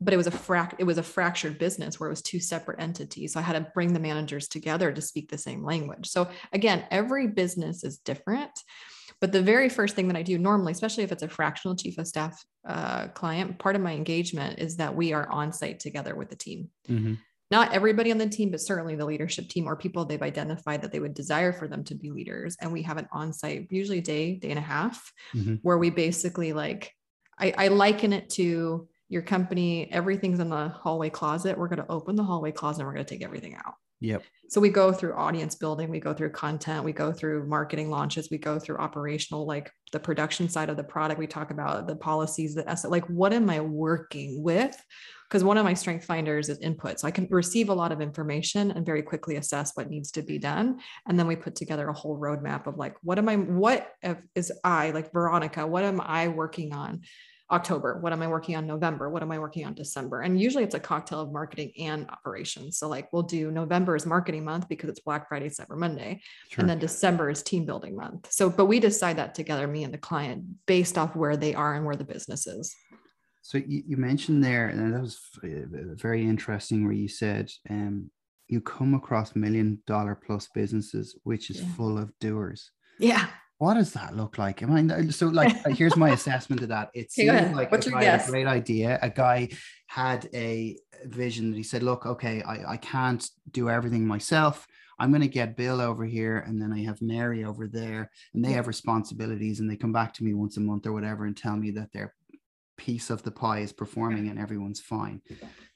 but 0.00 0.14
it 0.14 0.16
was 0.16 0.26
a 0.26 0.32
frac 0.32 0.74
it 0.78 0.84
was 0.84 0.98
a 0.98 1.02
fractured 1.02 1.58
business 1.58 1.98
where 1.98 2.08
it 2.08 2.12
was 2.12 2.22
two 2.22 2.38
separate 2.38 2.80
entities 2.80 3.32
so 3.32 3.40
i 3.40 3.42
had 3.42 3.54
to 3.54 3.70
bring 3.74 3.92
the 3.92 4.00
managers 4.00 4.48
together 4.48 4.92
to 4.92 5.00
speak 5.00 5.28
the 5.28 5.38
same 5.38 5.64
language 5.64 6.08
so 6.08 6.28
again 6.52 6.84
every 6.90 7.26
business 7.26 7.84
is 7.84 7.98
different 7.98 8.62
but 9.20 9.32
the 9.32 9.42
very 9.42 9.68
first 9.68 9.94
thing 9.96 10.08
that 10.08 10.16
i 10.16 10.22
do 10.22 10.38
normally 10.38 10.72
especially 10.72 11.04
if 11.04 11.12
it's 11.12 11.22
a 11.22 11.28
fractional 11.28 11.76
chief 11.76 11.98
of 11.98 12.06
staff 12.06 12.44
uh, 12.68 13.08
client 13.08 13.58
part 13.58 13.76
of 13.76 13.82
my 13.82 13.92
engagement 13.92 14.58
is 14.58 14.76
that 14.76 14.94
we 14.94 15.12
are 15.12 15.28
on 15.30 15.52
site 15.52 15.80
together 15.80 16.14
with 16.14 16.28
the 16.30 16.36
team 16.36 16.68
Mhm. 16.88 17.18
not 17.50 17.72
everybody 17.72 18.10
on 18.12 18.18
the 18.18 18.28
team, 18.28 18.50
but 18.50 18.60
certainly 18.60 18.94
the 18.94 19.06
leadership 19.06 19.48
team 19.48 19.66
or 19.66 19.74
people 19.74 20.04
they've 20.04 20.20
identified 20.22 20.82
that 20.82 20.92
they 20.92 21.00
would 21.00 21.14
desire 21.14 21.50
for 21.52 21.66
them 21.66 21.82
to 21.84 21.94
be 21.94 22.10
leaders. 22.10 22.56
And 22.60 22.70
we 22.72 22.82
have 22.82 22.98
an 22.98 23.08
on-site, 23.10 23.68
usually 23.70 23.98
a 23.98 24.02
day, 24.02 24.34
day 24.34 24.50
and 24.50 24.58
a 24.58 24.68
half, 24.74 25.10
Mhm. 25.34 25.60
where 25.62 25.78
we 25.78 25.88
basically 25.88 26.52
like, 26.52 26.92
I, 27.38 27.54
I 27.56 27.68
liken 27.68 28.12
it 28.12 28.28
to 28.30 28.86
your 29.08 29.22
company, 29.22 29.90
everything's 29.90 30.40
in 30.40 30.50
the 30.50 30.68
hallway 30.68 31.08
closet. 31.08 31.56
We're 31.56 31.68
going 31.68 31.80
to 31.86 31.90
open 31.90 32.16
the 32.16 32.22
hallway 32.22 32.52
closet 32.52 32.80
and 32.80 32.86
we're 32.86 32.92
going 32.94 33.06
to 33.06 33.14
take 33.14 33.24
everything 33.24 33.54
out. 33.54 33.74
Yep. 34.00 34.22
So 34.48 34.60
we 34.60 34.70
go 34.70 34.92
through 34.92 35.14
audience 35.14 35.54
building, 35.56 35.90
we 35.90 36.00
go 36.00 36.14
through 36.14 36.30
content, 36.30 36.84
we 36.84 36.92
go 36.92 37.12
through 37.12 37.46
marketing 37.46 37.90
launches, 37.90 38.28
we 38.30 38.38
go 38.38 38.58
through 38.58 38.78
operational, 38.78 39.46
like 39.46 39.70
the 39.92 40.00
production 40.00 40.48
side 40.48 40.70
of 40.70 40.76
the 40.76 40.84
product. 40.84 41.18
We 41.18 41.26
talk 41.26 41.50
about 41.50 41.86
the 41.86 41.96
policies 41.96 42.54
that 42.54 42.84
like 42.88 43.04
what 43.10 43.32
am 43.32 43.50
I 43.50 43.60
working 43.60 44.42
with? 44.42 44.74
Because 45.28 45.44
one 45.44 45.58
of 45.58 45.64
my 45.64 45.74
strength 45.74 46.06
finders 46.06 46.48
is 46.48 46.58
input. 46.60 46.98
So 46.98 47.06
I 47.06 47.10
can 47.10 47.26
receive 47.30 47.68
a 47.68 47.74
lot 47.74 47.92
of 47.92 48.00
information 48.00 48.70
and 48.70 48.86
very 48.86 49.02
quickly 49.02 49.36
assess 49.36 49.72
what 49.74 49.90
needs 49.90 50.10
to 50.12 50.22
be 50.22 50.38
done. 50.38 50.80
And 51.06 51.18
then 51.18 51.26
we 51.26 51.36
put 51.36 51.54
together 51.54 51.88
a 51.88 51.92
whole 51.92 52.18
roadmap 52.18 52.66
of 52.66 52.78
like, 52.78 52.94
what 53.02 53.18
am 53.18 53.28
I, 53.28 53.36
what 53.36 53.92
is 54.34 54.50
I, 54.64 54.92
like 54.92 55.12
Veronica, 55.12 55.66
what 55.66 55.84
am 55.84 56.00
I 56.00 56.28
working 56.28 56.72
on? 56.72 57.02
October? 57.50 57.98
What 58.00 58.12
am 58.12 58.22
I 58.22 58.26
working 58.26 58.56
on 58.56 58.66
November? 58.66 59.08
What 59.08 59.22
am 59.22 59.32
I 59.32 59.38
working 59.38 59.64
on 59.64 59.74
December? 59.74 60.20
And 60.20 60.40
usually 60.40 60.64
it's 60.64 60.74
a 60.74 60.80
cocktail 60.80 61.20
of 61.20 61.32
marketing 61.32 61.72
and 61.78 62.08
operations. 62.10 62.78
So 62.78 62.88
like 62.88 63.10
we'll 63.12 63.22
do 63.22 63.50
November 63.50 63.96
is 63.96 64.04
marketing 64.04 64.44
month 64.44 64.68
because 64.68 64.90
it's 64.90 65.00
Black 65.00 65.28
Friday, 65.28 65.48
Cyber 65.48 65.78
Monday, 65.78 66.20
sure. 66.50 66.60
and 66.62 66.68
then 66.68 66.78
December 66.78 67.30
is 67.30 67.42
team 67.42 67.64
building 67.64 67.96
month. 67.96 68.30
So, 68.30 68.50
but 68.50 68.66
we 68.66 68.80
decide 68.80 69.16
that 69.16 69.34
together, 69.34 69.66
me 69.66 69.84
and 69.84 69.94
the 69.94 69.98
client, 69.98 70.44
based 70.66 70.98
off 70.98 71.16
where 71.16 71.36
they 71.36 71.54
are 71.54 71.74
and 71.74 71.86
where 71.86 71.96
the 71.96 72.04
business 72.04 72.46
is. 72.46 72.74
So 73.42 73.56
you, 73.56 73.82
you 73.86 73.96
mentioned 73.96 74.44
there, 74.44 74.68
and 74.68 74.92
that 74.94 75.00
was 75.00 75.18
very 75.42 76.22
interesting, 76.22 76.84
where 76.84 76.92
you 76.92 77.08
said 77.08 77.50
um, 77.70 78.10
you 78.46 78.60
come 78.60 78.92
across 78.92 79.34
million 79.34 79.82
dollar 79.86 80.14
plus 80.14 80.48
businesses, 80.54 81.18
which 81.22 81.48
is 81.48 81.62
yeah. 81.62 81.68
full 81.68 81.96
of 81.96 82.12
doers. 82.20 82.72
Yeah. 82.98 83.26
What 83.58 83.74
does 83.74 83.92
that 83.92 84.16
look 84.16 84.38
like? 84.38 84.62
I 84.62 84.66
mean, 84.66 84.90
uh, 84.90 85.10
so 85.10 85.26
like, 85.26 85.54
uh, 85.66 85.70
here's 85.70 85.96
my 85.96 86.10
assessment 86.10 86.62
of 86.62 86.68
that. 86.68 86.90
It 86.94 87.10
seemed 87.12 87.54
like 87.54 87.70
What's 87.72 87.86
a, 87.86 87.90
guy 87.90 88.02
a 88.02 88.26
great 88.26 88.46
idea. 88.46 88.98
A 89.02 89.10
guy 89.10 89.48
had 89.86 90.28
a 90.32 90.76
vision 91.04 91.50
that 91.50 91.56
he 91.56 91.62
said, 91.62 91.82
look, 91.82 92.06
okay, 92.06 92.42
I, 92.42 92.72
I 92.72 92.76
can't 92.76 93.28
do 93.50 93.68
everything 93.68 94.06
myself. 94.06 94.66
I'm 95.00 95.10
going 95.10 95.22
to 95.22 95.28
get 95.28 95.56
Bill 95.56 95.80
over 95.80 96.04
here, 96.04 96.38
and 96.38 96.60
then 96.60 96.72
I 96.72 96.82
have 96.84 97.00
Mary 97.00 97.44
over 97.44 97.68
there, 97.68 98.10
and 98.34 98.44
they 98.44 98.48
hmm. 98.48 98.56
have 98.56 98.66
responsibilities, 98.66 99.60
and 99.60 99.70
they 99.70 99.76
come 99.76 99.92
back 99.92 100.12
to 100.14 100.24
me 100.24 100.34
once 100.34 100.56
a 100.56 100.60
month 100.60 100.86
or 100.86 100.92
whatever 100.92 101.24
and 101.24 101.36
tell 101.36 101.56
me 101.56 101.70
that 101.72 101.90
they're 101.92 102.14
piece 102.78 103.10
of 103.10 103.22
the 103.24 103.30
pie 103.30 103.58
is 103.58 103.72
performing 103.72 104.28
and 104.28 104.38
everyone's 104.38 104.80
fine. 104.80 105.20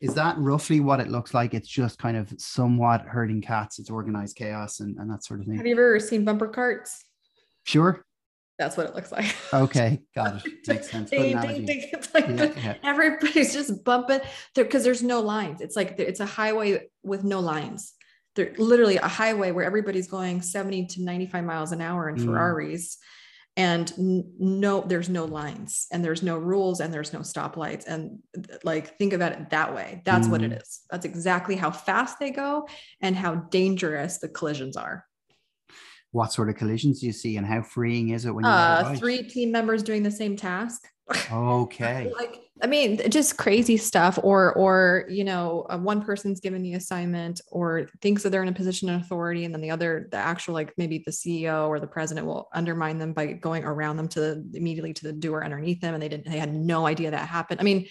Is 0.00 0.14
that 0.14 0.38
roughly 0.38 0.80
what 0.80 1.00
it 1.00 1.08
looks 1.08 1.34
like? 1.34 1.52
It's 1.52 1.68
just 1.68 1.98
kind 1.98 2.16
of 2.16 2.32
somewhat 2.38 3.02
herding 3.02 3.42
cats, 3.42 3.78
it's 3.78 3.90
organized 3.90 4.36
chaos 4.36 4.80
and, 4.80 4.96
and 4.98 5.10
that 5.10 5.24
sort 5.24 5.40
of 5.40 5.46
thing. 5.46 5.56
Have 5.56 5.66
you 5.66 5.72
ever 5.72 5.98
seen 5.98 6.24
bumper 6.24 6.48
carts? 6.48 7.04
Sure. 7.64 8.04
That's 8.58 8.76
what 8.76 8.86
it 8.86 8.94
looks 8.94 9.10
like. 9.10 9.34
Okay, 9.52 10.02
got 10.14 10.36
it. 10.36 10.52
Makes 10.68 10.90
sense. 10.90 11.10
ding, 11.10 11.40
ding, 11.40 11.66
ding. 11.66 11.88
It's 11.92 12.14
like 12.14 12.28
yeah, 12.28 12.52
yeah. 12.56 12.74
everybody's 12.84 13.52
just 13.52 13.84
bumping 13.84 14.20
there 14.54 14.64
because 14.64 14.84
there's 14.84 15.02
no 15.02 15.20
lines. 15.20 15.60
It's 15.60 15.74
like 15.74 15.98
it's 15.98 16.20
a 16.20 16.26
highway 16.26 16.88
with 17.02 17.24
no 17.24 17.40
lines. 17.40 17.92
They're 18.34 18.52
literally 18.56 18.96
a 18.96 19.08
highway 19.08 19.50
where 19.50 19.64
everybody's 19.64 20.06
going 20.06 20.42
70 20.42 20.86
to 20.86 21.02
95 21.02 21.44
miles 21.44 21.72
an 21.72 21.80
hour 21.80 22.08
in 22.08 22.16
mm. 22.16 22.24
Ferraris 22.24 22.98
and 23.56 23.92
no 24.38 24.80
there's 24.80 25.10
no 25.10 25.26
lines 25.26 25.86
and 25.92 26.02
there's 26.02 26.22
no 26.22 26.38
rules 26.38 26.80
and 26.80 26.92
there's 26.92 27.12
no 27.12 27.18
stoplights 27.20 27.86
and 27.86 28.18
like 28.64 28.96
think 28.96 29.12
about 29.12 29.32
it 29.32 29.50
that 29.50 29.74
way 29.74 30.00
that's 30.06 30.26
mm. 30.26 30.30
what 30.30 30.42
it 30.42 30.50
mm-hmm. 30.50 30.60
that's 30.90 31.04
exactly 31.04 31.54
how 31.54 31.70
fast 31.70 32.18
they 32.18 32.30
go 32.30 32.66
and 33.02 33.14
how 33.14 33.34
dangerous 33.34 34.18
the 34.18 34.28
collisions 34.28 34.76
are 34.76 35.04
what 36.12 36.32
sort 36.32 36.48
of 36.48 36.56
collisions 36.56 37.00
do 37.00 37.06
you 37.06 37.12
see 37.12 37.36
and 37.36 37.46
how 37.46 37.62
freeing 37.62 38.10
is 38.10 38.24
it 38.24 38.30
when 38.30 38.44
you 38.44 38.50
uh, 38.50 38.94
three 38.96 39.22
team 39.22 39.50
members 39.50 39.82
doing 39.82 40.02
the 40.02 40.10
same 40.10 40.36
task. 40.36 40.86
Okay. 41.30 42.10
Like 42.16 42.42
i 42.62 42.66
mean 42.66 43.10
just 43.10 43.36
crazy 43.36 43.76
stuff 43.76 44.18
or 44.22 44.54
or 44.54 45.04
you 45.10 45.24
know 45.24 45.66
uh, 45.68 45.76
one 45.76 46.00
person's 46.00 46.40
given 46.40 46.62
the 46.62 46.74
assignment 46.74 47.40
or 47.50 47.88
thinks 48.00 48.22
that 48.22 48.30
they're 48.30 48.42
in 48.42 48.48
a 48.48 48.52
position 48.52 48.88
of 48.88 49.00
authority 49.00 49.44
and 49.44 49.52
then 49.52 49.60
the 49.60 49.70
other 49.70 50.08
the 50.10 50.16
actual 50.16 50.54
like 50.54 50.72
maybe 50.78 51.02
the 51.04 51.10
ceo 51.10 51.68
or 51.68 51.80
the 51.80 51.86
president 51.86 52.26
will 52.26 52.48
undermine 52.54 52.98
them 52.98 53.12
by 53.12 53.32
going 53.32 53.64
around 53.64 53.96
them 53.96 54.06
to 54.06 54.20
the 54.20 54.50
immediately 54.54 54.92
to 54.92 55.02
the 55.02 55.12
doer 55.12 55.42
underneath 55.44 55.80
them 55.80 55.92
and 55.92 56.02
they 56.02 56.08
didn't 56.08 56.30
they 56.30 56.38
had 56.38 56.54
no 56.54 56.86
idea 56.86 57.10
that 57.10 57.28
happened. 57.28 57.60
I 57.60 57.64
mean 57.64 57.88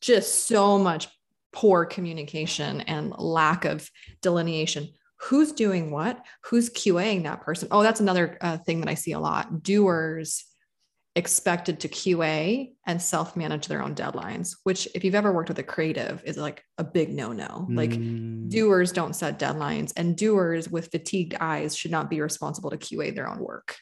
just 0.00 0.46
so 0.46 0.78
much 0.78 1.08
poor 1.52 1.84
communication 1.84 2.80
and 2.82 3.12
lack 3.18 3.64
of 3.64 3.88
delineation 4.22 4.88
who's 5.22 5.52
doing 5.52 5.90
what 5.90 6.24
who's 6.44 6.70
qaing 6.70 7.24
that 7.24 7.40
person 7.42 7.68
oh 7.70 7.82
that's 7.82 8.00
another 8.00 8.38
uh, 8.40 8.56
thing 8.58 8.80
that 8.80 8.88
i 8.88 8.94
see 8.94 9.12
a 9.12 9.20
lot 9.20 9.62
doers 9.62 10.44
expected 11.16 11.80
to 11.80 11.88
QA 11.88 12.72
and 12.86 13.02
self 13.02 13.36
manage 13.36 13.66
their 13.66 13.82
own 13.82 13.94
deadlines, 13.94 14.56
which, 14.62 14.86
if 14.94 15.04
you've 15.04 15.14
ever 15.14 15.32
worked 15.32 15.48
with 15.48 15.58
a 15.58 15.62
creative, 15.62 16.22
is 16.24 16.36
like 16.36 16.62
a 16.78 16.84
big 16.84 17.10
no 17.10 17.32
no. 17.32 17.66
Mm. 17.68 17.76
Like, 17.76 18.48
doers 18.48 18.92
don't 18.92 19.14
set 19.14 19.38
deadlines, 19.38 19.92
and 19.96 20.16
doers 20.16 20.68
with 20.68 20.90
fatigued 20.90 21.34
eyes 21.40 21.76
should 21.76 21.90
not 21.90 22.10
be 22.10 22.20
responsible 22.20 22.70
to 22.70 22.76
QA 22.76 23.14
their 23.14 23.28
own 23.28 23.40
work. 23.40 23.76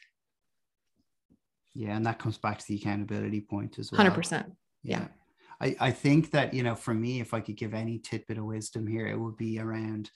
Yeah. 1.75 1.95
And 1.95 2.05
that 2.05 2.19
comes 2.19 2.37
back 2.37 2.57
to 2.59 2.67
the 2.67 2.75
accountability 2.75 3.41
point 3.41 3.79
as 3.79 3.91
well. 3.91 4.01
100%. 4.01 4.51
Yeah. 4.83 4.99
yeah. 4.99 5.07
I, 5.61 5.75
I 5.79 5.91
think 5.91 6.31
that, 6.31 6.53
you 6.53 6.63
know, 6.63 6.75
for 6.75 6.93
me, 6.93 7.21
if 7.21 7.33
I 7.33 7.41
could 7.41 7.57
give 7.57 7.73
any 7.73 7.99
tidbit 7.99 8.37
of 8.37 8.45
wisdom 8.45 8.87
here, 8.87 9.07
it 9.07 9.17
would 9.17 9.37
be 9.37 9.59
around 9.59 10.09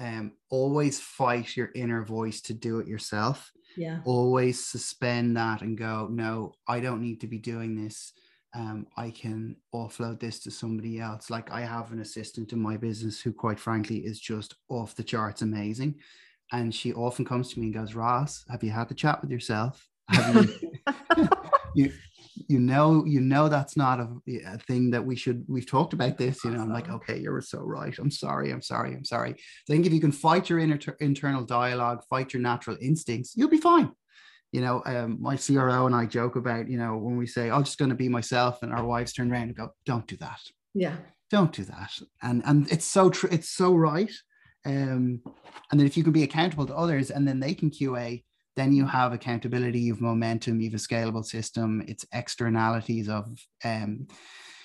um, 0.00 0.32
always 0.50 1.00
fight 1.00 1.56
your 1.56 1.70
inner 1.74 2.04
voice 2.04 2.40
to 2.42 2.54
do 2.54 2.78
it 2.78 2.86
yourself. 2.86 3.50
Yeah. 3.76 4.00
Always 4.04 4.64
suspend 4.64 5.36
that 5.36 5.62
and 5.62 5.76
go 5.78 6.08
no 6.10 6.54
i 6.66 6.80
don't 6.80 7.02
need 7.02 7.20
to 7.20 7.26
be 7.26 7.38
doing 7.38 7.76
this. 7.76 8.12
Um, 8.54 8.86
i 8.96 9.10
can 9.10 9.56
offload 9.74 10.20
this 10.20 10.38
to 10.40 10.50
somebody 10.50 11.00
else. 11.00 11.30
Like 11.30 11.50
i 11.50 11.60
have 11.60 11.92
an 11.92 12.00
assistant 12.00 12.52
in 12.52 12.60
my 12.60 12.76
business 12.76 13.20
who 13.20 13.32
quite 13.32 13.60
frankly 13.60 13.98
is 13.98 14.20
just 14.20 14.54
off 14.68 14.94
the 14.94 15.04
charts 15.04 15.42
amazing. 15.42 15.96
And 16.50 16.74
she 16.74 16.94
often 16.94 17.26
comes 17.26 17.52
to 17.52 17.60
me 17.60 17.66
and 17.66 17.74
goes 17.74 17.94
ross 17.94 18.44
have 18.50 18.62
you 18.62 18.70
had 18.70 18.88
the 18.88 18.94
chat 18.94 19.20
with 19.20 19.30
yourself? 19.30 19.88
Have 20.08 20.48
you, 21.74 21.92
you 22.48 22.58
you 22.58 22.64
know 22.64 23.04
you 23.04 23.20
know 23.20 23.48
that's 23.48 23.76
not 23.76 24.00
a, 24.00 24.08
a, 24.46 24.58
thing 24.58 24.90
that 24.90 25.04
we 25.04 25.14
should 25.14 25.44
we've 25.48 25.68
talked 25.68 25.92
about 25.92 26.18
this 26.18 26.44
you 26.44 26.50
know 26.50 26.60
i'm 26.60 26.72
like 26.72 26.88
okay 26.88 27.18
you're 27.18 27.40
so 27.40 27.60
right. 27.60 27.96
I'm 27.98 28.10
sorry 28.10 28.50
i'm 28.50 28.62
sorry 28.62 28.94
i'm 28.94 29.04
sorry. 29.04 29.32
I 29.32 29.66
think 29.66 29.86
if 29.86 29.92
you 29.92 30.00
can 30.00 30.12
fight 30.12 30.48
your 30.48 30.58
inner 30.58 30.78
internal 31.00 31.44
dialogue 31.44 32.02
fight 32.10 32.32
your 32.32 32.42
natural 32.42 32.76
instincts 32.80 33.34
you'll 33.36 33.48
be 33.48 33.58
fine. 33.58 33.92
You 34.52 34.62
know 34.62 34.82
um, 34.86 35.18
my 35.20 35.36
cro 35.36 35.86
and 35.86 35.94
i 35.94 36.06
joke 36.06 36.36
about 36.36 36.68
you 36.68 36.78
know 36.78 36.96
when 36.96 37.16
we 37.16 37.26
say 37.26 37.50
i'm 37.50 37.64
just 37.64 37.78
going 37.78 37.90
to 37.90 37.94
be 37.94 38.08
myself 38.08 38.62
and 38.62 38.72
our 38.72 38.84
wives 38.84 39.12
turn 39.12 39.30
around 39.30 39.42
and 39.42 39.56
go 39.56 39.70
don't 39.84 40.06
do 40.06 40.16
that. 40.16 40.40
Yeah. 40.74 40.96
Don't 41.30 41.52
do 41.52 41.64
that. 41.64 41.92
And 42.22 42.42
and 42.46 42.70
it's 42.72 42.86
so 42.86 43.10
true 43.10 43.30
it's 43.30 43.50
so 43.50 43.74
right. 43.74 44.12
Um 44.64 45.20
and 45.70 45.78
then 45.78 45.86
if 45.86 45.96
you 45.96 46.02
can 46.02 46.12
be 46.12 46.22
accountable 46.22 46.66
to 46.66 46.76
others 46.76 47.10
and 47.10 47.28
then 47.28 47.40
they 47.40 47.54
can 47.54 47.70
qa 47.70 48.22
then 48.58 48.72
you 48.72 48.84
have 48.86 49.12
accountability, 49.12 49.80
you've 49.80 50.00
momentum, 50.00 50.60
you've 50.60 50.74
a 50.74 50.78
scalable 50.78 51.24
system, 51.24 51.84
it's 51.86 52.04
externalities 52.12 53.08
of 53.08 53.38
um, 53.64 54.08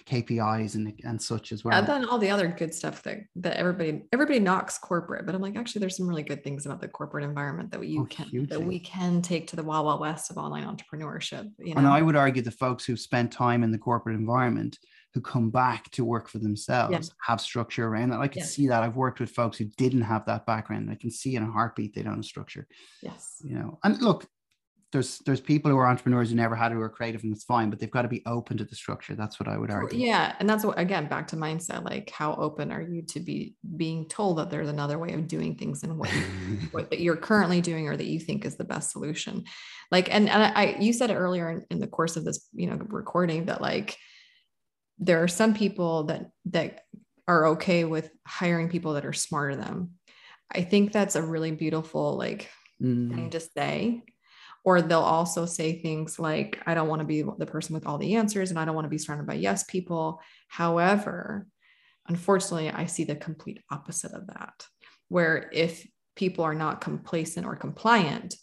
KPIs 0.06 0.76
and, 0.76 0.94
and 1.04 1.22
such 1.22 1.52
as 1.52 1.64
well. 1.64 1.78
And 1.78 1.88
then 1.88 2.06
all 2.06 2.18
the 2.18 2.30
other 2.30 2.48
good 2.48 2.74
stuff 2.74 3.04
that 3.04 3.20
that 3.38 3.56
everybody 3.58 4.04
everybody 4.12 4.40
knocks 4.40 4.78
corporate, 4.78 5.26
but 5.26 5.36
I'm 5.36 5.42
like, 5.42 5.56
actually, 5.56 5.82
there's 5.82 5.96
some 5.96 6.08
really 6.08 6.24
good 6.24 6.44
things 6.44 6.66
about 6.66 6.82
the 6.82 6.88
corporate 6.88 7.24
environment 7.24 7.72
that 7.72 7.80
we 7.80 7.98
oh, 7.98 8.06
can 8.06 8.26
hugely. 8.26 8.58
that 8.58 8.60
we 8.60 8.80
can 8.80 9.22
take 9.22 9.48
to 9.48 9.56
the 9.56 9.64
wild 9.64 9.86
wild 9.86 10.02
west 10.02 10.30
of 10.32 10.38
online 10.38 10.66
entrepreneurship. 10.66 11.50
You 11.60 11.76
know? 11.76 11.80
And 11.80 11.88
I 11.88 12.02
would 12.02 12.16
argue 12.16 12.42
the 12.42 12.52
folks 12.52 12.84
who've 12.84 13.00
spent 13.00 13.32
time 13.32 13.64
in 13.64 13.72
the 13.72 13.78
corporate 13.78 14.16
environment 14.16 14.78
who 15.14 15.22
come 15.22 15.50
back 15.50 15.90
to 15.92 16.04
work 16.04 16.28
for 16.28 16.40
themselves 16.40 16.92
yeah. 16.92 17.14
have 17.28 17.40
structure 17.40 17.88
around 17.88 18.10
that. 18.10 18.20
I 18.20 18.28
can 18.28 18.40
yeah. 18.40 18.46
see 18.46 18.68
that. 18.68 18.84
I've 18.84 18.96
worked 18.96 19.20
with 19.20 19.30
folks 19.30 19.58
who 19.58 19.66
didn't 19.78 20.02
have 20.02 20.26
that 20.26 20.46
background. 20.46 20.90
I 20.92 20.96
can 20.96 21.12
see 21.12 21.36
in 21.36 21.44
a 21.44 21.52
heartbeat 21.52 21.94
they 21.94 22.02
don't 22.02 22.16
have 22.16 22.26
structure. 22.26 22.68
Yes. 23.02 23.42
You 23.44 23.56
know, 23.56 23.80
and 23.84 24.02
look, 24.02 24.26
there's 24.92 25.20
there's 25.20 25.42
people 25.42 25.70
who 25.70 25.78
are 25.78 25.88
entrepreneurs 25.88 26.30
who 26.30 26.36
never 26.36 26.56
had 26.56 26.72
who 26.72 26.80
are 26.80 26.90
creative 26.90 27.24
and 27.24 27.34
it's 27.34 27.44
fine, 27.44 27.70
but 27.70 27.80
they've 27.80 27.92
got 27.92 28.04
to 28.04 28.08
be 28.08 28.22
open 28.26 28.58
to 28.58 28.64
the 28.64 28.76
structure. 28.76 29.16
That's 29.16 29.40
what 29.40 29.50
I 29.50 29.58
would 29.58 29.72
argue. 29.72 30.00
Yeah. 30.00 30.36
And 30.40 30.50
that's 30.50 30.64
what 30.64 30.80
again 30.80 31.08
back 31.08 31.28
to 31.30 31.36
mindset. 31.36 31.84
Like 31.84 32.10
how 32.12 32.36
open 32.36 32.72
are 32.72 32.82
you 32.82 33.02
to 33.10 33.20
be 33.20 33.56
being 33.76 34.08
told 34.08 34.38
that 34.38 34.50
there's 34.50 34.70
another 34.70 35.00
way 35.00 35.14
of 35.14 35.28
doing 35.28 35.56
things 35.56 35.82
than 35.82 35.98
what, 35.98 36.10
what 36.72 36.90
that 36.92 37.02
you're 37.02 37.18
currently 37.18 37.60
doing 37.60 37.88
or 37.88 37.98
that 37.98 38.06
you 38.06 38.20
think 38.20 38.46
is 38.46 38.56
the 38.56 38.64
best 38.64 38.92
solution. 38.92 39.44
Like 39.92 40.14
and, 40.14 40.30
and 40.30 40.44
I 40.44 40.78
you 40.80 40.94
said 40.94 41.10
it 41.10 41.16
earlier 41.16 41.50
in, 41.50 41.66
in 41.72 41.80
the 41.80 41.88
course 41.88 42.16
of 42.16 42.24
this, 42.24 42.48
you 42.54 42.68
know, 42.68 42.78
recording 42.88 43.46
that 43.46 43.62
like 43.62 43.98
there 45.06 45.22
are 45.22 45.28
some 45.28 45.54
people 45.54 46.06
that 46.06 46.30
that 46.46 46.82
are 47.28 47.48
okay 47.48 47.84
with 47.84 48.10
hiring 48.26 48.70
people 48.70 48.94
that 48.94 49.06
are 49.06 49.14
smarter 49.14 49.56
than 49.56 49.66
them. 49.66 49.92
I 50.52 50.62
think 50.62 50.92
that's 50.92 51.16
a 51.16 51.22
really 51.22 51.52
beautiful 51.52 52.18
like 52.18 52.50
mm. 52.82 53.14
thing 53.14 53.30
to 53.32 53.40
say. 53.40 54.04
Or 54.66 54.82
they'll 54.82 55.00
also 55.00 55.46
say 55.46 55.82
things 55.82 56.20
like, 56.20 56.62
I 56.66 56.74
don't 56.74 56.88
want 56.88 57.02
to 57.02 57.06
be 57.06 57.22
the 57.22 57.46
person 57.46 57.74
with 57.74 57.86
all 57.86 57.98
the 57.98 58.16
answers 58.16 58.50
and 58.50 58.58
I 58.58 58.64
don't 58.64 58.76
want 58.76 58.86
to 58.86 58.90
be 58.90 58.98
surrounded 58.98 59.28
by 59.28 59.34
yes 59.34 59.66
people. 59.66 60.22
However, 60.48 61.48
unfortunately, 62.08 62.70
I 62.70 62.86
see 62.86 63.04
the 63.04 63.16
complete 63.16 63.62
opposite 63.70 64.14
of 64.14 64.28
that, 64.28 64.54
where 65.10 65.50
if 65.52 65.86
people 66.16 66.46
are 66.46 66.56
not 66.56 66.80
complacent 66.80 67.46
or 67.46 67.58
compliant, 67.58 68.36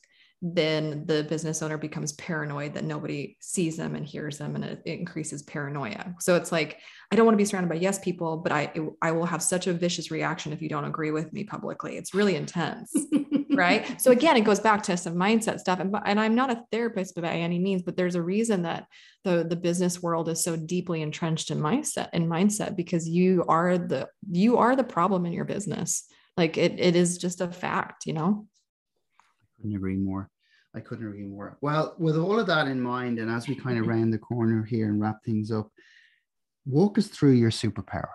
then 0.43 1.05
the 1.07 1.25
business 1.25 1.63
owner 1.63 1.77
becomes 1.77 2.13
paranoid 2.15 2.73
that 2.75 2.85
nobody 2.85 3.37
sees 3.41 3.77
them 3.77 3.95
and 3.95 4.07
hears 4.07 4.39
them 4.39 4.55
and 4.55 4.65
it, 4.65 4.83
increases 4.87 5.43
paranoia. 5.43 6.15
So 6.21 6.35
it's 6.37 6.51
like 6.51 6.79
i 7.13 7.17
don't 7.17 7.27
want 7.27 7.35
to 7.35 7.39
be 7.39 7.45
surrounded 7.45 7.69
by 7.69 7.75
yes 7.75 7.99
people 7.99 8.37
but 8.37 8.53
i 8.53 8.73
i 9.03 9.11
will 9.11 9.27
have 9.27 9.43
such 9.43 9.67
a 9.67 9.73
vicious 9.73 10.13
reaction 10.13 10.53
if 10.53 10.63
you 10.63 10.69
don't 10.69 10.85
agree 10.85 11.11
with 11.11 11.33
me 11.33 11.45
publicly. 11.45 11.97
It's 11.97 12.15
really 12.15 12.37
intense 12.37 12.95
right? 13.51 14.01
So 14.01 14.11
again 14.13 14.37
it 14.37 14.45
goes 14.45 14.61
back 14.61 14.83
to 14.85 14.97
some 14.97 15.15
mindset 15.15 15.61
stuff 15.61 15.81
and, 15.81 15.95
and 16.07 16.21
i'm 16.21 16.35
not 16.35 16.51
a 16.51 16.63
therapist 16.73 17.21
by 17.21 17.29
any 17.29 17.59
means 17.59 17.83
but 17.83 17.97
there's 17.97 18.15
a 18.15 18.23
reason 18.23 18.63
that 18.63 18.87
the 19.25 19.45
the 19.49 19.57
business 19.57 20.03
world 20.03 20.29
is 20.29 20.43
so 20.43 20.57
deeply 20.57 21.03
entrenched 21.03 21.51
in 21.51 21.61
mindset 21.61 22.09
in 22.13 22.29
mindset 22.29 22.77
because 22.77 23.09
you 23.09 23.45
are 23.49 23.77
the 23.77 24.09
you 24.31 24.57
are 24.57 24.77
the 24.77 24.85
problem 24.85 25.27
in 25.27 25.33
your 25.33 25.45
business. 25.45 26.05
Like 26.37 26.57
it, 26.57 26.81
it 26.81 26.97
is 26.97 27.19
just 27.19 27.41
a 27.41 27.51
fact 27.51 28.07
you 28.07 28.15
know 28.15 28.47
couldn't 29.61 29.77
agree 29.77 29.97
more. 29.97 30.31
I 30.75 30.81
couldn't 30.81 31.07
agree 31.07 31.25
more. 31.25 31.59
Well, 31.61 31.95
with 31.99 32.17
all 32.17 32.39
of 32.39 32.47
that 32.47 32.69
in 32.69 32.81
mind, 32.81 33.19
and 33.19 33.31
as 33.31 33.49
we 33.49 33.55
kind 33.55 33.79
of 33.79 33.83
mm-hmm. 33.83 33.93
round 33.93 34.13
the 34.13 34.19
corner 34.19 34.65
here 34.65 34.89
and 34.89 35.01
wrap 35.01 35.25
things 35.25 35.51
up, 35.51 35.69
walk 36.65 36.99
us 36.99 37.09
through 37.09 37.33
your 37.33 37.51
superpower. 37.51 38.09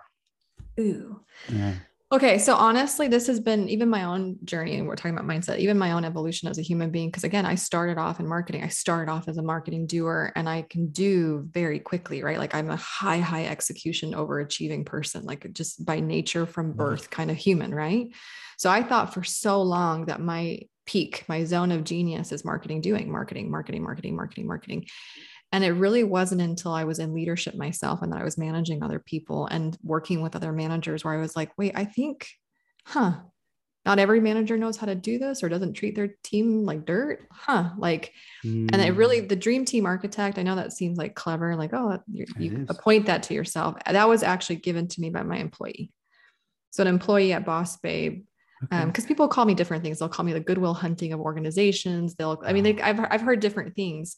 Ooh. 0.80 1.20
Yeah. 1.50 1.74
Okay, 2.12 2.38
so 2.38 2.54
honestly, 2.54 3.08
this 3.08 3.26
has 3.26 3.40
been 3.40 3.68
even 3.68 3.90
my 3.90 4.04
own 4.04 4.38
journey, 4.44 4.76
and 4.76 4.86
we're 4.86 4.94
talking 4.94 5.18
about 5.18 5.26
mindset, 5.26 5.58
even 5.58 5.76
my 5.76 5.90
own 5.90 6.04
evolution 6.04 6.48
as 6.48 6.56
a 6.56 6.62
human 6.62 6.90
being. 6.90 7.08
Because 7.08 7.24
again, 7.24 7.44
I 7.44 7.56
started 7.56 7.98
off 7.98 8.20
in 8.20 8.28
marketing. 8.28 8.62
I 8.62 8.68
started 8.68 9.10
off 9.10 9.26
as 9.26 9.38
a 9.38 9.42
marketing 9.42 9.88
doer, 9.88 10.32
and 10.36 10.48
I 10.48 10.62
can 10.62 10.90
do 10.90 11.48
very 11.50 11.80
quickly, 11.80 12.22
right? 12.22 12.38
Like 12.38 12.54
I'm 12.54 12.70
a 12.70 12.76
high, 12.76 13.18
high 13.18 13.46
execution, 13.46 14.12
overachieving 14.12 14.86
person, 14.86 15.24
like 15.24 15.52
just 15.52 15.84
by 15.84 15.98
nature 15.98 16.46
from 16.46 16.68
mm-hmm. 16.68 16.78
birth, 16.78 17.10
kind 17.10 17.28
of 17.28 17.36
human, 17.36 17.74
right? 17.74 18.06
So 18.56 18.70
I 18.70 18.84
thought 18.84 19.12
for 19.12 19.24
so 19.24 19.60
long 19.62 20.06
that 20.06 20.20
my 20.20 20.60
peak, 20.86 21.24
my 21.28 21.44
zone 21.44 21.72
of 21.72 21.84
genius 21.84 22.32
is 22.32 22.44
marketing, 22.44 22.80
doing 22.80 23.10
marketing, 23.10 23.50
marketing, 23.50 23.82
marketing, 23.82 24.16
marketing, 24.16 24.46
marketing. 24.46 24.86
And 25.52 25.64
it 25.64 25.72
really 25.72 26.04
wasn't 26.04 26.40
until 26.40 26.72
I 26.72 26.84
was 26.84 26.98
in 26.98 27.14
leadership 27.14 27.54
myself 27.54 28.02
and 28.02 28.12
that 28.12 28.20
I 28.20 28.24
was 28.24 28.38
managing 28.38 28.82
other 28.82 28.98
people 28.98 29.46
and 29.46 29.76
working 29.82 30.22
with 30.22 30.34
other 30.34 30.52
managers 30.52 31.04
where 31.04 31.14
I 31.14 31.20
was 31.20 31.36
like, 31.36 31.56
wait, 31.56 31.72
I 31.76 31.84
think, 31.84 32.28
huh, 32.84 33.14
not 33.86 34.00
every 34.00 34.20
manager 34.20 34.58
knows 34.58 34.76
how 34.76 34.86
to 34.86 34.96
do 34.96 35.16
this 35.16 35.42
or 35.42 35.48
doesn't 35.48 35.74
treat 35.74 35.94
their 35.94 36.16
team 36.24 36.64
like 36.64 36.84
dirt 36.84 37.26
huh 37.30 37.70
like 37.78 38.12
mm. 38.44 38.68
and 38.70 38.82
it 38.82 38.90
really 38.94 39.20
hmm. 39.20 39.28
the 39.28 39.36
dream 39.36 39.64
team 39.64 39.86
architect 39.86 40.38
i 40.38 40.42
know 40.42 40.56
that 40.56 40.72
seems 40.72 40.98
like 40.98 41.14
clever 41.14 41.56
like 41.56 41.72
oh 41.72 41.98
you, 42.10 42.26
you 42.36 42.66
appoint 42.68 43.06
that 43.06 43.22
to 43.22 43.32
yourself 43.32 43.76
that 43.88 44.08
was 44.08 44.22
actually 44.22 44.56
given 44.56 44.88
to 44.88 45.00
me 45.00 45.08
by 45.08 45.22
my 45.22 45.38
employee 45.38 45.92
so 46.70 46.82
an 46.82 46.88
employee 46.88 47.32
at 47.32 47.46
boss 47.46 47.78
babe 47.78 48.24
because 48.60 48.82
okay. 48.82 49.02
um, 49.02 49.08
people 49.08 49.28
call 49.28 49.44
me 49.44 49.54
different 49.54 49.82
things. 49.82 49.98
They'll 49.98 50.08
call 50.08 50.24
me 50.24 50.32
the 50.32 50.40
goodwill 50.40 50.74
hunting 50.74 51.12
of 51.12 51.20
organizations. 51.20 52.14
They'll 52.14 52.40
i 52.44 52.52
mean 52.52 52.64
they, 52.64 52.80
I've, 52.80 53.00
I've 53.10 53.20
heard 53.20 53.40
different 53.40 53.74
things. 53.74 54.16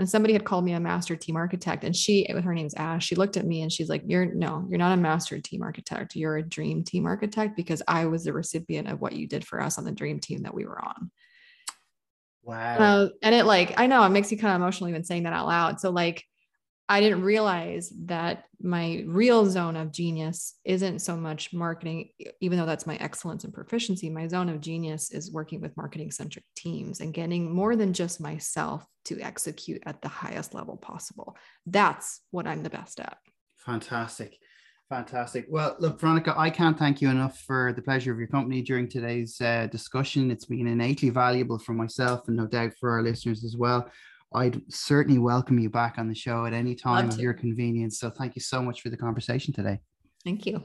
And 0.00 0.08
somebody 0.08 0.32
had 0.32 0.44
called 0.44 0.64
me 0.64 0.74
a 0.74 0.80
master 0.80 1.16
team 1.16 1.34
architect 1.34 1.82
and 1.82 1.96
she 1.96 2.24
with 2.32 2.44
her 2.44 2.54
name's 2.54 2.74
ash 2.74 3.04
she 3.04 3.16
looked 3.16 3.36
at 3.36 3.44
me 3.44 3.62
and 3.62 3.72
she's 3.72 3.88
like 3.88 4.02
you're 4.06 4.26
no 4.26 4.64
you're 4.68 4.78
not 4.78 4.92
a 4.92 5.00
master 5.00 5.40
team 5.40 5.62
architect. 5.62 6.14
You're 6.14 6.36
a 6.36 6.42
dream 6.42 6.84
team 6.84 7.06
architect 7.06 7.56
because 7.56 7.82
i 7.88 8.06
was 8.06 8.24
the 8.24 8.32
recipient 8.32 8.88
of 8.88 9.00
what 9.00 9.14
you 9.14 9.26
did 9.26 9.44
for 9.44 9.60
us 9.60 9.78
on 9.78 9.84
the 9.84 9.90
dream 9.90 10.20
team 10.20 10.42
that 10.42 10.54
we 10.54 10.66
were 10.66 10.82
on. 10.84 11.10
Wow. 12.44 12.76
Uh, 12.78 13.08
and 13.22 13.34
it 13.34 13.44
like 13.44 13.78
i 13.80 13.86
know 13.86 14.04
it 14.04 14.10
makes 14.10 14.30
you 14.30 14.38
kind 14.38 14.54
of 14.54 14.60
emotional 14.60 14.88
even 14.88 15.04
saying 15.04 15.24
that 15.24 15.32
out 15.32 15.46
loud. 15.46 15.80
So 15.80 15.90
like 15.90 16.24
I 16.88 17.00
didn't 17.00 17.22
realize 17.22 17.92
that 18.06 18.44
my 18.62 19.04
real 19.06 19.44
zone 19.44 19.76
of 19.76 19.92
genius 19.92 20.54
isn't 20.64 21.00
so 21.00 21.16
much 21.16 21.52
marketing, 21.52 22.08
even 22.40 22.58
though 22.58 22.66
that's 22.66 22.86
my 22.86 22.96
excellence 22.96 23.44
and 23.44 23.52
proficiency. 23.52 24.08
My 24.08 24.26
zone 24.26 24.48
of 24.48 24.62
genius 24.62 25.10
is 25.10 25.30
working 25.30 25.60
with 25.60 25.76
marketing 25.76 26.10
centric 26.10 26.44
teams 26.56 27.00
and 27.00 27.12
getting 27.12 27.54
more 27.54 27.76
than 27.76 27.92
just 27.92 28.20
myself 28.20 28.86
to 29.04 29.20
execute 29.20 29.82
at 29.84 30.00
the 30.00 30.08
highest 30.08 30.54
level 30.54 30.76
possible. 30.76 31.36
That's 31.66 32.22
what 32.30 32.46
I'm 32.46 32.62
the 32.62 32.70
best 32.70 33.00
at. 33.00 33.18
Fantastic. 33.58 34.38
Fantastic. 34.88 35.44
Well, 35.50 35.76
look, 35.78 36.00
Veronica, 36.00 36.34
I 36.38 36.48
can't 36.48 36.78
thank 36.78 37.02
you 37.02 37.10
enough 37.10 37.38
for 37.40 37.74
the 37.74 37.82
pleasure 37.82 38.10
of 38.10 38.18
your 38.18 38.28
company 38.28 38.62
during 38.62 38.88
today's 38.88 39.38
uh, 39.42 39.66
discussion. 39.70 40.30
It's 40.30 40.46
been 40.46 40.66
innately 40.66 41.10
valuable 41.10 41.58
for 41.58 41.74
myself 41.74 42.28
and 42.28 42.36
no 42.38 42.46
doubt 42.46 42.72
for 42.80 42.90
our 42.90 43.02
listeners 43.02 43.44
as 43.44 43.54
well. 43.54 43.90
I'd 44.34 44.60
certainly 44.70 45.18
welcome 45.18 45.58
you 45.58 45.70
back 45.70 45.94
on 45.96 46.08
the 46.08 46.14
show 46.14 46.44
at 46.44 46.52
any 46.52 46.74
time 46.74 47.08
of 47.08 47.18
your 47.18 47.32
convenience. 47.32 47.98
So 47.98 48.10
thank 48.10 48.36
you 48.36 48.42
so 48.42 48.62
much 48.62 48.82
for 48.82 48.90
the 48.90 48.96
conversation 48.96 49.54
today. 49.54 49.80
Thank 50.24 50.44
you. 50.44 50.62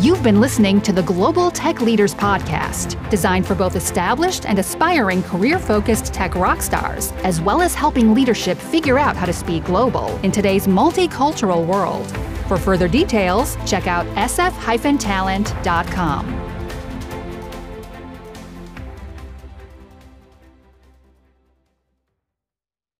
You've 0.00 0.22
been 0.22 0.40
listening 0.40 0.80
to 0.82 0.92
the 0.92 1.02
Global 1.02 1.50
Tech 1.50 1.80
Leaders 1.80 2.14
Podcast, 2.14 3.10
designed 3.10 3.44
for 3.44 3.56
both 3.56 3.74
established 3.74 4.46
and 4.46 4.60
aspiring 4.60 5.24
career 5.24 5.58
focused 5.58 6.14
tech 6.14 6.36
rock 6.36 6.62
stars, 6.62 7.10
as 7.24 7.40
well 7.40 7.60
as 7.60 7.74
helping 7.74 8.14
leadership 8.14 8.58
figure 8.58 8.96
out 8.96 9.16
how 9.16 9.26
to 9.26 9.32
speak 9.32 9.64
global 9.64 10.16
in 10.18 10.30
today's 10.30 10.68
multicultural 10.68 11.66
world. 11.66 12.06
For 12.46 12.58
further 12.58 12.86
details, 12.86 13.56
check 13.66 13.88
out 13.88 14.06
sf 14.14 14.98
talent.com. 15.00 16.47